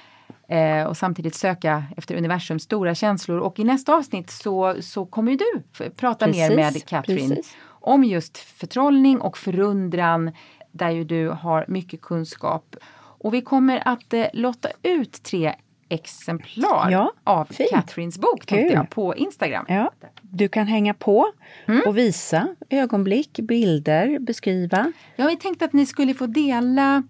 eh, 0.48 0.84
och 0.84 0.97
samtidigt 0.97 1.34
söka 1.34 1.84
efter 1.97 2.14
universums 2.16 2.62
stora 2.62 2.94
känslor. 2.94 3.38
Och 3.38 3.59
i 3.59 3.64
nästa 3.64 3.94
avsnitt 3.94 4.30
så, 4.30 4.76
så 4.80 5.06
kommer 5.06 5.32
ju 5.32 5.38
du 5.38 5.90
prata 5.90 6.26
mer 6.26 6.32
Precis, 6.48 6.56
med 6.56 6.84
Katrin 6.88 7.28
precis. 7.28 7.56
om 7.68 8.05
just 8.05 8.38
förtrollning 8.38 9.20
och 9.20 9.38
förundran 9.38 10.32
där 10.72 10.90
ju 10.90 11.05
du 11.05 11.28
har 11.28 11.64
mycket 11.68 12.01
kunskap. 12.01 12.76
Och 13.22 13.34
vi 13.34 13.40
kommer 13.42 13.82
att 13.88 14.14
eh, 14.14 14.26
lotta 14.32 14.68
ut 14.82 15.22
tre 15.22 15.55
exemplar 15.88 16.90
Ja, 16.90 17.12
av 17.24 17.44
fint. 17.44 17.70
Katrins 17.70 18.18
bok 18.18 18.47
Kul. 18.47 18.72
jag, 18.72 18.90
på 18.90 19.16
Instagram. 19.16 19.64
ja, 19.68 19.90
du 20.20 20.48
kan 20.48 20.66
hänga 20.66 20.94
på 20.94 21.26
Mm. 21.66 21.82
och 21.86 21.98
visa 21.98 22.48
ögonblick, 22.70 23.38
bilder, 23.42 24.18
beskriva. 24.18 24.92
Ja, 25.16 25.26
vi 25.26 25.36
tänkte 25.36 25.64
att 25.64 25.72
ni 25.72 25.86
skulle 25.86 26.14
få 26.14 26.26
dela 26.26 27.02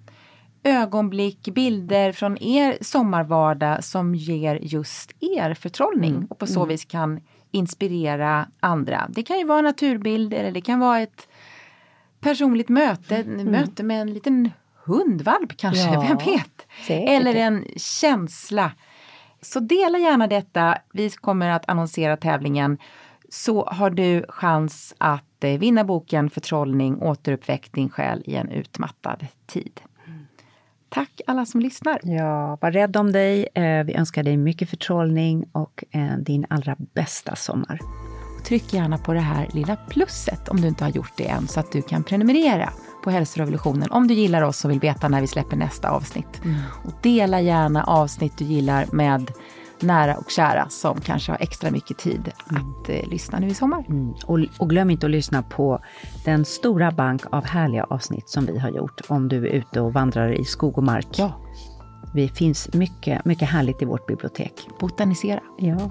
ögonblick, 0.63 1.49
bilder 1.55 2.13
från 2.13 2.43
er 2.43 2.79
sommarvardag 2.81 3.85
som 3.85 4.15
ger 4.15 4.59
just 4.63 5.11
er 5.21 5.55
förtrollning 5.55 6.27
och 6.31 6.39
på 6.39 6.47
så 6.47 6.65
vis 6.65 6.85
kan 6.85 7.21
inspirera 7.51 8.47
andra. 8.61 9.07
Det 9.09 9.23
kan 9.23 9.39
ju 9.39 9.45
vara 9.45 9.61
naturbilder 9.61 10.37
eller 10.39 10.51
det 10.53 10.61
kan 10.61 10.81
vara 10.81 11.01
ett 11.01 11.29
personligt 12.21 12.69
möte, 12.69 13.17
ett 13.17 13.27
möte 13.27 13.83
med 13.83 14.01
en 14.01 14.13
liten 14.13 14.51
hundvalp 14.85 15.57
kanske, 15.57 15.93
Ja, 15.95 16.01
vem 16.01 16.17
vet? 16.35 16.67
säkert. 16.87 17.09
Eller 17.11 17.35
en 17.35 17.65
känsla. 17.77 18.73
Så 19.43 19.61
dela 19.61 19.99
gärna 19.99 20.27
detta. 20.27 20.79
Vi 20.93 21.11
kommer 21.11 21.49
att 21.51 21.69
annonsera 21.69 22.17
tävlingen. 22.17 22.79
Så 23.29 23.65
har 23.67 23.91
du 23.91 24.25
chans 24.29 24.95
att 24.99 25.45
eh, 25.45 25.59
vinna 25.59 25.85
boken 25.85 26.31
Förtrollning, 26.31 27.03
återuppväck 27.03 27.73
din 27.73 27.89
själ 27.91 28.23
i 28.27 28.35
en 28.35 28.49
utmattad 28.51 29.27
tid. 29.47 29.81
Tack 30.89 31.21
alla 31.27 31.47
som 31.47 31.61
lyssnar. 31.61 32.01
Ja, 32.03 32.59
var 32.61 32.71
rädd 32.71 32.97
om 32.97 33.13
dig. 33.13 33.49
Eh, 33.55 33.85
Vi 33.85 33.95
önskar 33.95 34.23
dig 34.23 34.37
mycket 34.37 34.71
förtrollning 34.71 35.45
och 35.53 35.85
eh, 35.91 36.17
din 36.19 36.47
allra 36.51 36.77
bästa 36.79 37.37
sommar. 37.37 37.79
Tryck 38.41 38.73
gärna 38.73 38.99
på 38.99 39.13
det 39.13 39.21
här 39.21 39.49
lilla 39.53 39.77
plusset 39.77 40.49
om 40.49 40.61
du 40.61 40.69
inte 40.69 40.85
har 40.85 40.91
gjort 40.91 41.13
det 41.17 41.29
än 41.29 41.49
så 41.49 41.61
att 41.61 41.73
du 41.73 41.83
kan 41.83 42.03
prenumerera 42.03 42.73
på 43.05 43.11
Hälsorevolutionen 43.11 43.91
om 43.91 44.09
du 44.09 44.15
gillar 44.15 44.43
oss 44.43 44.65
och 44.65 44.71
vill 44.71 44.81
veta 44.81 45.09
när 45.09 45.21
vi 45.21 45.27
släpper 45.27 45.57
nästa 45.57 45.91
avsnitt. 45.91 46.41
Och 46.85 46.93
dela 47.03 47.41
gärna 47.41 47.85
avsnitt 47.85 48.39
du 48.39 48.45
gillar 48.45 48.87
med 48.93 49.33
nära 49.83 50.17
och 50.17 50.31
kära 50.31 50.69
som 50.69 51.01
kanske 51.01 51.33
har 51.33 51.39
extra 51.41 51.71
mycket 51.71 51.99
tid 51.99 52.33
att 52.47 52.89
eh, 52.89 53.09
lyssna 53.09 53.39
nu 53.39 53.47
i 53.47 53.55
sommar. 53.55 53.85
Mm. 53.89 54.15
Och, 54.27 54.39
och 54.59 54.71
glöm 54.71 54.91
inte 54.91 55.07
att 55.07 55.13
lyssna 55.13 55.43
på 55.43 55.81
den 56.25 56.45
stora 56.45 56.91
bank 56.91 57.23
av 57.31 57.45
härliga 57.45 57.85
avsnitt 57.85 58.29
som 58.29 58.47
vi 58.47 58.59
har 58.59 58.71
gjort 58.71 59.01
om 59.09 59.29
du 59.29 59.37
är 59.37 59.51
ute 59.51 59.81
och 59.81 59.93
vandrar 59.93 60.33
i 60.33 60.45
skog 60.45 60.79
och 60.79 60.85
mark. 60.85 61.09
Ja. 61.19 61.33
Det 62.15 62.29
finns 62.29 62.73
mycket, 62.73 63.25
mycket 63.25 63.49
härligt 63.49 63.83
i 63.83 63.85
vårt 63.85 64.07
bibliotek. 64.07 64.69
Botanisera. 64.81 65.41
Ja. 65.59 65.91